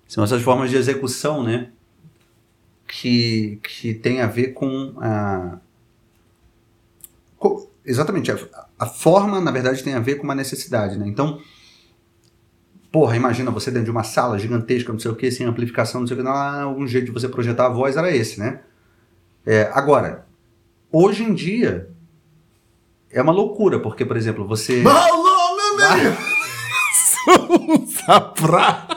São 0.07 0.23
essas 0.23 0.41
formas 0.41 0.71
de 0.71 0.77
execução, 0.77 1.43
né? 1.43 1.69
Que, 2.87 3.59
que 3.61 3.93
tem 3.93 4.21
a 4.21 4.25
ver 4.27 4.53
com 4.53 4.93
a. 4.97 5.59
co- 7.37 7.69
exatamente. 7.85 8.31
A, 8.31 8.37
a 8.79 8.85
forma, 8.87 9.39
na 9.39 9.51
verdade, 9.51 9.83
tem 9.83 9.93
a 9.93 9.99
ver 9.99 10.15
com 10.15 10.23
uma 10.23 10.33
necessidade, 10.33 10.97
né? 10.97 11.07
Então. 11.07 11.39
Porra, 12.91 13.15
imagina 13.15 13.51
você 13.51 13.69
dentro 13.69 13.85
de 13.85 13.91
uma 13.91 14.03
sala 14.03 14.39
gigantesca, 14.39 14.91
não 14.91 14.99
sei 14.99 15.11
o 15.11 15.15
que, 15.15 15.29
sem 15.29 15.45
amplificação, 15.45 16.01
não 16.01 16.07
sei 16.07 16.17
o 16.17 16.21
que. 16.21 16.27
Ah, 16.27 16.63
algum 16.63 16.87
jeito 16.87 17.05
de 17.05 17.11
você 17.11 17.29
projetar 17.29 17.67
a 17.67 17.69
voz 17.69 17.95
era 17.95 18.09
esse, 18.15 18.39
né? 18.39 18.61
É, 19.45 19.69
agora, 19.73 20.25
hoje 20.91 21.23
em 21.23 21.33
dia. 21.33 21.89
É 23.11 23.21
uma 23.23 23.31
loucura, 23.31 23.79
porque, 23.79 24.05
por 24.05 24.15
exemplo, 24.17 24.47
você. 24.47 24.83
Alô, 24.85 25.55
meu 25.77 25.87
amigo! 25.87 26.15
Saprá! 27.87 28.87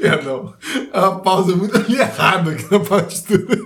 Perdão. 0.00 0.54
É 0.92 1.00
uma 1.00 1.20
pausa 1.20 1.56
muito 1.56 1.76
ali 1.76 1.98
errada 1.98 2.52
aqui 2.52 2.70
na 2.70 2.80
partitura. 2.80 3.58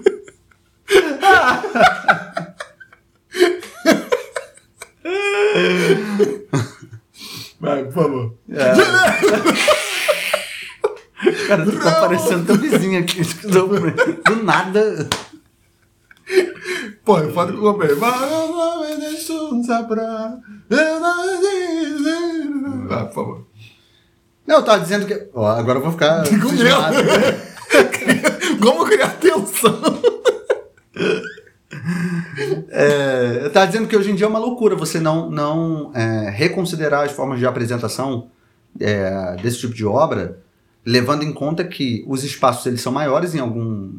Vai, 7.60 7.84
por 7.84 7.92
favor. 7.92 8.34
Cara, 11.48 11.64
tu 11.64 11.72
tá 11.80 11.92
parecendo 12.00 12.46
teu 12.46 12.56
vizinho 12.56 13.00
aqui. 13.00 13.20
Do 14.24 14.42
nada. 14.44 15.08
Pô, 17.04 17.18
é 17.18 17.28
foda 17.32 17.52
que 17.52 17.58
eu 17.58 17.62
comprei. 17.62 17.94
Vai, 22.86 23.04
por 23.06 23.14
favor. 23.14 23.46
Não, 24.46 24.56
eu 24.56 24.62
tava 24.62 24.80
dizendo 24.80 25.06
que. 25.06 25.28
Ó, 25.34 25.46
agora 25.46 25.78
eu 25.78 25.82
vou 25.82 25.92
ficar. 25.92 26.22
Com. 26.28 26.38
Como 28.62 28.84
criar 28.86 29.10
tensão? 29.18 29.80
É, 32.70 33.48
tava 33.48 33.66
dizendo 33.66 33.88
que 33.88 33.96
hoje 33.96 34.10
em 34.10 34.14
dia 34.14 34.26
é 34.26 34.28
uma 34.28 34.38
loucura 34.38 34.76
você 34.76 35.00
não, 35.00 35.30
não 35.30 35.90
é, 35.94 36.30
reconsiderar 36.30 37.04
as 37.04 37.12
formas 37.12 37.38
de 37.38 37.46
apresentação 37.46 38.30
é, 38.80 39.36
desse 39.42 39.58
tipo 39.58 39.74
de 39.74 39.84
obra, 39.84 40.38
levando 40.84 41.22
em 41.22 41.32
conta 41.32 41.64
que 41.64 42.04
os 42.06 42.24
espaços 42.24 42.66
eles 42.66 42.80
são 42.80 42.92
maiores 42.92 43.34
em 43.34 43.40
alguns 43.40 43.92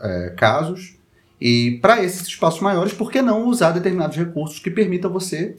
é, 0.00 0.30
casos, 0.36 0.96
e 1.40 1.78
para 1.82 2.02
esses 2.02 2.26
espaços 2.26 2.60
maiores, 2.60 2.92
por 2.92 3.10
que 3.10 3.20
não 3.20 3.46
usar 3.46 3.72
determinados 3.72 4.16
recursos 4.16 4.58
que 4.58 4.70
permitam 4.70 5.12
você, 5.12 5.56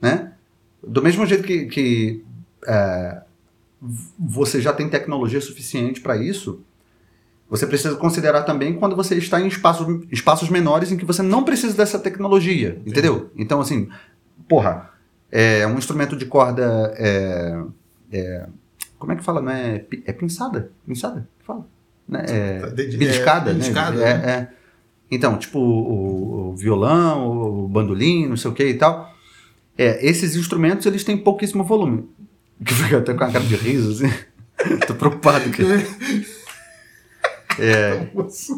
né? 0.00 0.32
Do 0.82 1.02
mesmo 1.02 1.26
jeito 1.26 1.42
que, 1.42 1.66
que 1.66 2.24
é, 2.66 3.20
você 4.18 4.60
já 4.60 4.72
tem 4.72 4.88
tecnologia 4.88 5.40
suficiente 5.40 6.00
para 6.00 6.16
isso, 6.16 6.62
Você 7.50 7.66
precisa 7.66 7.96
considerar 7.96 8.44
também 8.44 8.74
quando 8.74 8.94
você 8.94 9.16
está 9.16 9.40
em 9.40 9.48
espaços, 9.48 9.86
espaços 10.10 10.48
menores 10.48 10.92
em 10.92 10.96
que 10.96 11.04
você 11.04 11.20
não 11.20 11.42
precisa 11.42 11.76
dessa 11.76 11.98
tecnologia, 11.98 12.80
entendeu? 12.86 13.28
Então, 13.36 13.60
assim, 13.60 13.88
porra, 14.48 14.90
é 15.32 15.66
um 15.66 15.76
instrumento 15.76 16.16
de 16.16 16.26
corda. 16.26 16.94
É, 16.96 17.60
é, 18.12 18.46
como 18.98 19.10
é 19.12 19.16
que 19.16 19.24
fala? 19.24 19.42
Não 19.42 19.50
é, 19.50 19.84
é 20.06 20.12
pinçada? 20.12 20.70
Pinçada? 20.86 21.28
Que 21.40 21.44
Fala. 21.44 21.66
Né? 22.08 22.24
É, 22.28 22.70
de- 22.70 22.96
beliscada, 22.96 23.50
é, 23.50 23.54
né? 23.54 23.58
beliscada, 23.60 24.00
É, 24.02 24.18
né? 24.18 24.30
é. 24.32 24.48
Então, 25.10 25.36
tipo, 25.36 25.58
o, 25.58 26.50
o 26.52 26.56
violão, 26.56 27.26
o 27.64 27.68
bandolim, 27.68 28.28
não 28.28 28.36
sei 28.36 28.50
o 28.50 28.54
que 28.54 28.64
e 28.64 28.74
tal. 28.74 29.12
É, 29.76 30.06
esses 30.06 30.36
instrumentos, 30.36 30.86
eles 30.86 31.02
têm 31.02 31.18
pouquíssimo 31.18 31.64
volume. 31.64 32.08
Que 32.64 32.74
fica 32.74 32.98
até 32.98 33.14
com 33.14 33.24
a 33.24 33.30
cara 33.32 33.42
de 33.44 33.56
riso, 33.56 33.92
assim. 34.04 34.14
Tô 34.86 34.94
preocupado. 34.94 35.44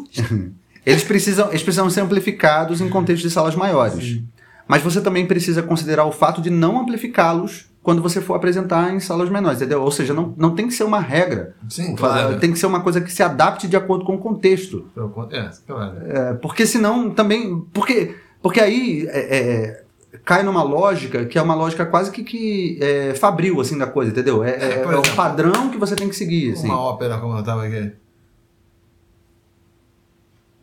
Que... 0.09 0.51
Eles 0.85 1.03
precisam, 1.03 1.47
eles 1.47 1.63
precisam 1.63 1.89
ser 1.89 2.01
amplificados 2.01 2.81
em 2.81 2.89
contexto 2.89 3.23
de 3.23 3.29
salas 3.29 3.55
maiores. 3.55 4.21
Mas 4.67 4.81
você 4.81 4.99
também 4.99 5.25
precisa 5.25 5.63
considerar 5.63 6.03
o 6.03 6.11
fato 6.11 6.41
de 6.41 6.49
não 6.49 6.77
amplificá-los 6.77 7.69
quando 7.81 8.01
você 8.01 8.21
for 8.21 8.33
apresentar 8.35 8.93
em 8.93 8.99
salas 8.99 9.29
menores, 9.29 9.59
entendeu? 9.59 9.81
Ou 9.81 9.91
seja, 9.91 10.13
não, 10.13 10.33
não 10.37 10.55
tem 10.55 10.67
que 10.67 10.73
ser 10.73 10.85
uma 10.85 10.99
regra. 10.99 11.53
Sim, 11.69 11.95
claro. 11.95 12.39
Tem 12.39 12.51
que 12.51 12.57
ser 12.57 12.65
uma 12.65 12.79
coisa 12.79 13.01
que 13.01 13.11
se 13.11 13.21
adapte 13.21 13.67
de 13.67 13.75
acordo 13.75 14.05
com 14.05 14.15
o 14.15 14.17
contexto. 14.17 14.85
É, 15.31 15.49
claro. 15.67 15.97
É, 16.05 16.33
porque 16.35 16.65
senão 16.65 17.09
também. 17.09 17.59
Porque, 17.73 18.15
porque 18.41 18.61
aí 18.61 19.05
é, 19.09 19.37
é, 19.37 19.83
cai 20.23 20.43
numa 20.43 20.63
lógica 20.63 21.25
que 21.25 21.37
é 21.37 21.41
uma 21.41 21.55
lógica 21.55 21.85
quase 21.85 22.09
que, 22.09 22.23
que 22.23 22.79
é, 22.81 23.13
fabril 23.15 23.59
assim, 23.59 23.77
da 23.77 23.85
coisa, 23.85 24.11
entendeu? 24.11 24.43
É, 24.43 24.51
É, 24.51 24.53
é, 24.53 24.83
é 24.83 24.87
o 24.87 24.91
exemplo, 24.91 25.15
padrão 25.15 25.69
que 25.69 25.77
você 25.77 25.93
tem 25.93 26.07
que 26.07 26.15
seguir. 26.15 26.53
Assim. 26.53 26.67
Uma 26.67 26.79
ópera 26.79 27.17
como 27.17 27.37
eu 27.37 27.43
tava 27.43 27.65
aqui. 27.65 27.91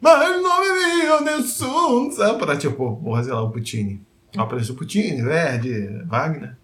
Mas 0.00 0.42
não 0.42 0.60
me 0.60 1.02
viu 1.02 1.20
nessun. 1.22 2.10
Sabe? 2.12 2.38
Pra 2.38 2.56
tipo, 2.56 2.96
porra, 2.96 3.22
sei 3.22 3.32
lá, 3.32 3.42
o 3.42 3.50
Puccini. 3.50 4.00
Ópera 4.36 4.62
do 4.62 4.74
Puccini, 4.74 5.22
Verdi, 5.22 5.88
Wagner. 6.06 6.56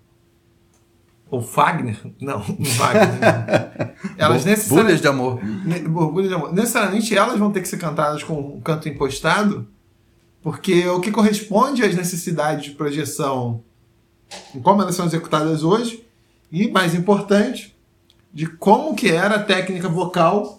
Ou 1.28 1.42
Fagner? 1.42 1.98
Não, 2.20 2.38
Wagner. 2.78 3.08
não. 3.20 3.90
Elas 4.16 4.44
Bo- 4.44 4.48
necessariamente. 4.50 5.00
De 5.02 5.08
amor. 5.08 5.44
Ne- 5.44 5.80
Borbulha 5.80 6.28
de 6.28 6.34
amor. 6.34 6.52
Necessariamente 6.54 7.16
elas 7.16 7.38
vão 7.38 7.50
ter 7.50 7.60
que 7.60 7.68
ser 7.68 7.78
cantadas 7.78 8.22
com 8.22 8.34
um 8.38 8.60
canto 8.60 8.88
impostado, 8.88 9.66
porque 10.40 10.86
o 10.88 11.00
que 11.00 11.10
corresponde 11.10 11.82
às 11.82 11.96
necessidades 11.96 12.64
de 12.66 12.70
projeção, 12.70 13.62
como 14.62 14.80
elas 14.82 14.94
são 14.94 15.04
executadas 15.06 15.64
hoje, 15.64 16.06
e 16.52 16.70
mais 16.70 16.94
importante, 16.94 17.76
de 18.32 18.46
como 18.46 18.94
que 18.94 19.10
era 19.10 19.34
a 19.34 19.42
técnica 19.42 19.88
vocal 19.88 20.55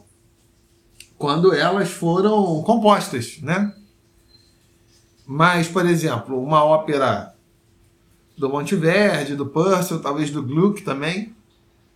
quando 1.18 1.54
elas 1.54 1.90
foram 1.90 2.62
compostas, 2.64 3.40
né? 3.42 3.74
Mas, 5.26 5.68
por 5.68 5.86
exemplo, 5.86 6.42
uma 6.42 6.64
ópera 6.64 7.34
do 8.38 8.50
Monteverdi, 8.50 9.36
do 9.36 9.46
Purcell, 9.48 10.00
talvez 10.02 10.30
do 10.30 10.44
Gluck 10.44 10.84
também, 10.84 11.36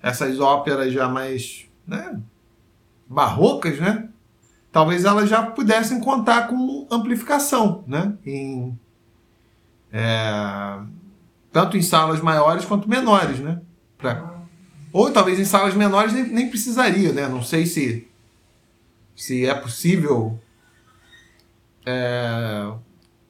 essas 0.02 0.40
óperas 0.40 0.92
já 0.92 1.08
mais, 1.08 1.66
né, 1.88 2.20
barrocas, 3.08 3.80
né? 3.80 4.10
Talvez 4.72 5.06
elas 5.06 5.30
já 5.30 5.44
pudessem 5.44 6.00
contar 6.00 6.48
com 6.48 6.88
amplificação, 6.90 7.84
né? 7.86 8.14
Em, 8.26 8.78
é, 9.92 10.80
tanto 11.52 11.78
em 11.78 11.82
salas 11.82 12.22
maiores 12.22 12.66
quanto 12.66 12.90
menores, 12.90 13.40
né? 13.40 13.62
Pra- 13.98 14.32
ou 14.94 15.12
talvez 15.12 15.40
em 15.40 15.46
salas 15.46 15.74
menores 15.74 16.14
nem, 16.14 16.24
nem 16.24 16.50
precisaria, 16.50 17.12
né? 17.14 17.28
Não 17.28 17.44
sei 17.44 17.66
se, 17.66 18.08
se 19.16 19.46
é 19.46 19.54
possível 19.54 20.40
é, 21.86 22.72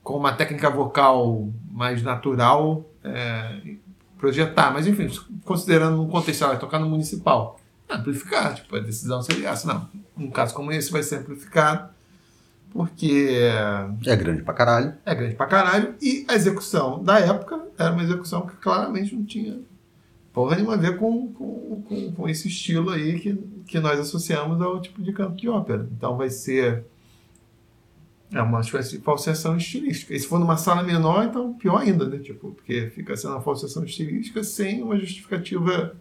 com 0.03 0.17
uma 0.17 0.33
técnica 0.33 0.69
vocal 0.69 1.49
mais 1.69 2.01
natural 2.03 2.85
é, 3.03 3.75
projetar. 4.17 4.71
Mas 4.71 4.87
enfim, 4.87 5.09
considerando 5.45 6.01
um 6.01 6.07
contexto, 6.07 6.39
sei 6.39 6.47
lá, 6.47 6.55
tocar 6.55 6.79
no 6.79 6.89
municipal, 6.89 7.59
amplificar, 7.89 8.55
tipo, 8.55 8.75
a 8.75 8.79
decisão 8.79 9.21
seria 9.21 9.49
essa. 9.49 9.67
Não, 9.67 9.89
num 10.15 10.29
caso 10.31 10.53
como 10.53 10.71
esse 10.71 10.91
vai 10.91 11.03
ser 11.03 11.17
amplificado, 11.17 11.89
porque 12.71 13.37
É 14.05 14.15
grande 14.15 14.43
pra 14.43 14.53
caralho. 14.53 14.93
é 15.05 15.13
grande 15.15 15.35
pra 15.35 15.45
caralho, 15.45 15.95
e 16.01 16.25
a 16.27 16.35
execução 16.35 17.03
da 17.03 17.19
época 17.19 17.59
era 17.77 17.91
uma 17.91 18.03
execução 18.03 18.45
que 18.47 18.55
claramente 18.57 19.15
não 19.15 19.25
tinha 19.25 19.59
porra 20.33 20.55
nenhuma 20.55 20.75
a 20.75 20.77
ver 20.77 20.97
com, 20.97 21.31
com, 21.33 21.81
com, 21.81 22.11
com 22.13 22.29
esse 22.29 22.47
estilo 22.47 22.89
aí 22.91 23.19
que, 23.19 23.35
que 23.67 23.79
nós 23.79 23.99
associamos 23.99 24.61
ao 24.61 24.81
tipo 24.81 25.01
de 25.01 25.11
canto 25.11 25.35
de 25.35 25.49
ópera. 25.49 25.87
Então 25.91 26.17
vai 26.17 26.29
ser 26.29 26.85
é 28.33 28.41
uma 28.41 28.61
espécie 28.61 28.97
de 28.97 29.03
falseação 29.03 29.57
estilística. 29.57 30.13
E 30.13 30.19
se 30.19 30.25
for 30.25 30.39
numa 30.39 30.55
sala 30.55 30.81
menor, 30.83 31.25
então 31.25 31.53
pior 31.53 31.81
ainda, 31.81 32.07
né? 32.07 32.17
Tipo, 32.19 32.51
porque 32.51 32.89
fica 32.95 33.15
sendo 33.17 33.33
uma 33.33 33.41
falseação 33.41 33.83
estilística 33.83 34.41
sem 34.41 34.81
uma 34.81 34.97
justificativa 34.97 35.95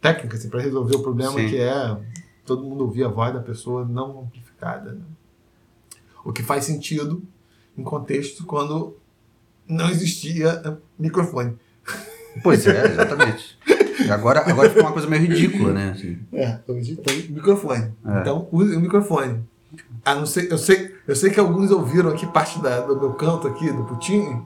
técnica, 0.00 0.36
assim, 0.36 0.48
para 0.48 0.60
resolver 0.60 0.96
o 0.96 1.02
problema 1.02 1.32
Sim. 1.32 1.48
que 1.48 1.56
é 1.56 1.96
todo 2.44 2.64
mundo 2.64 2.82
ouvir 2.82 3.04
a 3.04 3.08
voz 3.08 3.32
da 3.32 3.40
pessoa 3.40 3.84
não 3.84 4.22
amplificada. 4.22 4.92
Né? 4.92 5.02
O 6.24 6.32
que 6.32 6.42
faz 6.42 6.64
sentido 6.64 7.22
em 7.78 7.84
contexto 7.84 8.44
quando 8.44 8.96
não 9.68 9.88
existia 9.88 10.80
microfone. 10.98 11.56
Pois 12.42 12.66
é, 12.66 12.86
exatamente. 12.86 13.58
Agora, 14.10 14.40
agora 14.48 14.68
ficou 14.68 14.84
uma 14.84 14.92
coisa 14.92 15.08
meio 15.08 15.22
ridícula, 15.22 15.72
né? 15.72 15.90
assim. 15.94 16.18
É, 16.32 16.58
hoje 16.66 16.96
tem 16.96 17.28
microfone. 17.28 17.92
É. 18.06 18.20
Então, 18.20 18.48
use 18.50 18.74
o 18.74 18.80
microfone. 18.80 19.40
A 20.04 20.14
não 20.14 20.26
ser, 20.26 20.50
eu, 20.50 20.58
sei, 20.58 20.94
eu 21.06 21.14
sei 21.14 21.30
que 21.30 21.38
alguns 21.38 21.70
ouviram 21.70 22.10
aqui 22.10 22.26
parte 22.26 22.60
da- 22.62 22.80
do 22.80 22.98
meu 22.98 23.12
canto 23.12 23.46
aqui, 23.46 23.70
do 23.70 23.84
Putin, 23.84 24.42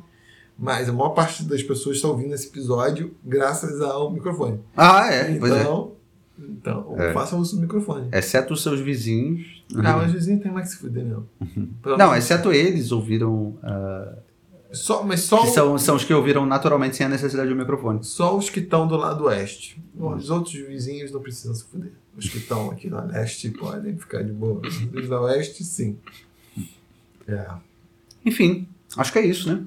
mas 0.59 0.89
a 0.89 0.93
maior 0.93 1.11
parte 1.11 1.45
das 1.45 1.63
pessoas 1.63 1.97
está 1.97 2.09
ouvindo 2.09 2.35
esse 2.35 2.49
episódio 2.49 3.15
graças 3.25 3.81
ao 3.81 4.11
microfone. 4.11 4.61
Ah, 4.77 5.09
é, 5.13 5.35
pois 5.39 5.53
é. 5.53 5.61
então, 5.61 5.93
então 6.39 6.95
É. 6.99 7.13
façam 7.13 7.39
uso 7.39 7.57
do 7.57 7.63
microfone. 7.63 8.09
Exceto 8.13 8.53
os 8.55 8.63
seus 8.63 8.81
vizinhos. 8.81 9.65
Ah, 9.77 9.97
mas 9.97 10.13
vizinho 10.13 10.41
tem 10.41 10.53
mais 10.53 10.69
que 10.69 10.75
se 10.75 10.81
fuder, 10.81 11.05
não. 11.05 11.25
Não, 11.97 12.15
exceto 12.15 12.53
eles 12.53 12.91
ouviram. 12.93 13.57
ah, 13.63 14.13
Só, 14.75 15.03
mas 15.03 15.21
só, 15.21 15.43
que 15.43 15.49
são, 15.49 15.79
são 15.79 15.97
os 15.97 16.05
que 16.05 16.13
ouviram 16.13 16.45
naturalmente 16.47 16.97
sem 16.97 17.07
a 17.07 17.09
necessidade 17.09 17.49
de 17.49 17.55
um 17.55 17.59
microfone. 17.59 18.03
só 18.03 18.37
os 18.37 18.51
que 18.51 18.61
estão 18.61 18.87
do 18.87 18.97
lado 18.97 19.25
oeste. 19.25 19.83
Os 19.97 20.31
outros 20.31 20.55
vizinhos 20.55 21.13
não 21.13 21.21
precisam 21.21 21.55
se 21.55 21.65
fuder. 21.65 21.93
Os 22.17 22.29
que 22.29 22.39
estão 22.39 22.71
aqui 22.71 22.89
no 22.89 23.05
leste 23.07 23.51
podem 23.51 23.97
ficar 23.97 24.23
de 24.23 24.33
boa. 24.33 24.63
Os 24.95 25.09
da 25.09 25.21
oeste, 25.21 25.65
sim. 25.65 25.99
É. 27.27 27.47
Enfim, 28.25 28.69
acho 28.97 29.13
que 29.13 29.19
é 29.19 29.27
isso, 29.27 29.53
né? 29.53 29.63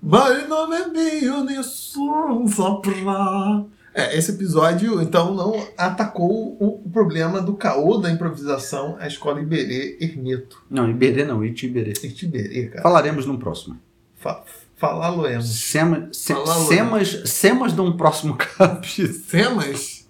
Mas 0.00 0.48
não 0.48 0.72
é 0.72 0.88
meu 0.88 1.44
nisso, 1.44 2.44
só 2.48 2.76
pra... 2.76 3.64
É, 3.94 4.16
esse 4.16 4.30
episódio, 4.30 5.02
então, 5.02 5.34
não 5.34 5.66
atacou 5.76 6.56
o, 6.60 6.88
problema 6.88 7.40
do 7.40 7.54
caô 7.54 7.98
da 7.98 8.08
improvisação 8.08 8.96
à 9.00 9.08
escola 9.08 9.40
Iberê 9.40 9.98
Hermeto. 10.00 10.62
Não, 10.70 10.88
Iberê 10.88 11.24
não, 11.24 11.44
Itiberê. 11.44 11.90
Este 11.90 12.26
Iberê, 12.26 12.68
cara. 12.68 12.82
Falaremos 12.82 13.26
num 13.26 13.36
próximo. 13.36 13.76
Fa 14.18 14.42
Falá-lo-emos. 14.78 15.46
Sema, 15.46 16.08
se, 16.12 16.32
Luana. 16.32 16.54
semas, 16.66 17.22
semas 17.26 17.72
de 17.74 17.80
um 17.80 17.96
próximo 17.96 18.36
capítulo. 18.36 19.12
Semas? 19.12 20.08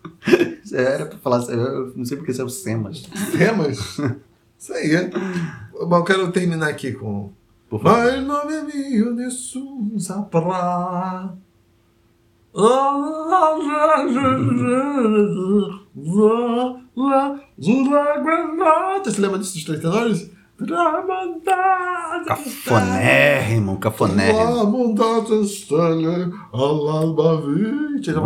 Era 0.71 1.07
pra 1.07 1.19
falar, 1.19 1.43
eu 1.49 1.95
não 1.97 2.05
sei 2.05 2.19
porque 2.19 2.35
saiu 2.35 2.51
semas. 2.51 3.03
Semas? 3.31 3.79
Isso 4.59 4.73
aí. 4.75 5.11
Bom, 5.73 5.97
eu 5.97 6.05
quero 6.05 6.31
terminar 6.31 6.69
aqui 6.69 6.93
com... 6.93 7.33
Mas 7.71 8.23
não 8.23 8.43
é 8.43 8.63
meu 8.63 9.15
nisso, 9.15 9.65
pra... 10.31 11.35
Você 19.05 19.21
lembra 19.21 19.39
desses 19.39 19.65
três 19.65 19.81
tenores? 19.81 20.31
Cafonérrimo, 22.27 23.79
cafonérrimo. 23.79 24.39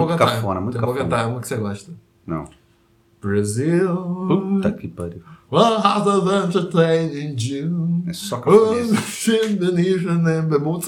Muito 0.06 0.18
cafona, 0.18 0.60
muito 0.60 0.74
Já 0.74 0.80
vou 0.80 0.94
cafona. 0.94 1.10
cantar 1.10 1.28
uma 1.28 1.40
que 1.40 1.48
você 1.48 1.56
gosta. 1.56 1.92
Não. 2.26 2.44
Brasil, 3.22 3.94
Puta 4.26 4.72
que 4.72 4.88
pariu. 4.88 5.22
one 5.48 5.80
has 5.80 6.06
a 6.08 6.44
entertaining 6.44 7.38
June. 7.38 8.02
É 8.08 8.12
só 8.12 8.38
cafonésimo. 8.38 8.98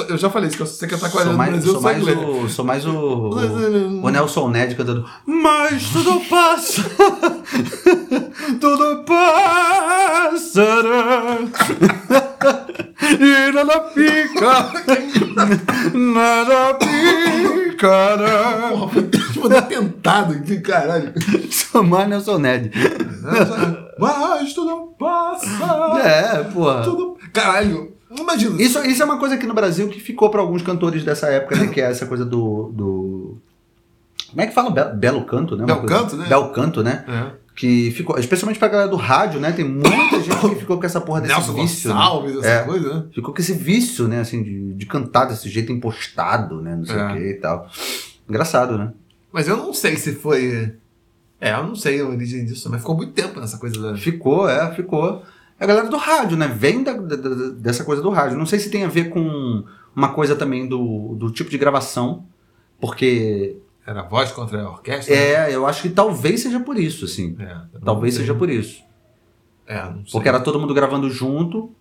Eu 0.08 0.18
já 0.18 0.28
falei 0.28 0.48
isso, 0.48 0.56
que 0.56 0.62
eu 0.62 0.66
sei 0.66 0.88
cantar 0.88 1.12
com 1.12 1.18
a 1.20 1.26
mais, 1.26 1.50
Brasil, 1.52 1.72
sou 1.72 1.80
mais 1.80 2.02
o. 2.02 2.48
Sou 2.48 2.64
mais 2.64 2.84
o. 2.86 2.90
O, 2.90 4.04
o 4.04 4.08
Nelson 4.08 4.48
Ned 4.48 4.74
cantando. 4.74 5.04
Mas 5.24 5.90
tudo 5.90 6.18
passa! 6.28 6.82
tudo 8.60 9.04
passará! 9.04 10.48
e 13.20 13.52
nada 13.52 13.90
fica! 13.94 14.72
nada 15.94 16.78
ficará! 16.82 18.72
Porra, 19.48 19.60
mandou 19.62 19.62
tentado 19.68 20.32
aqui, 20.34 20.60
caralho. 20.60 21.12
Somar 21.50 22.08
Nelson 22.08 22.38
Ned. 22.38 22.70
Mas 23.98 24.52
tudo 24.52 24.66
não 24.68 24.86
passa. 24.88 25.98
É, 26.02 26.44
porra. 26.44 26.82
Tudo... 26.82 27.16
Caralho, 27.32 27.92
imagina. 28.18 28.60
Isso, 28.62 28.78
isso 28.86 29.02
é 29.02 29.04
uma 29.04 29.18
coisa 29.18 29.34
aqui 29.34 29.46
no 29.46 29.54
Brasil 29.54 29.88
que 29.88 30.00
ficou 30.00 30.30
para 30.30 30.40
alguns 30.40 30.62
cantores 30.62 31.04
dessa 31.04 31.28
época, 31.28 31.56
né? 31.56 31.66
Que 31.68 31.80
é 31.80 31.90
essa 31.90 32.06
coisa 32.06 32.24
do. 32.24 32.70
do... 32.74 33.38
Como 34.30 34.40
é 34.42 34.46
que 34.46 34.54
fala? 34.54 34.70
Be- 34.70 34.96
Belo 34.96 35.24
canto, 35.24 35.56
né? 35.56 35.64
Belo 35.64 35.80
coisa- 35.80 35.94
canto, 35.96 36.16
né? 36.16 36.26
Belo 36.28 36.48
canto, 36.50 36.82
né? 36.82 37.04
É. 37.08 37.44
Que 37.56 37.92
ficou. 37.92 38.18
Especialmente 38.18 38.58
pra 38.58 38.66
galera 38.66 38.88
do 38.90 38.96
rádio, 38.96 39.38
né? 39.38 39.52
Tem 39.52 39.64
muita 39.64 40.20
gente 40.20 40.36
que 40.40 40.54
ficou 40.56 40.76
com 40.78 40.84
essa 40.86 41.00
porra 41.00 41.20
desse 41.20 41.34
Nelson 41.34 41.52
vício. 41.54 41.88
né? 41.90 41.94
Gonçalves, 41.94 42.36
essa 42.38 42.48
É. 42.48 42.62
coisa, 42.64 42.94
né? 42.94 43.04
Ficou 43.14 43.32
com 43.32 43.40
esse 43.40 43.52
vício, 43.52 44.08
né? 44.08 44.20
Assim, 44.20 44.42
de, 44.42 44.74
de 44.74 44.86
cantar 44.86 45.26
desse 45.26 45.48
jeito 45.48 45.70
impostado, 45.70 46.60
né? 46.60 46.74
Não 46.74 46.84
sei 46.84 46.96
É. 46.98 47.04
o 47.06 47.12
que 47.12 47.18
e 47.20 47.34
tal. 47.34 47.68
Engraçado, 48.28 48.76
né? 48.76 48.92
Mas 49.34 49.48
eu 49.48 49.56
não 49.56 49.74
sei 49.74 49.96
se 49.96 50.12
foi. 50.14 50.76
É, 51.40 51.52
eu 51.54 51.64
não 51.66 51.74
sei 51.74 52.00
a 52.00 52.06
origem 52.06 52.44
disso, 52.44 52.70
mas 52.70 52.80
ficou 52.80 52.94
muito 52.96 53.12
tempo 53.12 53.40
nessa 53.40 53.58
coisa 53.58 53.80
da. 53.82 53.96
Ficou, 53.98 54.48
é, 54.48 54.72
ficou. 54.76 55.24
É 55.58 55.64
a 55.64 55.66
galera 55.66 55.88
do 55.88 55.96
rádio, 55.96 56.36
né? 56.36 56.46
Vem 56.46 56.84
da- 56.84 56.92
da- 56.92 57.16
dessa 57.50 57.82
coisa 57.82 58.00
do 58.00 58.10
rádio. 58.10 58.38
Não 58.38 58.46
sei 58.46 58.60
se 58.60 58.70
tem 58.70 58.84
a 58.84 58.88
ver 58.88 59.10
com 59.10 59.64
uma 59.94 60.12
coisa 60.12 60.36
também 60.36 60.68
do, 60.68 61.16
do 61.16 61.32
tipo 61.32 61.50
de 61.50 61.58
gravação, 61.58 62.24
porque 62.80 63.56
Era 63.84 64.02
voz 64.02 64.30
contra 64.30 64.62
a 64.62 64.70
orquestra? 64.70 65.12
né? 65.14 65.50
é, 65.50 65.54
eu 65.54 65.66
acho 65.66 65.82
que 65.82 65.88
talvez 65.90 66.40
seja 66.40 66.60
por 66.60 66.78
isso, 66.78 67.04
assim. 67.04 67.36
É, 67.40 67.56
Talvez 67.84 68.14
seja 68.14 68.34
por 68.36 68.48
isso. 68.48 68.82
É, 69.66 69.82
não 69.82 70.04
sei. 70.04 70.12
Porque 70.12 70.28
era 70.28 70.38
todo 70.38 70.60
mundo 70.60 70.72
gravando 70.72 71.10
junto, 71.10 71.72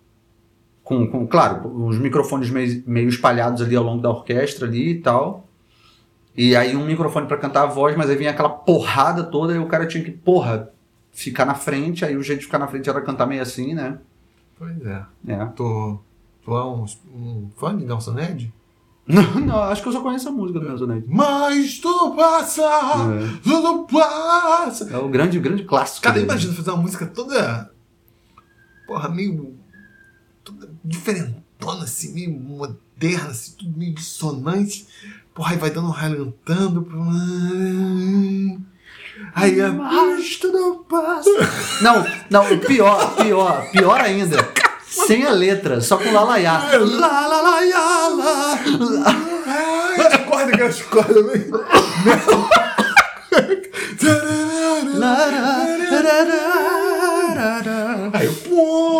com, 0.82 1.06
com 1.06 1.24
claro, 1.26 1.68
os 1.86 1.98
microfones 1.98 2.50
meio, 2.50 2.82
meio 2.84 3.08
espalhados 3.08 3.62
ali 3.62 3.76
ao 3.76 3.84
longo 3.84 4.02
da 4.02 4.10
orquestra 4.10 4.66
ali 4.66 4.90
e 4.90 4.98
tal. 5.00 5.46
E 6.36 6.56
aí 6.56 6.74
um 6.74 6.84
microfone 6.84 7.26
pra 7.26 7.36
cantar 7.36 7.62
a 7.62 7.66
voz, 7.66 7.96
mas 7.96 8.10
aí 8.10 8.16
vinha 8.16 8.30
aquela 8.30 8.48
porrada 8.48 9.22
toda 9.22 9.54
e 9.54 9.58
o 9.58 9.66
cara 9.66 9.86
tinha 9.86 10.02
que, 10.02 10.10
porra, 10.10 10.70
ficar 11.12 11.44
na 11.44 11.54
frente. 11.54 12.04
Aí 12.04 12.16
o 12.16 12.22
jeito 12.22 12.40
de 12.40 12.46
ficar 12.46 12.58
na 12.58 12.66
frente 12.66 12.90
era 12.90 13.00
cantar 13.00 13.26
meio 13.26 13.40
assim, 13.40 13.72
né? 13.72 13.98
Pois 14.58 14.84
é. 14.84 15.04
É. 15.28 15.44
Tu, 15.46 16.00
tu 16.44 16.56
é 16.56 16.64
um, 16.64 16.84
um 17.14 17.50
fã 17.56 17.76
de 17.76 17.84
Nelson 17.84 18.12
Ned? 18.12 18.52
Não, 19.06 19.34
não, 19.38 19.58
acho 19.64 19.82
que 19.82 19.88
eu 19.88 19.92
só 19.92 20.00
conheço 20.00 20.30
a 20.30 20.32
música 20.32 20.58
do 20.58 20.66
Nelson 20.66 20.86
Ned. 20.86 21.04
Mas 21.06 21.78
tudo 21.78 22.16
passa! 22.16 22.62
É. 22.62 23.38
Tudo 23.42 23.86
passa! 23.86 24.88
É 24.90 24.96
o 24.96 25.10
grande, 25.10 25.38
grande 25.38 25.64
clássico. 25.64 26.02
Cara, 26.04 26.14
dele. 26.14 26.24
imagina 26.24 26.54
fazer 26.54 26.70
uma 26.70 26.80
música 26.80 27.04
toda. 27.04 27.70
Porra, 28.86 29.10
meio. 29.10 29.54
toda 30.42 30.70
diferentona, 30.82 31.84
assim, 31.84 32.14
meio 32.14 32.30
moderna, 32.32 33.28
assim, 33.28 33.52
tudo 33.58 33.78
meio 33.78 33.92
dissonante. 33.92 34.86
Porra, 35.34 35.52
aí 35.52 35.58
vai 35.58 35.70
dando 35.70 35.88
um 35.88 35.90
ralentando. 35.90 36.86
Aí 39.34 39.58
é. 39.58 39.68
Mas 39.68 40.36
tudo 40.36 40.84
passa! 40.88 41.30
Não, 41.82 42.06
não, 42.30 42.52
o 42.52 42.58
pior, 42.58 43.16
pior, 43.16 43.68
pior 43.72 44.00
ainda. 44.00 44.36
Sem 44.86 45.26
a 45.26 45.32
letra, 45.32 45.80
só 45.80 45.96
com 45.96 46.12
lalaiá. 46.12 46.62
Lá, 46.78 47.26
lá, 47.26 47.40
lá, 47.40 47.64
ia, 47.64 47.78
lá, 47.78 48.08
lá. 48.10 48.58
Ai, 49.46 50.00
acorda 50.14 50.52
aquelas 50.54 50.80
cordas 50.82 51.26
meio. 51.26 51.64
Aí 58.12 58.26
eu 58.26 58.34
posto. 58.34 58.94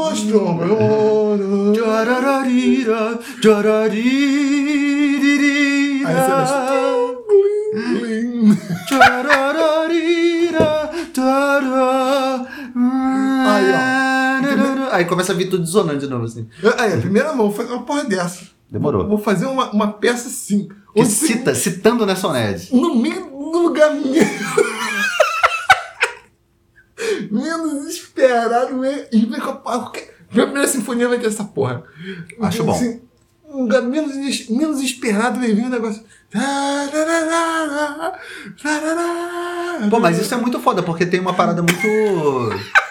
Aí 6.06 6.14
você 6.14 6.30
Aí, 13.46 13.72
ó. 13.72 14.94
Aí 14.94 15.04
começa 15.06 15.32
a 15.32 15.34
vir 15.34 15.48
tudo 15.48 15.64
dissonante 15.64 16.00
de 16.00 16.06
novo, 16.06 16.24
assim. 16.24 16.46
Aí, 16.78 16.94
a 16.94 16.98
primeira 16.98 17.32
mão, 17.32 17.48
vou 17.50 17.56
fazer 17.56 17.72
uma 17.72 17.82
porra 17.82 18.04
dessa. 18.04 18.44
Demorou. 18.70 19.06
Vou 19.08 19.18
fazer 19.18 19.46
uma, 19.46 19.70
uma 19.70 19.92
peça 19.92 20.28
assim. 20.28 20.68
Que 20.94 21.04
cita, 21.04 21.54
citando 21.54 22.06
Nelson 22.06 22.32
Ned. 22.32 22.68
No 22.74 22.94
meio 22.96 23.26
no 23.30 23.58
lugar 23.62 23.92
menos. 23.92 24.14
menos 27.30 27.86
esperado. 27.88 28.76
meio- 28.76 29.06
E 29.12 29.24
vem 29.26 29.40
com 29.40 29.50
a- 29.68 29.74
a 29.74 29.90
primeira 30.30 30.66
sinfonia 30.68 31.08
vai 31.08 31.18
ter 31.18 31.26
essa 31.28 31.44
porra. 31.44 31.82
Acho 32.40 32.64
bom. 32.64 32.78
Um 33.54 33.62
lugar 33.62 33.82
menos, 33.82 34.48
menos 34.48 34.82
esperado 34.82 35.38
vai 35.38 35.52
vir 35.52 35.64
um 35.64 35.68
negócio. 35.68 36.02
Pô, 39.88 40.00
mas 40.00 40.18
isso 40.18 40.34
é 40.34 40.36
muito 40.36 40.58
foda, 40.58 40.82
porque 40.82 41.06
tem 41.06 41.20
uma 41.20 41.34
parada 41.34 41.62
muito. 41.62 41.80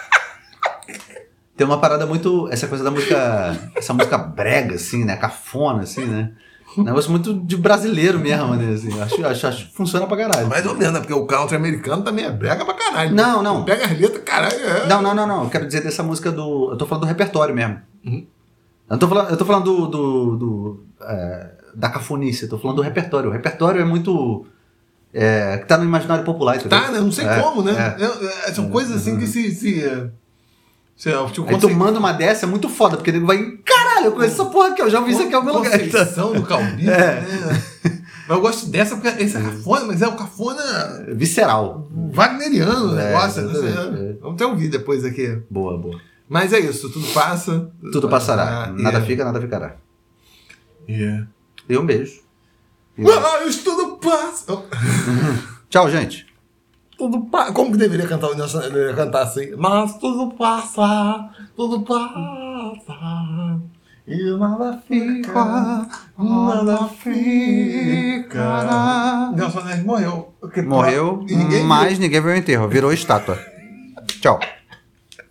Tem 1.56 1.64
uma 1.64 1.80
parada 1.80 2.04
muito. 2.04 2.48
Essa 2.50 2.66
coisa 2.66 2.82
da 2.82 2.90
música. 2.90 3.56
Essa 3.76 3.94
música 3.94 4.18
brega, 4.18 4.74
assim, 4.74 5.04
né? 5.04 5.14
Cafona, 5.14 5.82
assim, 5.84 6.04
né? 6.04 6.32
Um 6.76 6.82
negócio 6.82 7.08
muito 7.12 7.32
de 7.32 7.56
brasileiro 7.56 8.18
mesmo, 8.18 8.56
né? 8.56 8.74
Assim, 8.74 9.00
acho, 9.00 9.24
acho, 9.24 9.46
acho 9.46 9.68
que 9.68 9.76
funciona 9.76 10.04
pra 10.04 10.16
caralho. 10.16 10.48
Mais 10.48 10.66
ou 10.66 10.74
menos, 10.74 10.94
né? 10.94 10.98
Porque 10.98 11.14
o 11.14 11.24
country 11.26 11.54
americano 11.54 12.02
também 12.02 12.24
é 12.24 12.30
brega 12.32 12.64
pra 12.64 12.74
caralho. 12.74 13.14
Não, 13.14 13.40
não. 13.40 13.64
Pega 13.64 13.84
as 13.84 13.96
letras, 13.96 14.24
caralho. 14.24 14.56
É. 14.56 14.86
Não, 14.88 15.00
não, 15.00 15.14
não, 15.14 15.28
não. 15.28 15.44
Eu 15.44 15.50
quero 15.50 15.64
dizer 15.64 15.82
dessa 15.84 16.02
música 16.02 16.32
do. 16.32 16.72
Eu 16.72 16.76
tô 16.76 16.86
falando 16.86 17.02
do 17.02 17.06
repertório 17.06 17.54
mesmo. 17.54 17.80
Uhum. 18.04 18.26
Eu 18.94 18.98
tô 18.98 19.08
falando, 19.08 19.30
eu 19.30 19.36
tô 19.36 19.44
falando 19.44 19.64
do. 19.64 19.86
do, 19.88 20.36
do, 20.36 20.84
é, 21.02 21.50
da 21.74 21.88
cafonice, 21.90 22.44
eu 22.44 22.48
tô 22.48 22.58
falando 22.58 22.76
do 22.76 22.82
repertório. 22.82 23.28
O 23.28 23.32
repertório 23.32 23.80
é 23.80 23.84
muito. 23.84 24.46
É, 25.12 25.58
que 25.58 25.66
tá 25.66 25.78
no 25.78 25.84
imaginário 25.84 26.24
popular, 26.24 26.56
entendeu? 26.56 26.78
Tá, 26.80 26.90
né? 26.90 27.00
Não 27.00 27.12
sei 27.12 27.24
É, 27.26 27.40
como, 27.40 27.62
né? 27.62 27.96
é. 27.98 28.04
É, 28.04 28.50
é, 28.50 28.52
são 28.52 28.68
coisas 28.68 28.96
assim 28.96 29.16
que 29.16 29.26
se. 29.26 29.50
se, 29.54 30.10
se, 30.96 31.10
tipo, 31.32 31.48
Aí 31.48 31.58
tu 31.58 31.70
manda 31.70 31.98
uma 31.98 32.12
dessa, 32.12 32.46
é 32.46 32.48
muito 32.48 32.68
foda, 32.68 32.96
porque 32.96 33.10
ele 33.10 33.20
vai. 33.20 33.38
Caralho, 33.64 34.06
eu 34.06 34.12
conheço 34.12 34.40
essa 34.40 34.50
porra 34.50 34.68
aqui, 34.68 34.82
eu 34.82 34.90
já 34.90 34.98
ouvi 35.00 35.12
isso 35.12 35.22
aqui 35.22 35.32
em 35.32 35.36
algum 35.36 35.52
lugar. 35.52 35.70
Conceição 35.78 36.32
do 36.32 36.42
Calbi, 36.42 36.86
É. 36.90 37.20
né? 37.20 37.62
Mas 38.26 38.36
eu 38.36 38.40
gosto 38.40 38.66
dessa 38.70 38.96
porque 38.96 39.22
esse 39.22 39.36
é 39.36 39.40
cafona, 39.40 39.84
mas 39.84 40.00
é 40.02 40.08
o 40.08 40.16
cafona 40.16 40.62
Visceral. 41.14 41.86
wagneriano 42.12 42.92
o 42.94 42.98
É, 42.98 43.06
negócio. 43.12 43.42
né? 43.42 43.70
é. 43.70 44.12
Vamos 44.20 44.34
até 44.36 44.46
ouvir 44.46 44.68
depois 44.68 45.04
aqui. 45.04 45.38
Boa, 45.50 45.76
boa. 45.76 46.00
Mas 46.28 46.52
é 46.52 46.58
isso, 46.60 46.90
tudo 46.90 47.06
passa. 47.12 47.70
Tudo 47.92 48.08
passará. 48.08 48.72
e 48.76 48.82
Nada 48.82 48.98
é- 48.98 49.02
fica, 49.02 49.24
nada 49.24 49.40
ficará. 49.40 49.76
e 50.88 51.02
é- 51.04 51.24
E 51.68 51.76
um 51.78 51.84
beijo. 51.86 52.20
E- 52.96 53.02
Mas 53.02 53.58
tudo 53.58 53.96
passa. 53.98 54.52
Oh, 54.52 54.62
Tchau, 55.68 55.90
gente. 55.90 56.26
Tudo 56.96 57.22
passa. 57.26 57.52
Como 57.52 57.72
que 57.72 57.78
deveria 57.78 58.06
cantar 58.06 58.28
o 58.30 58.34
Nelson? 58.34 58.60
Deveria 58.60 58.94
cantar 58.94 59.22
assim. 59.22 59.54
Mas 59.56 59.98
tudo 59.98 60.32
passa, 60.36 61.30
tudo 61.56 61.82
passa. 61.82 63.60
E 64.06 64.30
nada 64.38 64.82
fica, 64.86 65.32
nada 66.18 66.88
fica. 66.88 68.44
Nelson 69.34 69.60
morreu. 69.84 70.32
Morreu, 70.66 71.24
E 71.28 71.34
ninguém 71.36 71.58
viu. 71.60 71.66
mas 71.66 71.98
ninguém 71.98 72.20
viu 72.20 72.30
o 72.32 72.36
enterro. 72.36 72.68
Virou 72.68 72.92
estátua. 72.92 73.38
Tchau. 74.20 74.38